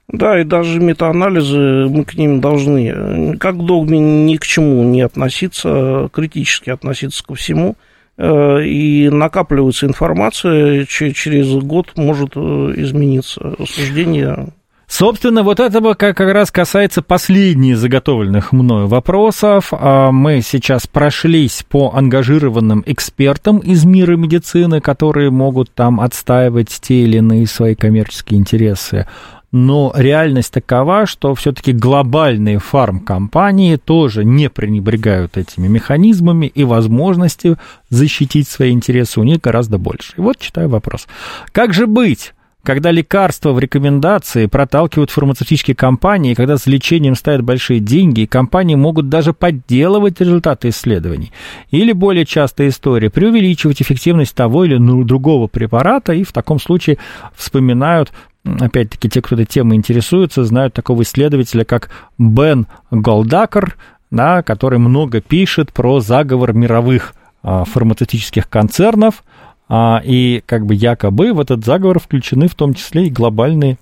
Да, 0.08 0.38
и 0.38 0.44
даже 0.44 0.80
метаанализы, 0.80 1.86
мы 1.88 2.04
к 2.04 2.14
ним 2.14 2.42
должны, 2.42 3.38
как 3.38 3.56
к 3.56 3.64
догме, 3.64 3.98
ни 3.98 4.36
к 4.36 4.44
чему 4.44 4.82
не 4.84 5.00
относиться, 5.00 6.10
критически 6.12 6.68
относиться 6.68 7.24
ко 7.24 7.34
всему– 7.34 7.76
Э, 7.86 7.93
и 8.22 9.08
накапливается 9.10 9.86
информация, 9.86 10.84
через 10.86 11.52
год 11.64 11.92
может 11.96 12.32
э, 12.36 12.40
измениться 12.76 13.56
суждение. 13.66 14.52
Собственно, 14.86 15.42
вот 15.42 15.60
этого 15.60 15.94
как 15.94 16.20
раз 16.20 16.50
касается 16.50 17.02
последних 17.02 17.78
заготовленных 17.78 18.52
мною 18.52 18.86
вопросов. 18.86 19.72
А 19.72 20.12
мы 20.12 20.40
сейчас 20.42 20.86
прошлись 20.86 21.64
по 21.68 21.92
ангажированным 21.94 22.84
экспертам 22.86 23.58
из 23.58 23.84
мира 23.84 24.16
медицины, 24.16 24.80
которые 24.80 25.30
могут 25.30 25.72
там 25.72 26.00
отстаивать 26.00 26.68
те 26.68 27.02
или 27.02 27.16
иные 27.16 27.46
свои 27.46 27.74
коммерческие 27.74 28.38
интересы 28.38 29.06
но 29.54 29.92
реальность 29.94 30.52
такова, 30.52 31.06
что 31.06 31.32
все-таки 31.36 31.72
глобальные 31.72 32.58
фармкомпании 32.58 33.76
тоже 33.76 34.24
не 34.24 34.50
пренебрегают 34.50 35.36
этими 35.36 35.68
механизмами 35.68 36.46
и 36.46 36.64
возможностью 36.64 37.56
защитить 37.88 38.48
свои 38.48 38.72
интересы 38.72 39.20
у 39.20 39.22
них 39.22 39.40
гораздо 39.40 39.78
больше. 39.78 40.14
И 40.16 40.20
вот 40.20 40.38
читаю 40.38 40.68
вопрос. 40.68 41.06
Как 41.52 41.72
же 41.72 41.86
быть? 41.86 42.34
когда 42.64 42.90
лекарства 42.90 43.52
в 43.52 43.58
рекомендации 43.58 44.46
проталкивают 44.46 45.10
фармацевтические 45.10 45.76
компании, 45.76 46.32
когда 46.32 46.56
с 46.56 46.66
лечением 46.66 47.14
ставят 47.14 47.42
большие 47.42 47.78
деньги, 47.78 48.22
и 48.22 48.26
компании 48.26 48.74
могут 48.74 49.10
даже 49.10 49.34
подделывать 49.34 50.18
результаты 50.18 50.70
исследований. 50.70 51.30
Или 51.70 51.92
более 51.92 52.24
частая 52.24 52.68
история, 52.68 53.10
преувеличивать 53.10 53.82
эффективность 53.82 54.34
того 54.34 54.64
или 54.64 54.78
другого 55.04 55.46
препарата, 55.46 56.14
и 56.14 56.24
в 56.24 56.32
таком 56.32 56.58
случае 56.58 56.96
вспоминают 57.36 58.12
опять-таки, 58.44 59.08
те, 59.08 59.22
кто 59.22 59.34
этой 59.34 59.46
темой 59.46 59.76
интересуется, 59.76 60.44
знают 60.44 60.74
такого 60.74 61.02
исследователя, 61.02 61.64
как 61.64 61.90
Бен 62.18 62.66
Голдакер, 62.90 63.76
да, 64.10 64.42
который 64.42 64.78
много 64.78 65.20
пишет 65.20 65.72
про 65.72 66.00
заговор 66.00 66.52
мировых 66.52 67.14
а, 67.42 67.64
фармацевтических 67.64 68.48
концернов, 68.48 69.24
а, 69.68 70.00
и 70.04 70.42
как 70.46 70.66
бы 70.66 70.74
якобы 70.74 71.32
в 71.32 71.40
этот 71.40 71.64
заговор 71.64 71.98
включены 71.98 72.48
в 72.48 72.54
том 72.54 72.74
числе 72.74 73.06
и 73.06 73.10
глобальные 73.10 73.78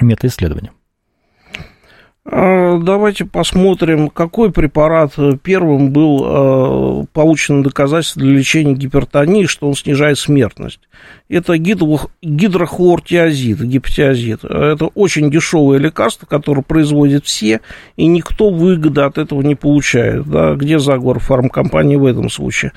метаисследования. 0.00 0.72
А, 2.30 2.76
давайте 2.78 3.24
посмотрим, 3.24 4.10
какой 4.10 4.52
препарат 4.52 5.14
первым 5.42 5.92
был 5.92 6.24
а, 6.26 7.04
получен 7.14 7.62
доказательство 7.62 8.20
для 8.20 8.32
лечения 8.32 8.74
гипертонии, 8.74 9.46
что 9.46 9.66
он 9.66 9.74
снижает 9.74 10.18
смертность. 10.18 10.80
Это 11.30 11.56
гидрохлортиазид, 11.56 13.62
гипотиазид. 13.62 14.44
Это 14.44 14.88
очень 14.88 15.30
дешевое 15.30 15.78
лекарство, 15.78 16.26
которое 16.26 16.60
производят 16.60 17.24
все, 17.24 17.62
и 17.96 18.06
никто 18.06 18.50
выгоды 18.50 19.00
от 19.00 19.16
этого 19.16 19.40
не 19.40 19.54
получает. 19.54 20.28
Да? 20.28 20.54
Где 20.54 20.78
заговор 20.78 21.20
фармкомпании 21.20 21.96
в 21.96 22.04
этом 22.04 22.28
случае? 22.28 22.72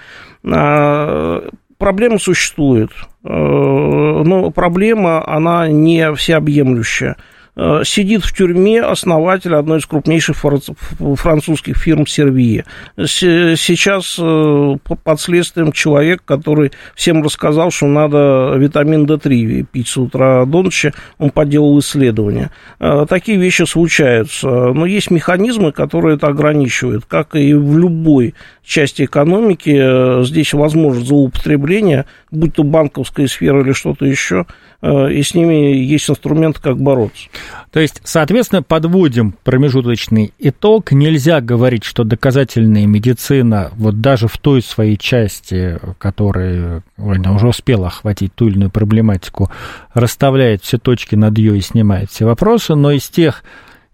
А, 0.50 1.46
проблема 1.78 2.20
существует, 2.20 2.92
но 3.24 4.50
проблема, 4.52 5.28
она 5.28 5.68
не 5.68 6.14
всеобъемлющая. 6.14 7.18
Э, 7.54 7.82
сидит 7.84 8.24
в 8.24 8.34
тюрьме 8.34 8.82
основатель 8.82 9.54
одной 9.56 9.80
из 9.80 9.86
крупнейших 9.86 10.38
французских 10.38 11.78
фирм 11.78 12.08
Сервии. 12.08 12.64
Сейчас 12.98 14.18
э, 14.18 14.76
под 15.04 15.20
следствием 15.20 15.74
человек, 15.74 16.24
который 16.24 16.72
всем 16.96 17.22
рассказал, 17.22 17.72
что 17.72 17.88
надо 17.88 18.54
витамин 18.58 19.06
D3 19.06 19.66
пить 19.70 19.90
с 19.90 19.98
утра 19.98 20.46
до 20.46 20.64
ночи, 20.64 20.94
он 21.18 21.30
поделал 21.30 21.78
исследования. 21.80 22.52
Э, 22.80 23.06
такие 23.08 23.38
вещи 23.38 23.64
случаются, 23.64 24.48
но 24.48 24.86
есть 24.86 25.12
механизмы, 25.12 25.74
которые 25.74 26.16
это 26.16 26.28
ограничивают, 26.28 27.04
как 27.06 27.36
и 27.36 27.54
в 27.54 27.78
любой 27.78 28.34
части 28.64 29.04
экономики. 29.04 30.24
Здесь 30.24 30.54
возможно 30.54 31.04
злоупотребление, 31.04 32.06
будь 32.30 32.56
то 32.56 32.64
банковская 32.64 33.28
сфера 33.28 33.62
или 33.62 33.74
что-то 33.74 34.06
еще, 34.06 34.46
и 34.84 35.22
с 35.22 35.34
ними 35.36 35.76
есть 35.76 36.10
инструмент, 36.10 36.58
как 36.60 36.80
бороться. 36.80 37.28
То 37.72 37.80
есть, 37.80 38.02
соответственно, 38.04 38.64
подводим 38.64 39.36
промежуточный 39.44 40.34
итог. 40.40 40.92
Нельзя 40.92 41.42
говорить, 41.42 41.84
что 41.84 42.04
доказательная 42.04 42.86
медицина, 42.86 43.72
вот 43.76 44.02
даже 44.02 44.28
в 44.28 44.38
той 44.38 44.62
своей 44.62 44.98
части, 44.98 45.80
которая 45.98 46.84
уже 46.98 47.48
успела 47.48 47.88
охватить 47.88 48.34
ту 48.34 48.48
или 48.48 48.56
иную 48.56 48.72
проблематику, 48.72 49.52
расставляет 49.94 50.64
все 50.64 50.78
точки 50.78 51.16
над 51.16 51.38
«ё» 51.38 51.54
и 51.54 51.62
снимает 51.62 52.10
все 52.10 52.26
вопросы, 52.26 52.76
но 52.76 52.92
из 52.92 53.08
тех 53.10 53.44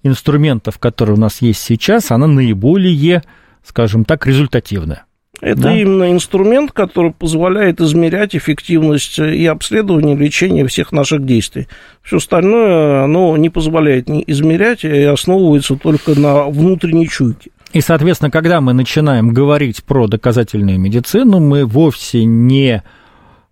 инструментов, 0.03 0.77
которые 0.79 1.15
у 1.15 1.19
нас 1.19 1.41
есть 1.41 1.61
сейчас, 1.61 2.11
она 2.11 2.27
наиболее, 2.27 3.23
скажем 3.67 4.05
так, 4.05 4.25
результативная. 4.25 5.05
Это 5.39 5.61
да? 5.61 5.77
именно 5.77 6.11
инструмент, 6.11 6.71
который 6.71 7.11
позволяет 7.11 7.79
измерять 7.79 8.35
эффективность 8.35 9.19
и 9.19 9.45
обследования, 9.45 10.13
и 10.13 10.17
лечения 10.17 10.65
всех 10.65 10.91
наших 10.91 11.25
действий. 11.25 11.67
Все 12.01 12.17
остальное, 12.17 13.03
оно 13.03 13.37
не 13.37 13.49
позволяет 13.49 14.09
не 14.09 14.23
измерять 14.25 14.83
и 14.83 15.03
основывается 15.03 15.75
только 15.75 16.19
на 16.19 16.45
внутренней 16.45 17.07
чуйке. 17.07 17.51
И, 17.73 17.81
соответственно, 17.81 18.31
когда 18.31 18.61
мы 18.61 18.73
начинаем 18.73 19.29
говорить 19.29 19.83
про 19.83 20.07
доказательную 20.07 20.79
медицину, 20.79 21.39
мы 21.39 21.65
вовсе 21.65 22.23
не, 22.23 22.81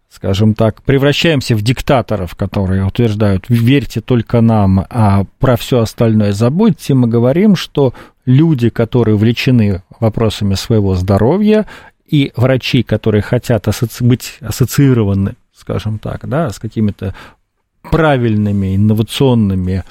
скажем 0.10 0.56
так, 0.56 0.82
превращаемся 0.82 1.56
в 1.56 1.62
диктаторов, 1.62 2.34
которые 2.34 2.86
утверждают, 2.86 3.46
верьте 3.50 4.02
только 4.02 4.42
нам, 4.42 4.86
а 4.90 5.26
про 5.40 5.58
все 5.58 5.82
остальное 5.82 6.32
забудьте. 6.32 6.96
Мы 6.96 7.08
говорим, 7.08 7.56
что 7.56 7.94
люди, 8.26 8.70
которые 8.70 9.16
увлечены 9.16 9.84
вопросами 10.00 10.56
своего 10.56 10.96
здоровья, 10.96 11.66
и 12.06 12.32
врачи, 12.36 12.84
которые 12.84 13.22
хотят 13.22 13.68
асоци- 13.68 14.04
быть 14.04 14.38
ассоциированы, 14.42 15.36
скажем 15.54 15.98
так, 16.00 16.28
да, 16.28 16.50
с 16.50 16.60
какими-то 16.60 17.16
правильными 17.82 18.76
инновационными 18.76 19.84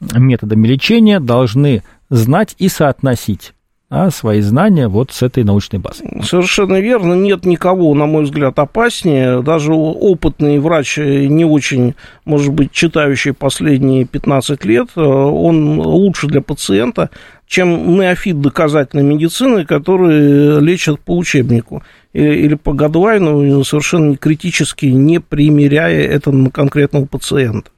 методами 0.00 0.66
лечения, 0.66 1.20
должны 1.20 1.82
знать 2.10 2.54
и 2.58 2.68
соотносить 2.68 3.54
а 3.94 4.10
свои 4.10 4.40
знания 4.40 4.88
вот 4.88 5.12
с 5.12 5.22
этой 5.22 5.44
научной 5.44 5.78
базой. 5.78 6.22
Совершенно 6.24 6.80
верно. 6.80 7.12
Нет 7.12 7.44
никого, 7.44 7.92
на 7.92 8.06
мой 8.06 8.24
взгляд, 8.24 8.58
опаснее. 8.58 9.42
Даже 9.42 9.74
опытный 9.74 10.58
врач, 10.60 10.96
не 10.96 11.44
очень, 11.44 11.94
может 12.24 12.54
быть, 12.54 12.72
читающий 12.72 13.34
последние 13.34 14.06
15 14.06 14.64
лет, 14.64 14.88
э, 14.96 15.00
он 15.02 15.78
лучше 15.78 16.26
для 16.26 16.40
пациента, 16.40 17.10
чем 17.52 17.98
неофит 17.98 18.40
доказательной 18.40 19.02
медицины, 19.02 19.66
который 19.66 20.58
лечат 20.58 20.98
по 21.00 21.14
учебнику 21.14 21.82
или 22.14 22.54
по 22.54 22.72
гадлайну, 22.72 23.62
совершенно 23.62 24.16
критически, 24.16 24.86
не 24.86 25.20
примеряя 25.20 26.00
это 26.02 26.32
на 26.32 26.48
конкретного 26.48 27.04
пациента. 27.04 27.70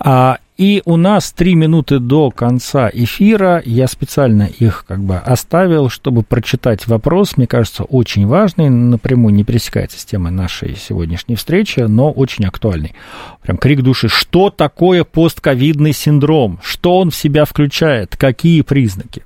А, 0.00 0.38
и 0.58 0.82
у 0.84 0.96
нас 0.96 1.30
три 1.30 1.54
минуты 1.54 2.00
до 2.00 2.32
конца 2.32 2.90
эфира. 2.92 3.62
Я 3.64 3.86
специально 3.86 4.42
их 4.42 4.84
как 4.88 4.98
бы 4.98 5.16
оставил, 5.16 5.88
чтобы 5.88 6.24
прочитать 6.24 6.88
вопрос. 6.88 7.36
Мне 7.36 7.46
кажется, 7.46 7.84
очень 7.84 8.26
важный, 8.26 8.68
напрямую 8.68 9.32
не 9.32 9.44
пересекается 9.44 10.00
с 10.00 10.04
темой 10.04 10.32
нашей 10.32 10.74
сегодняшней 10.74 11.36
встречи, 11.36 11.78
но 11.80 12.10
очень 12.10 12.44
актуальный. 12.44 12.96
Прям 13.42 13.56
крик 13.56 13.82
души. 13.82 14.08
Что 14.08 14.50
такое 14.50 15.04
постковидный 15.04 15.92
синдром? 15.92 16.58
Что 16.60 16.98
он 16.98 17.12
в 17.12 17.16
себя 17.16 17.44
включает? 17.44 18.16
Какие 18.16 18.62
признаки? 18.62 19.22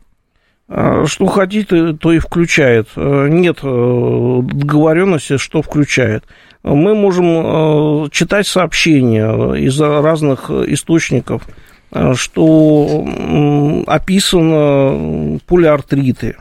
А, 0.68 1.06
что 1.06 1.26
хотите, 1.26 1.94
то 1.94 2.12
и 2.12 2.18
включает. 2.18 2.88
Э, 2.94 3.28
нет 3.30 3.60
э, 3.62 4.40
договоренности, 4.42 5.38
что 5.38 5.62
включает 5.62 6.24
мы 6.62 6.94
можем 6.94 7.26
э, 7.26 8.08
читать 8.10 8.46
сообщения 8.46 9.54
из 9.54 9.80
разных 9.80 10.50
источников, 10.50 11.42
э, 11.90 12.14
что 12.14 13.04
описано 13.86 15.40
полиартриты, 15.46 16.36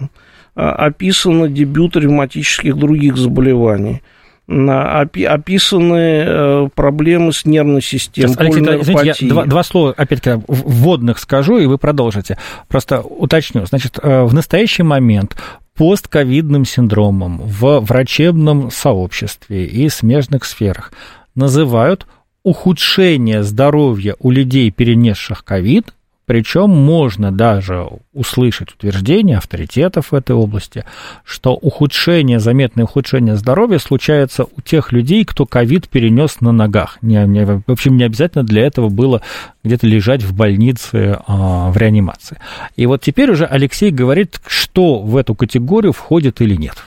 э, 0.55 0.61
описано 0.61 1.47
дебют 1.47 1.95
ревматических 1.95 2.77
других 2.77 3.17
заболеваний– 3.17 4.03
описаны 4.47 6.69
проблемы 6.75 7.31
с 7.31 7.45
нервной 7.45 7.81
системой. 7.81 8.35
Алексей, 8.37 8.81
извините, 8.81 9.25
я 9.25 9.29
два, 9.29 9.45
два 9.45 9.63
слова, 9.63 9.93
опять-таки, 9.95 10.43
вводных 10.45 11.19
скажу, 11.19 11.57
и 11.57 11.67
вы 11.67 11.77
продолжите. 11.77 12.37
Просто 12.67 12.99
уточню. 12.99 13.65
Значит, 13.65 13.97
в 14.03 14.33
настоящий 14.33 14.83
момент 14.83 15.37
постковидным 15.81 16.63
синдромом 16.63 17.39
в 17.39 17.79
врачебном 17.79 18.69
сообществе 18.69 19.65
и 19.65 19.89
смежных 19.89 20.45
сферах. 20.45 20.93
Называют 21.33 22.05
ухудшение 22.43 23.41
здоровья 23.41 24.15
у 24.19 24.29
людей, 24.29 24.69
перенесших 24.69 25.43
ковид, 25.43 25.95
причем 26.31 26.69
можно 26.69 27.29
даже 27.29 27.89
услышать 28.13 28.71
утверждение 28.71 29.35
авторитетов 29.35 30.13
в 30.13 30.15
этой 30.15 30.33
области, 30.33 30.85
что 31.25 31.55
ухудшение, 31.55 32.39
заметное 32.39 32.85
ухудшение 32.85 33.35
здоровья 33.35 33.79
случается 33.79 34.45
у 34.45 34.61
тех 34.61 34.93
людей, 34.93 35.25
кто 35.25 35.45
ковид 35.45 35.89
перенес 35.89 36.39
на 36.39 36.53
ногах. 36.53 36.99
Не, 37.01 37.25
не, 37.25 37.45
в 37.45 37.63
общем, 37.67 37.97
не 37.97 38.05
обязательно 38.05 38.45
для 38.45 38.65
этого 38.65 38.87
было 38.87 39.21
где-то 39.65 39.85
лежать 39.87 40.23
в 40.23 40.33
больнице 40.33 41.19
а, 41.27 41.69
в 41.69 41.75
реанимации. 41.75 42.37
И 42.77 42.85
вот 42.85 43.01
теперь 43.01 43.31
уже 43.31 43.43
Алексей 43.43 43.91
говорит, 43.91 44.39
что 44.47 44.99
в 44.99 45.17
эту 45.17 45.35
категорию 45.35 45.91
входит 45.91 46.39
или 46.39 46.55
нет. 46.55 46.77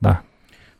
Да. 0.00 0.22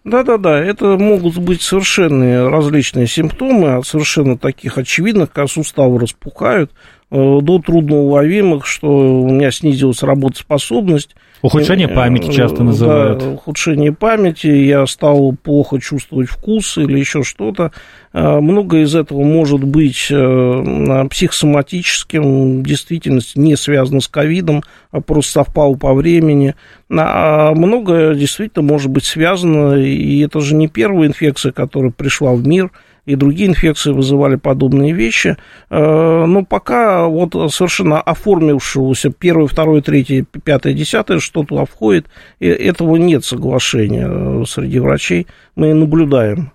Да-да-да, 0.03 0.59
это 0.59 0.97
могут 0.97 1.39
быть 1.39 1.63
совершенно 1.63 2.51
различные 2.51 3.07
симптомы, 3.07 3.75
от 3.75 3.87
совершенно 3.87 4.37
таких 4.37 4.77
очевидных, 4.77 5.31
как 5.31 5.49
суставы 5.49 6.01
распухают, 6.01 6.73
до 7.11 7.59
трудноуловимых, 7.59 8.67
что 8.67 9.23
у 9.23 9.31
меня 9.31 9.51
снизилась 9.51 10.03
работоспособность. 10.03 11.17
Ухудшение 11.41 11.89
памяти 11.89 12.33
часто 12.33 12.63
называют. 12.63 13.21
Да, 13.21 13.31
ухудшение 13.31 13.93
памяти, 13.93 14.49
я 14.49 14.87
стал 14.87 15.35
плохо 15.43 15.81
чувствовать 15.81 16.29
вкус 16.29 16.77
или 16.77 16.99
еще 16.99 17.23
что-то. 17.23 17.73
Э, 18.13 18.41
многое 18.41 18.83
из 18.83 18.95
этого 18.95 19.23
может 19.23 19.65
быть 19.65 20.09
э, 20.11 21.07
психосоматическим, 21.11 22.61
в 22.61 22.67
действительности 22.67 23.39
не 23.39 23.57
связано 23.57 24.01
с 24.01 24.09
ковидом, 24.09 24.63
а 24.91 25.01
просто 25.01 25.33
совпало 25.45 25.77
по 25.77 25.95
времени. 25.95 26.57
А 26.91 27.55
многое 27.55 28.15
действительно 28.17 28.65
может 28.65 28.91
быть 28.91 29.05
связано, 29.05 29.77
и 29.77 30.21
это 30.21 30.41
же 30.41 30.55
не 30.55 30.69
первая 30.69 31.09
инфекция, 31.09 31.53
которая 31.53 31.93
пришла 31.93 32.35
в 32.35 32.47
мир– 32.47 32.71
и 33.09 33.15
другие 33.15 33.49
инфекции 33.49 33.91
вызывали 33.91 34.37
подобные 34.37 34.93
вещи. 34.93 35.37
Э, 35.71 36.27
но 36.27 36.45
пока 36.45 37.07
вот 37.07 37.33
совершенно 37.53 38.01
оформившегося 38.01 39.11
первое, 39.11 39.47
второе, 39.47 39.81
третье, 39.81 40.27
пятое, 40.45 40.75
десятое, 40.75 41.19
что 41.19 41.43
туда 41.43 41.65
входит, 41.65 42.07
этого 42.39 42.97
нет 42.97 43.25
соглашения 43.25 44.07
э, 44.07 44.45
среди 44.47 44.79
врачей. 44.79 45.27
Мы 45.57 45.73
наблюдаем. 45.73 46.53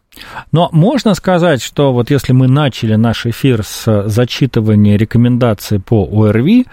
Но 0.51 0.69
можно 0.71 1.15
сказать, 1.15 1.63
что 1.63 1.91
вот 1.91 2.11
если 2.11 2.33
мы 2.33 2.47
начали 2.47 2.93
наш 2.93 3.25
эфир 3.25 3.63
с 3.63 4.07
зачитывания 4.07 4.95
рекомендаций 4.95 5.79
по 5.79 6.07
ОРВИ, 6.27 6.67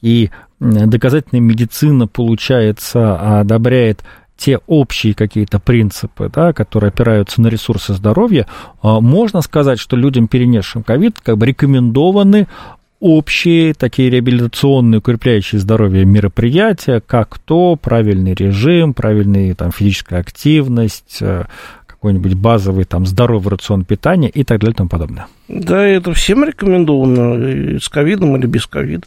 и 0.00 0.30
доказательная 0.60 1.42
медицина, 1.42 2.06
получается, 2.06 3.40
одобряет 3.40 4.02
те 4.36 4.60
общие 4.66 5.14
какие-то 5.14 5.58
принципы, 5.58 6.30
да, 6.32 6.52
которые 6.52 6.88
опираются 6.88 7.40
на 7.40 7.48
ресурсы 7.48 7.94
здоровья, 7.94 8.46
а, 8.82 9.00
можно 9.00 9.40
сказать, 9.40 9.78
что 9.78 9.96
людям, 9.96 10.28
перенесшим 10.28 10.82
ковид, 10.82 11.18
как 11.22 11.38
бы 11.38 11.46
рекомендованы 11.46 12.46
общие 13.00 13.74
такие 13.74 14.10
реабилитационные, 14.10 14.98
укрепляющие 14.98 15.60
здоровье 15.60 16.04
мероприятия, 16.04 17.00
как 17.00 17.38
то 17.38 17.76
правильный 17.76 18.34
режим, 18.34 18.94
правильная 18.94 19.54
там, 19.54 19.70
физическая 19.70 20.20
активность, 20.20 21.18
э, 21.20 21.44
какой-нибудь 21.86 22.34
базовый 22.34 22.84
там 22.84 23.06
здоровый 23.06 23.50
рацион 23.50 23.84
питания 23.84 24.28
и 24.28 24.44
так 24.44 24.60
далее 24.60 24.74
и 24.74 24.76
тому 24.76 24.88
подобное. 24.88 25.26
Да, 25.48 25.84
это 25.84 26.12
всем 26.12 26.44
рекомендовано, 26.44 27.78
с 27.78 27.88
ковидом 27.88 28.36
или 28.36 28.46
без 28.46 28.66
ковида. 28.66 29.06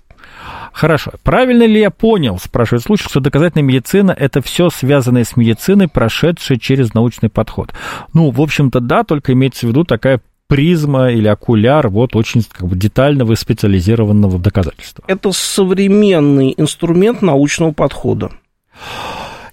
Хорошо. 0.73 1.11
Правильно 1.23 1.63
ли 1.63 1.79
я 1.79 1.89
понял, 1.89 2.37
спрашивает 2.39 2.83
случай, 2.83 3.05
что 3.09 3.19
доказательная 3.19 3.63
медицина– 3.63 4.11
это 4.17 4.41
все 4.41 4.69
связанное 4.69 5.23
с 5.23 5.35
медициной, 5.35 5.87
прошедшее 5.87 6.59
через 6.59 6.93
научный 6.93 7.29
подход? 7.29 7.73
Ну, 8.13 8.29
в 8.29 8.41
общем-то, 8.41 8.79
да, 8.79 9.03
только 9.03 9.33
имеется 9.33 9.65
в 9.65 9.69
виду 9.69 9.83
такая 9.83 10.21
призма 10.47 11.11
или 11.11 11.27
окуляр 11.27 11.89
вот 11.89 12.15
очень 12.15 12.43
как 12.51 12.67
бы, 12.67 12.75
детального 12.75 13.33
и 13.33 13.35
специализированного 13.35 14.39
доказательства. 14.39 15.03
Это 15.07 15.31
современный 15.31 16.53
инструмент 16.57 17.21
научного 17.21 17.71
подхода. 17.71 18.31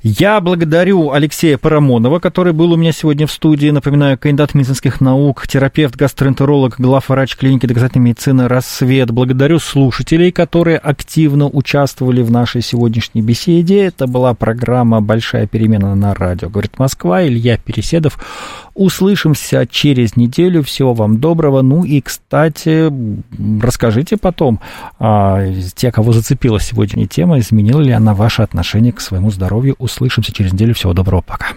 Я 0.02 0.40
благодарю 0.40 1.12
Алексея 1.12 1.58
Парамонова, 1.58 2.18
который 2.18 2.52
был 2.52 2.72
у 2.72 2.76
меня 2.76 2.92
сегодня 2.92 3.26
в 3.26 3.32
студии. 3.32 3.70
Напоминаю, 3.70 4.18
кандидат 4.18 4.54
медицинских 4.54 5.00
наук, 5.00 5.46
терапевт, 5.48 5.96
гастроэнтеролог, 5.96 6.76
главврач 6.78 7.36
клиники 7.36 7.66
доказательной 7.66 8.10
медицины 8.10 8.48
«Рассвет». 8.48 9.10
Благодарю 9.10 9.58
слушателей, 9.58 10.32
которые 10.32 10.78
активно 10.78 11.48
участвовали 11.48 12.22
в 12.22 12.30
нашей 12.30 12.62
сегодняшней 12.62 13.22
беседе. 13.22 13.84
Это 13.84 14.06
была 14.06 14.34
программа 14.34 15.00
«Большая 15.00 15.46
перемена 15.46 15.94
на 15.94 16.14
радио». 16.14 16.50
Говорит 16.50 16.78
Москва, 16.78 17.26
Илья 17.26 17.56
Переседов. 17.56 18.18
Услышимся 18.74 19.66
через 19.66 20.16
неделю. 20.16 20.62
Всего 20.62 20.92
вам 20.92 21.18
доброго. 21.18 21.62
Ну 21.62 21.84
и, 21.84 22.02
кстати, 22.02 22.92
расскажите 23.62 24.18
потом, 24.18 24.60
а, 24.98 25.42
те, 25.74 25.90
кого 25.90 26.12
зацепила 26.12 26.60
сегодня 26.60 27.06
тема, 27.06 27.38
изменила 27.38 27.80
ли 27.80 27.92
она 27.92 28.12
ваше 28.12 28.42
отношение 28.42 28.92
к 28.92 29.00
своему 29.00 29.30
здоровью. 29.30 29.76
Услышимся 29.86 30.32
через 30.32 30.52
неделю. 30.52 30.74
Всего 30.74 30.92
доброго. 30.92 31.22
Пока. 31.22 31.54